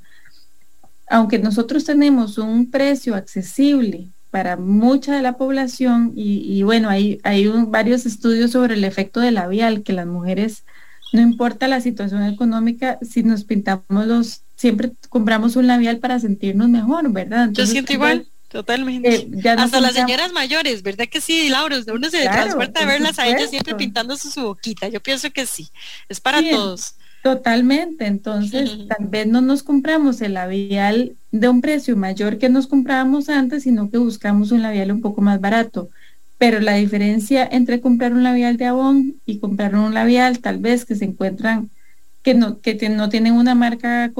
aunque 1.09 1.39
nosotros 1.39 1.85
tenemos 1.85 2.37
un 2.37 2.69
precio 2.69 3.15
accesible 3.15 4.09
para 4.31 4.57
mucha 4.57 5.15
de 5.15 5.23
la 5.23 5.37
población, 5.37 6.11
y, 6.15 6.61
bueno, 6.61 6.89
hay, 6.89 7.19
hay 7.23 7.47
varios 7.67 8.05
estudios 8.05 8.51
sobre 8.51 8.75
el 8.75 8.83
efecto 8.83 9.21
del 9.21 9.35
labial, 9.35 9.81
que 9.81 9.93
las 9.93 10.05
mujeres, 10.05 10.65
no 11.13 11.21
importa 11.21 11.67
la 11.67 11.81
situación 11.81 12.23
económica, 12.23 12.99
si 13.01 13.23
nos 13.23 13.43
pintamos 13.43 14.05
los 14.05 14.43
siempre 14.59 14.91
compramos 15.07 15.55
un 15.55 15.67
labial 15.67 15.99
para 15.99 16.19
sentirnos 16.19 16.67
mejor, 16.67 17.09
¿verdad? 17.13 17.49
Yo 17.53 17.65
siento 17.65 17.93
igual. 17.93 18.27
Totalmente. 18.49 19.15
Eh, 19.15 19.49
Hasta 19.57 19.79
las 19.79 19.93
señoras 19.93 20.33
mayores, 20.33 20.83
¿verdad 20.83 21.05
que 21.09 21.21
sí, 21.21 21.47
Laura? 21.47 21.77
Uno 21.93 22.09
se 22.09 22.23
transporta 22.23 22.81
a 22.81 22.85
verlas 22.85 23.19
a 23.19 23.27
ellas 23.27 23.51
siempre 23.51 23.75
pintándose 23.75 24.29
su 24.29 24.41
boquita. 24.41 24.89
Yo 24.89 24.99
pienso 24.99 25.31
que 25.31 25.45
sí, 25.45 25.69
es 26.09 26.19
para 26.19 26.41
todos. 26.41 26.95
Totalmente. 27.23 28.05
Entonces, 28.05 28.71
tal 28.89 29.07
vez 29.07 29.27
no 29.27 29.39
nos 29.39 29.63
compramos 29.63 30.19
el 30.19 30.33
labial 30.33 31.15
de 31.31 31.47
un 31.47 31.61
precio 31.61 31.95
mayor 31.95 32.37
que 32.37 32.49
nos 32.49 32.67
comprábamos 32.67 33.29
antes, 33.29 33.63
sino 33.63 33.89
que 33.89 33.97
buscamos 33.97 34.51
un 34.51 34.61
labial 34.61 34.91
un 34.91 34.99
poco 34.99 35.21
más 35.21 35.39
barato. 35.39 35.89
Pero 36.37 36.59
la 36.59 36.73
diferencia 36.73 37.47
entre 37.49 37.79
comprar 37.79 38.11
un 38.11 38.23
labial 38.23 38.57
de 38.57 38.65
Avon 38.65 39.15
y 39.25 39.39
comprar 39.39 39.75
un 39.75 39.93
labial, 39.93 40.39
tal 40.39 40.57
vez 40.57 40.83
que 40.83 40.95
se 40.95 41.05
encuentran 41.05 41.69
que 42.21 42.33
no, 42.33 42.59
que 42.59 42.89
no 42.89 43.09
tienen 43.09 43.33
una 43.33 43.55
marca 43.55 44.11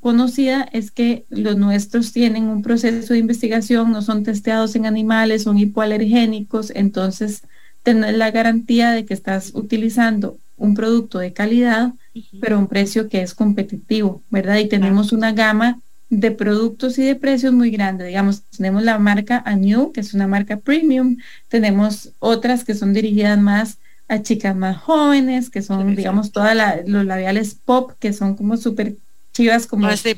conocida 0.00 0.68
es 0.72 0.90
que 0.90 1.24
los 1.28 1.56
nuestros 1.56 2.12
tienen 2.12 2.44
un 2.44 2.62
proceso 2.62 3.12
de 3.12 3.18
investigación, 3.18 3.90
no 3.90 4.02
son 4.02 4.22
testeados 4.22 4.76
en 4.76 4.86
animales, 4.86 5.42
son 5.42 5.58
hipoalergénicos, 5.58 6.70
entonces 6.74 7.42
tener 7.82 8.14
la 8.14 8.30
garantía 8.30 8.92
de 8.92 9.04
que 9.04 9.14
estás 9.14 9.52
utilizando 9.54 10.38
un 10.56 10.74
producto 10.74 11.18
de 11.18 11.32
calidad, 11.32 11.92
pero 12.40 12.56
a 12.56 12.58
un 12.58 12.66
precio 12.66 13.08
que 13.08 13.22
es 13.22 13.34
competitivo, 13.34 14.22
¿verdad? 14.30 14.58
Y 14.58 14.68
tenemos 14.68 15.12
una 15.12 15.32
gama 15.32 15.80
de 16.10 16.30
productos 16.30 16.98
y 16.98 17.04
de 17.04 17.14
precios 17.14 17.52
muy 17.52 17.70
grande. 17.70 18.06
Digamos, 18.06 18.42
tenemos 18.56 18.82
la 18.82 18.98
marca 18.98 19.42
Anew, 19.44 19.92
que 19.92 20.00
es 20.00 20.14
una 20.14 20.26
marca 20.26 20.56
premium, 20.56 21.16
tenemos 21.48 22.12
otras 22.18 22.64
que 22.64 22.74
son 22.74 22.92
dirigidas 22.92 23.38
más 23.38 23.78
a 24.08 24.22
chicas 24.22 24.56
más 24.56 24.78
jóvenes, 24.78 25.50
que 25.50 25.62
son, 25.62 25.94
digamos, 25.94 26.32
todas 26.32 26.56
los 26.86 27.04
labiales 27.04 27.54
pop, 27.54 27.92
que 27.98 28.12
son 28.12 28.36
como 28.36 28.56
súper 28.56 28.96
chivas, 29.32 29.66
como 29.66 29.86
así. 29.86 30.16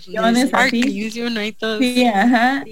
Sí, 1.78 2.04
ajá. 2.06 2.64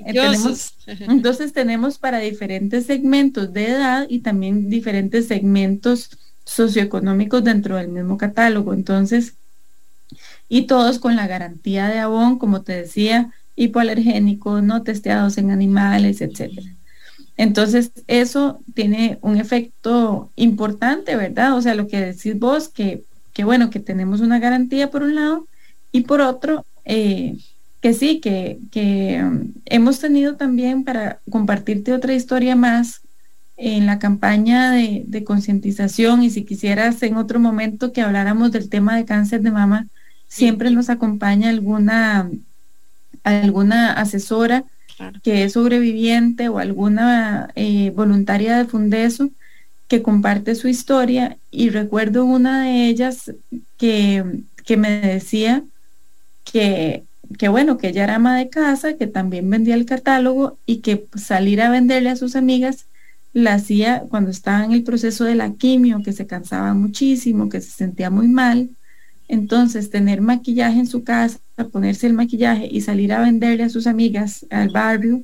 entonces 1.01 1.53
tenemos 1.53 1.99
para 1.99 2.19
diferentes 2.19 2.87
segmentos 2.87 3.53
de 3.53 3.67
edad 3.69 4.07
y 4.09 4.21
también 4.21 4.71
diferentes 4.71 5.27
segmentos 5.27 6.11
socioeconómicos 6.45 7.45
dentro 7.45 7.77
del 7.77 7.89
mismo 7.89 8.17
catálogo. 8.17 8.73
Entonces, 8.73 9.35
y 10.49 10.63
todos 10.63 10.99
con 10.99 11.17
la 11.17 11.27
garantía 11.27 11.89
de 11.89 11.99
Avon, 11.99 12.39
como 12.39 12.63
te 12.63 12.73
decía, 12.75 13.33
hipoalergénicos, 13.57 14.63
no 14.63 14.83
testeados 14.83 15.37
en 15.37 15.51
animales, 15.51 16.21
etcétera. 16.21 16.78
Entonces, 17.39 17.93
eso 18.09 18.61
tiene 18.75 19.19
un 19.23 19.39
efecto 19.39 20.31
importante, 20.35 21.15
¿verdad? 21.15 21.57
O 21.57 21.63
sea, 21.63 21.77
lo 21.77 21.87
que 21.87 22.01
decís 22.01 22.37
vos, 22.37 22.69
que, 22.69 23.05
que 23.33 23.45
bueno, 23.45 23.71
que 23.71 23.79
tenemos 23.79 24.21
una 24.21 24.41
garantía 24.41 24.91
por 24.91 25.05
un 25.05 25.15
lado 25.15 25.47
y 25.93 26.01
por 26.03 26.21
otro, 26.21 26.67
eh, 26.85 27.39
que 27.81 27.95
sí, 27.95 28.19
que, 28.19 28.59
que 28.73 29.23
um, 29.23 29.53
hemos 29.67 30.01
tenido 30.01 30.35
también 30.35 30.83
para 30.83 31.21
compartirte 31.31 31.93
otra 31.93 32.13
historia 32.13 32.57
más 32.57 33.03
en 33.57 33.87
la 33.87 34.01
campaña 34.01 34.73
de, 34.73 35.05
de 35.07 35.23
concientización 35.23 36.25
y 36.25 36.31
si 36.31 36.45
quisieras 36.45 37.01
en 37.05 37.17
otro 37.17 37.39
momento 37.39 37.93
que 37.93 38.03
habláramos 38.03 38.51
del 38.51 38.69
tema 38.69 38.97
de 38.97 39.05
cáncer 39.05 39.43
de 39.43 39.53
mama, 39.53 39.87
siempre 40.27 40.73
nos 40.73 40.91
acompaña 40.91 41.51
alguna, 41.51 42.29
alguna 43.23 43.93
asesora 43.93 44.65
que 45.23 45.45
es 45.45 45.53
sobreviviente 45.53 46.49
o 46.49 46.59
alguna 46.59 47.51
eh, 47.55 47.91
voluntaria 47.91 48.57
de 48.57 48.65
Fundeso 48.65 49.31
que 49.89 50.03
comparte 50.03 50.55
su 50.55 50.69
historia 50.69 51.39
y 51.51 51.71
recuerdo 51.71 52.25
una 52.25 52.65
de 52.65 52.89
ellas 52.89 53.33
que, 53.79 54.43
que 54.65 54.77
me 54.77 55.01
decía 55.01 55.65
que, 56.45 57.05
que, 57.39 57.49
bueno, 57.49 57.79
que 57.79 57.89
ella 57.89 58.05
era 58.05 58.17
ama 58.17 58.37
de 58.37 58.51
casa, 58.51 58.95
que 58.95 59.07
también 59.07 59.49
vendía 59.49 59.75
el 59.75 59.87
catálogo 59.87 60.59
y 60.67 60.79
que 60.79 61.07
salir 61.17 61.61
a 61.63 61.71
venderle 61.71 62.11
a 62.11 62.17
sus 62.17 62.37
amigas 62.37 62.87
la 63.33 63.55
hacía 63.55 64.05
cuando 64.09 64.31
estaba 64.31 64.65
en 64.65 64.73
el 64.73 64.85
proceso 64.85 65.25
de 65.25 65.35
la 65.35 65.53
quimio, 65.53 66.03
que 66.03 66.13
se 66.13 66.27
cansaba 66.27 66.75
muchísimo, 66.75 67.49
que 67.49 67.61
se 67.61 67.71
sentía 67.71 68.11
muy 68.11 68.29
mal. 68.29 68.71
Entonces, 69.29 69.91
tener 69.91 70.21
maquillaje 70.21 70.79
en 70.79 70.87
su 70.87 71.05
casa 71.05 71.39
ponerse 71.65 72.07
el 72.07 72.15
maquillaje 72.15 72.69
y 72.71 72.81
salir 72.81 73.13
a 73.13 73.21
venderle 73.21 73.65
a 73.65 73.69
sus 73.69 73.87
amigas 73.87 74.47
al 74.51 74.69
barrio 74.71 75.23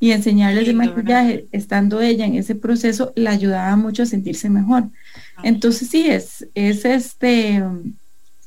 y 0.00 0.10
enseñarles 0.10 0.68
el 0.68 0.74
maquillaje, 0.74 1.46
estando 1.52 2.00
ella 2.00 2.26
en 2.26 2.34
ese 2.34 2.54
proceso, 2.54 3.12
la 3.14 3.30
ayudaba 3.30 3.76
mucho 3.76 4.02
a 4.02 4.06
sentirse 4.06 4.50
mejor. 4.50 4.88
Entonces 5.44 5.88
sí 5.88 6.06
es, 6.08 6.46
es 6.54 6.84
este, 6.84 7.62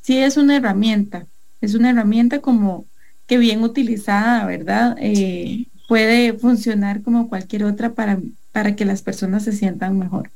sí 0.02 0.18
es 0.18 0.36
una 0.36 0.56
herramienta, 0.56 1.26
es 1.60 1.74
una 1.74 1.90
herramienta 1.90 2.40
como 2.40 2.84
que 3.26 3.38
bien 3.38 3.62
utilizada, 3.62 4.44
¿verdad? 4.46 4.96
Eh, 5.00 5.66
puede 5.88 6.34
funcionar 6.34 7.02
como 7.02 7.28
cualquier 7.28 7.64
otra 7.64 7.94
para, 7.94 8.18
para 8.52 8.76
que 8.76 8.84
las 8.84 9.02
personas 9.02 9.44
se 9.44 9.52
sientan 9.52 9.98
mejor. 9.98 10.30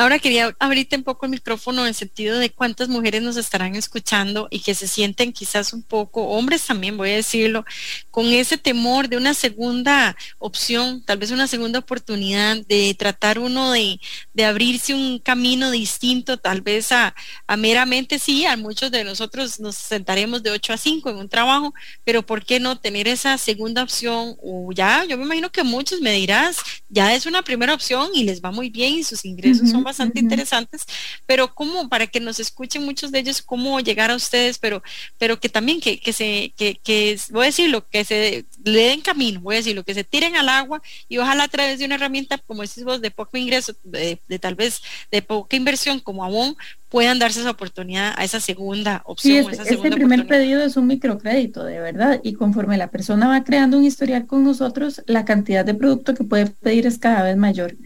Ahora 0.00 0.20
quería 0.20 0.54
abrirte 0.60 0.94
un 0.94 1.02
poco 1.02 1.26
el 1.26 1.32
micrófono 1.32 1.84
en 1.84 1.92
sentido 1.92 2.38
de 2.38 2.50
cuántas 2.50 2.88
mujeres 2.88 3.20
nos 3.20 3.36
estarán 3.36 3.74
escuchando 3.74 4.46
y 4.48 4.60
que 4.60 4.76
se 4.76 4.86
sienten 4.86 5.32
quizás 5.32 5.72
un 5.72 5.82
poco, 5.82 6.22
hombres 6.28 6.64
también 6.64 6.96
voy 6.96 7.10
a 7.10 7.16
decirlo, 7.16 7.64
con 8.12 8.26
ese 8.26 8.58
temor 8.58 9.08
de 9.08 9.16
una 9.16 9.34
segunda 9.34 10.16
opción, 10.38 11.02
tal 11.04 11.18
vez 11.18 11.32
una 11.32 11.48
segunda 11.48 11.80
oportunidad 11.80 12.58
de 12.68 12.94
tratar 12.96 13.40
uno 13.40 13.72
de, 13.72 13.98
de 14.34 14.44
abrirse 14.44 14.94
un 14.94 15.18
camino 15.18 15.72
distinto, 15.72 16.36
tal 16.36 16.60
vez 16.60 16.92
a, 16.92 17.12
a, 17.48 17.56
meramente 17.56 18.20
sí, 18.20 18.46
a 18.46 18.56
muchos 18.56 18.92
de 18.92 19.02
nosotros 19.02 19.58
nos 19.58 19.74
sentaremos 19.74 20.44
de 20.44 20.52
8 20.52 20.74
a 20.74 20.76
5 20.76 21.10
en 21.10 21.16
un 21.16 21.28
trabajo, 21.28 21.74
pero 22.04 22.24
¿por 22.24 22.44
qué 22.44 22.60
no 22.60 22.78
tener 22.78 23.08
esa 23.08 23.36
segunda 23.36 23.82
opción? 23.82 24.36
O 24.44 24.70
ya, 24.72 25.04
yo 25.06 25.18
me 25.18 25.24
imagino 25.24 25.50
que 25.50 25.64
muchos 25.64 26.00
me 26.00 26.12
dirás, 26.12 26.58
ya 26.88 27.16
es 27.16 27.26
una 27.26 27.42
primera 27.42 27.74
opción 27.74 28.10
y 28.14 28.22
les 28.22 28.40
va 28.40 28.52
muy 28.52 28.70
bien 28.70 28.94
y 28.94 29.02
sus 29.02 29.24
ingresos 29.24 29.70
son 29.70 29.87
bastante 29.88 30.20
interesantes, 30.20 30.84
pero 31.26 31.54
como 31.54 31.88
para 31.88 32.06
que 32.06 32.20
nos 32.20 32.38
escuchen 32.40 32.84
muchos 32.84 33.10
de 33.10 33.18
ellos, 33.20 33.42
cómo 33.42 33.80
llegar 33.80 34.10
a 34.10 34.16
ustedes, 34.16 34.58
pero, 34.58 34.82
pero 35.18 35.40
que 35.40 35.48
también 35.48 35.80
que, 35.80 35.98
que 35.98 36.12
se, 36.12 36.52
que, 36.56 36.76
que, 36.76 37.18
voy 37.30 37.42
a 37.42 37.46
decirlo, 37.46 37.88
que 37.88 38.04
se 38.04 38.44
le 38.64 38.84
den 38.84 39.00
camino, 39.00 39.40
voy 39.40 39.56
a 39.56 39.58
decirlo, 39.58 39.84
que 39.84 39.94
se 39.94 40.04
tiren 40.04 40.36
al 40.36 40.48
agua 40.48 40.82
y 41.08 41.18
ojalá 41.18 41.44
a 41.44 41.48
través 41.48 41.78
de 41.78 41.84
una 41.84 41.96
herramienta, 41.96 42.38
como 42.38 42.62
decís 42.62 42.84
vos, 42.84 43.00
de 43.00 43.10
poco 43.10 43.36
ingreso, 43.36 43.74
de, 43.82 44.20
de 44.28 44.38
tal 44.38 44.54
vez 44.54 44.82
de 45.10 45.22
poca 45.22 45.56
inversión 45.56 46.00
como 46.00 46.24
Avon, 46.24 46.56
puedan 46.88 47.18
darse 47.18 47.40
esa 47.40 47.50
oportunidad 47.50 48.14
a 48.16 48.24
esa 48.24 48.40
segunda 48.40 49.02
opción. 49.04 49.44
Sí, 49.52 49.60
este 49.66 49.90
primer 49.90 50.26
pedido 50.26 50.62
es 50.62 50.76
un 50.76 50.86
microcrédito, 50.86 51.64
de 51.64 51.80
verdad, 51.80 52.20
y 52.22 52.34
conforme 52.34 52.78
la 52.78 52.88
persona 52.88 53.28
va 53.28 53.44
creando 53.44 53.78
un 53.78 53.84
historial 53.84 54.26
con 54.26 54.44
nosotros, 54.44 55.02
la 55.06 55.24
cantidad 55.24 55.64
de 55.64 55.74
producto 55.74 56.14
que 56.14 56.24
puede 56.24 56.46
pedir 56.46 56.86
es 56.86 56.98
cada 56.98 57.22
vez 57.22 57.36
mayor. 57.36 57.76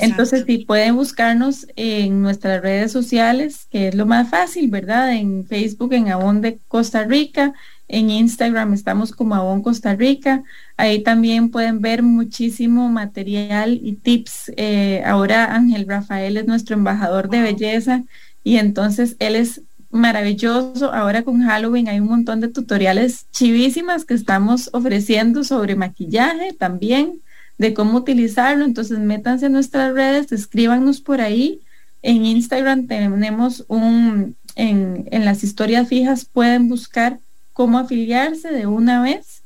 Entonces, 0.00 0.44
si 0.46 0.58
pueden 0.58 0.94
buscarnos 0.94 1.66
en 1.76 2.22
nuestras 2.22 2.62
redes 2.62 2.92
sociales, 2.92 3.66
que 3.70 3.88
es 3.88 3.94
lo 3.94 4.06
más 4.06 4.28
fácil, 4.28 4.70
¿verdad? 4.70 5.12
En 5.12 5.44
Facebook, 5.46 5.92
en 5.92 6.12
Avon 6.12 6.40
de 6.40 6.60
Costa 6.68 7.04
Rica, 7.04 7.54
en 7.88 8.08
Instagram 8.08 8.72
estamos 8.72 9.12
como 9.12 9.34
Avon 9.34 9.62
Costa 9.62 9.94
Rica. 9.94 10.42
Ahí 10.78 11.02
también 11.02 11.50
pueden 11.50 11.82
ver 11.82 12.02
muchísimo 12.02 12.88
material 12.88 13.78
y 13.82 13.96
tips. 13.96 14.50
Eh, 14.56 15.02
ahora 15.04 15.54
Ángel 15.54 15.86
Rafael 15.86 16.38
es 16.38 16.46
nuestro 16.46 16.74
embajador 16.74 17.28
de 17.28 17.42
belleza 17.42 18.02
y 18.44 18.56
entonces 18.56 19.16
él 19.18 19.36
es 19.36 19.62
maravilloso. 19.90 20.92
Ahora 20.92 21.22
con 21.22 21.42
Halloween 21.42 21.88
hay 21.88 22.00
un 22.00 22.08
montón 22.08 22.40
de 22.40 22.48
tutoriales 22.48 23.26
chivísimas 23.30 24.04
que 24.04 24.14
estamos 24.14 24.70
ofreciendo 24.72 25.44
sobre 25.44 25.76
maquillaje 25.76 26.52
también, 26.52 27.20
de 27.58 27.74
cómo 27.74 27.98
utilizarlo. 27.98 28.64
Entonces 28.64 28.98
métanse 28.98 29.46
en 29.46 29.52
nuestras 29.52 29.94
redes, 29.94 30.32
escríbanos 30.32 31.00
por 31.00 31.20
ahí. 31.20 31.60
En 32.02 32.24
Instagram 32.24 32.88
tenemos 32.88 33.64
un, 33.68 34.34
en, 34.56 35.06
en 35.12 35.24
las 35.24 35.44
historias 35.44 35.88
fijas 35.88 36.24
pueden 36.24 36.68
buscar 36.68 37.20
cómo 37.52 37.78
afiliarse 37.78 38.50
de 38.50 38.66
una 38.66 39.02
vez. 39.02 39.42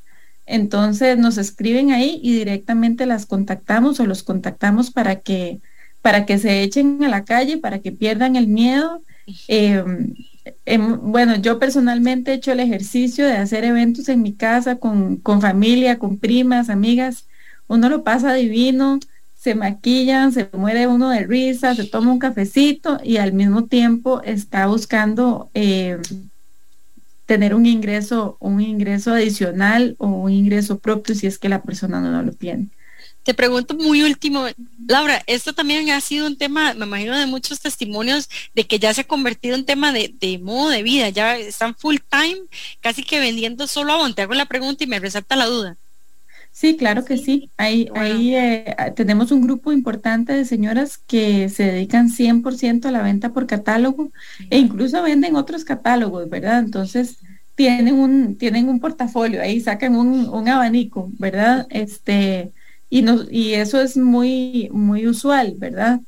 Entonces 0.47 1.19
nos 1.19 1.39
escriben 1.39 1.91
ahí 1.91 2.21
y 2.23 2.33
directamente 2.33 3.05
las 3.05 3.27
contactamos 3.27 3.99
o 3.99 4.07
los 4.07 4.23
contactamos 4.23 4.93
para 4.93 5.17
que 5.17 5.61
para 6.07 6.25
que 6.25 6.39
se 6.39 6.63
echen 6.63 7.03
a 7.03 7.09
la 7.09 7.25
calle, 7.25 7.59
para 7.59 7.81
que 7.81 7.91
pierdan 7.91 8.37
el 8.37 8.47
miedo. 8.47 9.03
Em, 9.49 10.15
em, 10.65 11.01
bueno, 11.03 11.35
yo 11.35 11.59
personalmente 11.59 12.31
he 12.31 12.35
hecho 12.35 12.53
el 12.53 12.61
ejercicio 12.61 13.27
de 13.27 13.33
hacer 13.33 13.65
eventos 13.65 14.09
en 14.09 14.23
mi 14.23 14.33
casa 14.33 14.77
con, 14.77 15.21
familia, 15.41 15.99
con 15.99 16.19
primas, 16.19 16.71
amigas. 16.71 17.25
Uno 17.67 17.89
lo 17.89 18.05
pasa 18.05 18.35
divino, 18.35 19.01
se 19.37 19.57
maquillan, 19.57 20.31
se 20.31 20.49
muere 20.53 20.87
uno 20.87 21.11
de 21.11 21.25
risa, 21.25 21.75
se 21.75 21.87
toma 21.87 22.13
un 22.13 22.21
cafecito 22.21 23.01
y 23.03 23.17
al 23.17 23.33
mismo 23.33 23.65
tiempo 23.65 24.23
está 24.23 24.69
buscando 24.69 25.51
em, 25.55 26.01
tener 27.27 27.53
un 27.53 27.67
ingreso, 27.67 28.37
un 28.39 28.61
ingreso 28.61 29.11
adicional 29.11 29.97
o 29.99 30.07
un 30.07 30.31
ingreso 30.31 30.79
propio 30.79 31.17
si 31.17 31.27
es 31.27 31.41
que 31.41 31.49
la 31.49 31.63
persona 31.63 32.01
no 32.01 32.23
lo 32.23 32.31
tiene. 32.31 32.69
Te 33.27 33.35
pregunto 33.35 33.75
muy 33.75 34.05
último, 34.05 34.45
Laura, 34.87 35.21
esto 35.27 35.53
también 35.53 35.91
ha 35.91 36.01
sido 36.01 36.29
un 36.29 36.39
tema, 36.39 36.75
me 36.75 36.87
imagino, 36.87 37.19
de 37.19 37.27
muchos 37.27 37.59
testimonios 37.59 38.31
de 38.55 38.69
que 38.69 38.79
ya 38.79 38.95
se 38.95 39.01
ha 39.01 39.05
convertido 39.05 39.57
en 39.57 39.65
tema 39.65 39.93
de, 39.93 40.41
modo 40.41 40.69
de 40.69 40.85
vida, 40.85 41.09
ya 41.09 41.37
están 41.37 41.75
full 41.75 41.97
time, 42.09 42.43
casi 42.81 43.03
que 43.03 43.19
vendiendo 43.19 43.67
solo 43.67 43.95
a 43.95 44.15
Te 44.15 44.23
hago 44.23 44.35
la 44.35 44.47
pregunta 44.47 44.85
y 44.85 44.87
me 44.87 45.01
resalta 45.01 45.35
la 45.35 45.47
duda. 45.47 45.77
Sí, 46.53 46.77
claro 46.77 47.05
que 47.05 47.19
sí. 47.19 47.51
Ahí, 47.57 47.89
ahí 47.97 48.37
eh, 48.37 48.77
tenemos 48.95 49.33
un 49.33 49.43
grupo 49.43 49.73
importante 49.73 50.33
de 50.33 50.45
señoras 50.45 50.97
que 50.97 51.49
se 51.49 51.65
dedican 51.65 52.09
100% 52.09 52.87
a 52.87 52.93
la 52.93 53.03
venta 53.03 53.33
por 53.33 53.49
catálogo 53.49 54.13
e 54.51 54.59
incluso 54.59 55.03
venden 55.03 55.35
otros 55.35 55.65
catálogos, 55.65 56.31
¿verdad? 56.31 56.61
Entonces, 56.61 57.17
tienen 57.57 57.97
un, 57.97 58.37
tienen 58.37 58.69
un 58.69 58.79
portafolio, 58.79 59.43
ahí 59.43 59.61
sacan 59.61 59.97
un, 59.97 60.29
un 60.29 60.49
abanico, 60.49 61.11
¿verdad? 61.19 61.67
Este, 61.71 62.53
y, 62.89 63.03
no, 63.03 63.23
y 63.31 63.55
eso 63.55 63.81
es 63.81 63.97
muy, 63.97 64.69
muy 64.73 65.07
usual, 65.07 65.55
¿verdad? 65.59 66.01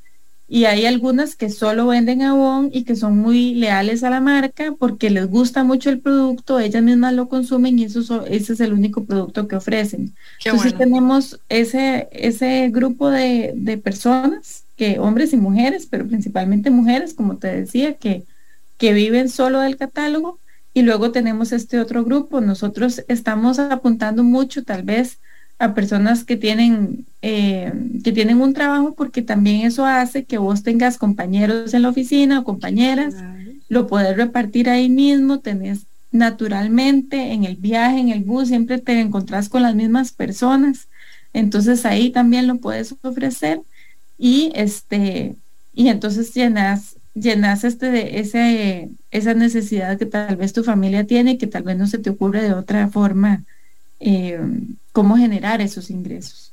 Y 0.51 0.65
hay 0.65 0.87
algunas 0.87 1.37
que 1.37 1.51
solo 1.51 1.89
venden 1.89 2.23
Avon 2.23 2.71
y 2.73 2.85
que 2.85 2.97
son 2.97 3.19
muy 3.19 3.55
leales 3.55 4.03
a 4.03 4.09
la 4.09 4.21
marca 4.21 4.75
porque 4.79 5.11
les 5.11 5.27
gusta 5.29 5.63
mucho 5.63 5.91
el 5.91 6.01
producto, 6.01 6.59
ellas 6.59 6.83
mismas 6.83 7.13
lo 7.13 7.29
consumen 7.29 7.79
y 7.79 7.85
eso, 7.85 8.25
ese 8.25 8.55
es 8.55 8.61
el 8.61 8.73
único 8.73 9.05
producto 9.05 9.47
que 9.47 9.57
ofrecen. 9.57 10.15
Entonces 10.43 10.75
tenemos 10.79 11.39
ese, 11.51 12.09
ese 12.13 12.71
grupo 12.71 13.11
de, 13.11 13.53
de, 13.57 13.77
personas, 13.77 14.65
que 14.75 14.99
hombres 14.99 15.35
y 15.35 15.37
mujeres, 15.37 15.87
pero 15.87 16.07
principalmente 16.07 16.71
mujeres, 16.71 17.13
como 17.13 17.37
te 17.37 17.49
decía, 17.49 17.95
que, 17.95 18.25
que 18.79 18.95
viven 18.95 19.29
solo 19.29 19.61
del 19.61 19.77
catálogo. 19.77 20.39
Y 20.73 20.83
luego 20.83 21.11
tenemos 21.11 21.53
este 21.53 21.81
otro 21.81 22.05
grupo. 22.05 22.41
Nosotros 22.41 23.05
estamos 23.09 23.59
apuntando 23.59 24.23
mucho 24.23 24.63
tal 24.63 24.85
vez 24.85 25.19
a 25.59 25.75
personas 25.75 26.25
que 26.25 26.37
tienen, 26.37 27.05
eh, 27.21 27.73
que 28.05 28.13
tienen 28.13 28.41
un 28.41 28.55
trabajo 28.55 28.95
porque 28.95 29.23
también 29.23 29.63
eso 29.63 29.85
hace 29.85 30.25
que 30.25 30.39
vos 30.39 30.63
tengas 30.63 30.99
compañeros 30.99 31.75
en 31.75 31.83
la 31.83 31.89
oficina 31.89 32.41
o 32.41 32.45
compañeras, 32.45 33.15
lo 33.69 33.87
podés 33.87 34.17
repartir 34.17 34.71
ahí 34.71 34.89
mismo, 34.89 35.41
tenés 35.41 35.87
naturalmente 36.13 37.33
en 37.33 37.45
el 37.45 37.57
viaje, 37.57 37.99
en 37.99 38.09
el 38.11 38.25
bus, 38.25 38.49
siempre 38.49 38.79
te 38.79 38.99
encontrás 39.01 39.49
con 39.49 39.63
las 39.63 39.75
mismas 39.75 40.13
personas, 40.13 40.89
entonces 41.35 41.85
ahí 41.85 42.11
también 42.11 42.47
lo 42.47 42.57
puedes 42.57 42.95
ofrecer 43.03 43.61
y 44.17 44.53
este, 44.55 45.35
y 45.75 45.89
entonces 45.89 46.33
llenas, 46.35 46.97
llenas 47.15 47.65
este 47.65 47.91
de 47.91 48.21
ese, 48.21 48.91
esa 49.11 49.35
necesidad 49.35 49.99
que 49.99 50.07
tal 50.07 50.37
vez 50.37 50.53
tu 50.53 50.63
familia 50.63 51.05
tiene 51.05 51.33
y 51.33 51.39
que 51.39 51.47
tal 51.49 51.65
vez 51.65 51.77
no 51.77 51.89
se 51.89 51.99
te 51.99 52.11
ocurre 52.11 52.43
de 52.43 52.55
otra 52.55 52.89
forma 52.89 53.45
eh, 54.01 54.41
cómo 54.99 55.17
generar 55.17 55.61
esos 55.61 55.91
ingresos. 55.91 56.48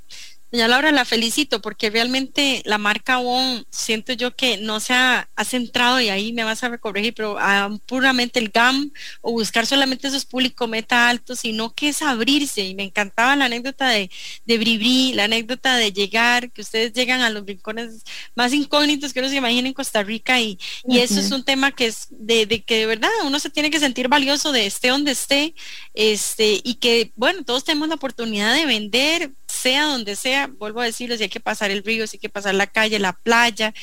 Doña 0.52 0.68
Laura, 0.68 0.92
la 0.92 1.06
felicito 1.06 1.60
porque 1.60 1.90
realmente 1.90 2.62
la 2.66 2.78
marca 2.78 3.20
ON 3.20 3.66
siento 3.72 4.14
yo 4.14 4.36
que 4.36 4.58
no 4.58 4.80
se 4.80 4.94
ha, 4.94 5.28
centrado, 5.44 6.00
y 6.00 6.10
ahí 6.10 6.34
me 6.34 6.44
vas 6.44 6.64
a 6.64 6.78
corregir, 6.78 7.14
pero 7.14 7.38
puramente 7.86 8.40
el 8.40 8.50
GAM 8.50 8.92
o 9.22 9.32
buscar 9.32 9.66
solamente 9.66 10.08
esos 10.08 10.26
públicos 10.26 10.68
meta 10.70 11.10
altos, 11.10 11.40
sino 11.42 11.74
que 11.74 11.90
es 11.90 12.02
abrirse. 12.02 12.62
Y 12.62 12.76
me 12.76 12.84
encantaba 12.84 13.36
la 13.36 13.46
anécdota 13.46 13.90
de, 13.90 14.10
de 14.46 14.58
Bribri, 14.58 15.14
la 15.14 15.26
anécdota 15.26 15.76
de 15.78 15.92
llegar, 15.92 16.52
que 16.52 16.62
ustedes 16.62 16.94
llegan 16.94 17.22
a 17.22 17.30
los 17.30 17.46
rincones 17.46 18.04
más 18.36 18.54
incógnitos 18.54 19.14
que 19.14 19.20
uno 19.20 19.30
se 19.30 19.36
imagina 19.36 19.68
en 19.68 19.74
Costa 19.74 20.04
Rica. 20.04 20.40
Y, 20.40 20.58
y 20.88 21.00
eso 21.00 21.20
es 21.20 21.32
un 21.32 21.44
tema 21.44 21.72
que 21.72 21.88
es 21.88 22.08
de, 22.10 22.46
de, 22.46 22.64
que 22.64 22.78
de 22.78 22.86
verdad 22.86 23.10
uno 23.26 23.40
se 23.40 23.50
tiene 23.50 23.70
que 23.70 23.80
sentir 23.80 24.08
valioso 24.08 24.52
de 24.52 24.66
esté 24.66 24.90
donde 24.90 25.12
esté, 25.12 25.54
este, 25.94 26.62
y 26.64 26.76
que, 26.76 27.12
bueno, 27.16 27.44
todos 27.44 27.64
tenemos 27.64 27.90
la 27.90 27.96
oportunidad 27.96 28.54
de 28.54 28.66
vender 28.66 29.32
sea 29.66 29.86
donde 29.86 30.16
sea, 30.16 30.46
vuelvo 30.46 30.82
a 30.82 30.86
decirles, 30.86 31.18
si 31.18 31.24
hay 31.24 31.30
que 31.30 31.40
pasar 31.40 31.72
el 31.72 31.84
río, 31.84 32.06
si 32.06 32.18
hay 32.18 32.22
que 32.22 32.30
pasar 32.30 32.54
la 32.54 32.68
calle, 32.68 33.00
la 33.00 33.14
playa, 33.14 33.74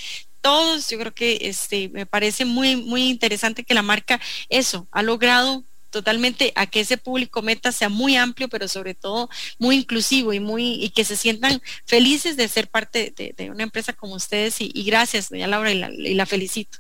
todos, 0.41 0.89
yo 0.89 0.97
creo 0.97 1.13
que 1.13 1.39
este, 1.41 1.89
me 1.89 2.07
parece 2.07 2.45
muy, 2.45 2.77
muy 2.77 3.09
interesante 3.09 3.65
que 3.65 3.75
la 3.75 3.83
marca 3.83 4.21
eso 4.49 4.87
ha 4.93 5.03
logrado 5.03 5.65
totalmente 5.91 6.53
a 6.55 6.67
que 6.67 6.79
ese 6.79 6.99
público 6.99 7.43
meta 7.43 7.73
sea 7.73 7.89
muy 7.89 8.15
amplio, 8.15 8.49
pero 8.49 8.69
sobre 8.69 8.95
todo 8.95 9.29
muy 9.59 9.75
inclusivo 9.75 10.33
y 10.33 10.39
muy 10.39 10.75
y 10.85 10.91
que 10.91 11.05
se 11.05 11.17
sientan 11.17 11.61
felices 11.85 12.37
de 12.37 12.47
ser 12.47 12.69
parte 12.69 13.13
de, 13.17 13.51
una 13.51 13.65
empresa 13.65 13.93
como 13.93 14.15
ustedes. 14.15 14.55
Y, 14.61 14.85
gracias, 14.85 15.31
doña 15.31 15.49
Laura, 15.49 15.73
y 15.73 16.15
la, 16.15 16.27
felicito. 16.27 16.79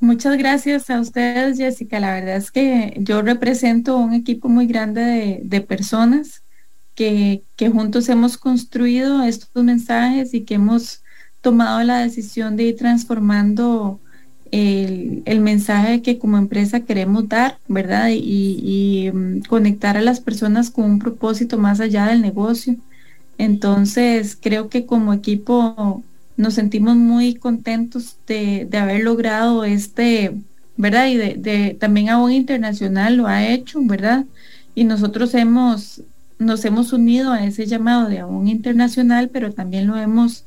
Muchas 0.00 0.38
gracias 0.38 0.88
a 0.88 0.98
ustedes, 0.98 1.58
Jessica. 1.58 2.00
La 2.00 2.14
verdad 2.14 2.36
es 2.36 2.50
que 2.50 2.94
yo 2.96 3.20
represento 3.20 3.98
un 3.98 4.14
equipo 4.14 4.48
muy 4.48 4.66
grande 4.66 5.02
de, 5.02 5.40
de 5.42 5.60
personas 5.60 6.42
que, 6.98 7.70
juntos 7.70 8.08
hemos 8.08 8.36
construido 8.36 9.22
estos 9.22 9.62
mensajes 9.62 10.34
y 10.34 10.40
que 10.40 10.54
hemos 10.54 11.02
tomado 11.40 11.80
la 11.84 12.00
decisión 12.00 12.56
de 12.56 12.64
ir 12.64 12.76
transformando 12.76 14.00
el, 14.50 15.22
mensaje 15.40 16.02
que 16.02 16.18
como 16.18 16.38
empresa 16.38 16.80
queremos 16.80 17.28
dar, 17.28 17.58
¿verdad? 17.68 18.08
Y, 18.12 19.10
mm, 19.14 19.42
conectar 19.48 19.96
a 19.96 20.02
las 20.02 20.20
personas 20.20 20.70
con 20.70 20.86
un 20.86 20.98
propósito 20.98 21.56
más 21.56 21.78
allá 21.80 22.06
del 22.06 22.20
negocio. 22.20 22.74
Entonces, 23.38 24.36
creo 24.40 24.68
que 24.68 24.84
como 24.86 25.12
equipo 25.14 26.02
nos 26.36 26.54
sentimos 26.54 26.96
muy 26.96 27.34
contentos 27.34 28.16
de, 28.26 28.68
haber 28.72 29.04
logrado 29.04 29.64
este, 29.64 30.34
¿verdad? 30.76 31.08
Y 31.08 31.16
de, 31.16 31.34
de 31.36 31.76
también 31.78 32.12
un 32.16 32.32
Internacional 32.32 33.16
lo 33.16 33.28
ha 33.28 33.46
hecho, 33.46 33.80
¿verdad? 33.84 34.26
Y 34.74 34.84
nosotros 34.84 35.34
hemos 35.34 36.02
nos 36.38 36.64
hemos 36.64 36.92
unido 36.92 37.32
a 37.32 37.44
ese 37.44 37.66
llamado 37.66 38.08
de 38.08 38.24
un 38.24 38.48
internacional, 38.48 39.28
pero 39.28 39.52
también 39.52 39.86
lo 39.86 39.96
hemos 39.96 40.44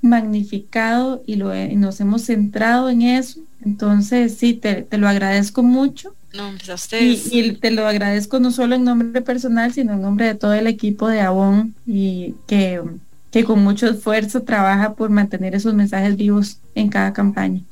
magnificado 0.00 1.22
y, 1.26 1.36
lo, 1.36 1.52
nos 1.76 2.00
hemos 2.00 2.22
centrado 2.22 2.88
en 2.88 3.02
eso. 3.02 3.40
Entonces, 3.64 4.36
sí, 4.36 4.54
te, 4.54 4.86
lo 4.96 5.08
agradezco 5.08 5.62
mucho. 5.62 6.14
No, 6.34 6.44
a 6.44 6.74
ustedes. 6.74 7.32
Y, 7.32 7.52
te 7.52 7.70
lo 7.70 7.86
agradezco 7.86 8.40
no 8.40 8.50
solo 8.50 8.74
en 8.74 8.84
nombre 8.84 9.22
personal, 9.22 9.72
sino 9.72 9.94
en 9.94 10.02
nombre 10.02 10.26
de 10.26 10.34
todo 10.34 10.54
el 10.54 10.66
equipo 10.66 11.08
de 11.08 11.20
Avon 11.20 11.74
y 11.86 12.34
que, 12.46 12.82
que 13.30 13.44
con 13.44 13.62
mucho 13.62 13.88
esfuerzo 13.88 14.42
trabaja 14.42 14.94
por 14.94 15.10
mantener 15.10 15.54
esos 15.54 15.74
mensajes 15.74 16.16
vivos 16.16 16.58
en 16.74 16.88
cada 16.88 17.12
campaña. 17.12 17.62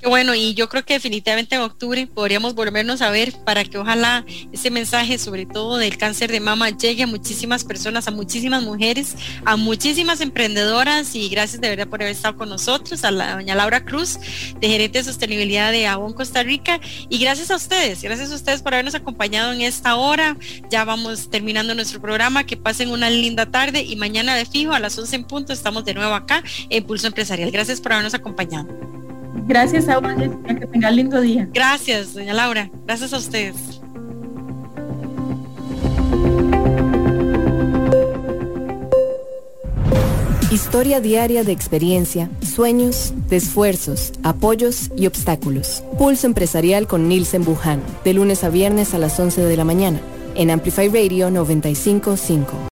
Qué 0.00 0.08
bueno, 0.08 0.34
y 0.34 0.52
yo 0.54 0.68
creo 0.68 0.84
que 0.84 0.94
definitivamente 0.94 1.54
en 1.54 1.62
octubre 1.62 2.06
podríamos 2.06 2.54
volvernos 2.54 3.00
a 3.00 3.10
ver 3.10 3.32
para 3.44 3.64
que 3.64 3.78
ojalá 3.78 4.26
ese 4.52 4.70
mensaje, 4.70 5.16
sobre 5.18 5.46
todo 5.46 5.78
del 5.78 5.96
cáncer 5.96 6.30
de 6.30 6.40
mama, 6.40 6.68
llegue 6.70 7.02
a 7.02 7.06
muchísimas 7.06 7.64
personas, 7.64 8.06
a 8.06 8.10
muchísimas 8.10 8.62
mujeres, 8.62 9.16
a 9.46 9.56
muchísimas 9.56 10.20
emprendedoras 10.20 11.14
y 11.14 11.28
gracias 11.30 11.62
de 11.62 11.70
verdad 11.70 11.88
por 11.88 12.02
haber 12.02 12.14
estado 12.14 12.36
con 12.36 12.50
nosotros, 12.50 13.04
a 13.04 13.10
la 13.10 13.36
doña 13.36 13.54
Laura 13.54 13.84
Cruz, 13.84 14.18
de 14.60 14.68
gerente 14.68 14.98
de 14.98 15.04
sostenibilidad 15.04 15.72
de 15.72 15.86
Avon 15.86 16.12
Costa 16.12 16.42
Rica, 16.42 16.78
y 17.08 17.18
gracias 17.18 17.50
a 17.50 17.56
ustedes, 17.56 18.02
gracias 18.02 18.30
a 18.32 18.34
ustedes 18.34 18.60
por 18.60 18.74
habernos 18.74 18.94
acompañado 18.94 19.52
en 19.52 19.62
esta 19.62 19.96
hora. 19.96 20.36
Ya 20.70 20.84
vamos 20.84 21.30
terminando 21.30 21.74
nuestro 21.74 22.02
programa, 22.02 22.44
que 22.44 22.56
pasen 22.56 22.90
una 22.90 23.08
linda 23.08 23.46
tarde 23.46 23.82
y 23.82 23.96
mañana 23.96 24.36
de 24.36 24.44
fijo 24.44 24.72
a 24.72 24.78
las 24.78 24.98
11 24.98 25.16
en 25.16 25.24
punto 25.24 25.52
estamos 25.52 25.84
de 25.84 25.94
nuevo 25.94 26.14
acá 26.14 26.42
en 26.68 26.84
Pulso 26.84 27.06
Empresarial. 27.06 27.50
Gracias 27.50 27.80
por 27.80 27.92
habernos 27.92 28.14
acompañado. 28.14 28.68
Gracias 29.46 29.88
a 29.88 30.00
que 30.00 30.66
tengan 30.66 30.96
lindo 30.96 31.20
día. 31.20 31.48
Gracias, 31.52 32.14
doña 32.14 32.34
Laura. 32.34 32.68
Gracias 32.84 33.12
a 33.12 33.18
ustedes. 33.18 33.80
Historia 40.50 41.00
diaria 41.00 41.44
de 41.44 41.52
experiencia, 41.52 42.30
sueños, 42.40 43.12
de 43.28 43.36
esfuerzos, 43.36 44.12
apoyos 44.22 44.90
y 44.96 45.06
obstáculos. 45.06 45.84
Pulso 45.98 46.26
empresarial 46.26 46.86
con 46.86 47.08
Nielsen 47.08 47.44
Buján, 47.44 47.82
de 48.04 48.14
lunes 48.14 48.42
a 48.42 48.48
viernes 48.48 48.94
a 48.94 48.98
las 48.98 49.20
11 49.20 49.42
de 49.42 49.56
la 49.56 49.64
mañana, 49.64 50.00
en 50.34 50.50
Amplify 50.50 50.88
Radio 50.88 51.30
955. 51.30 52.56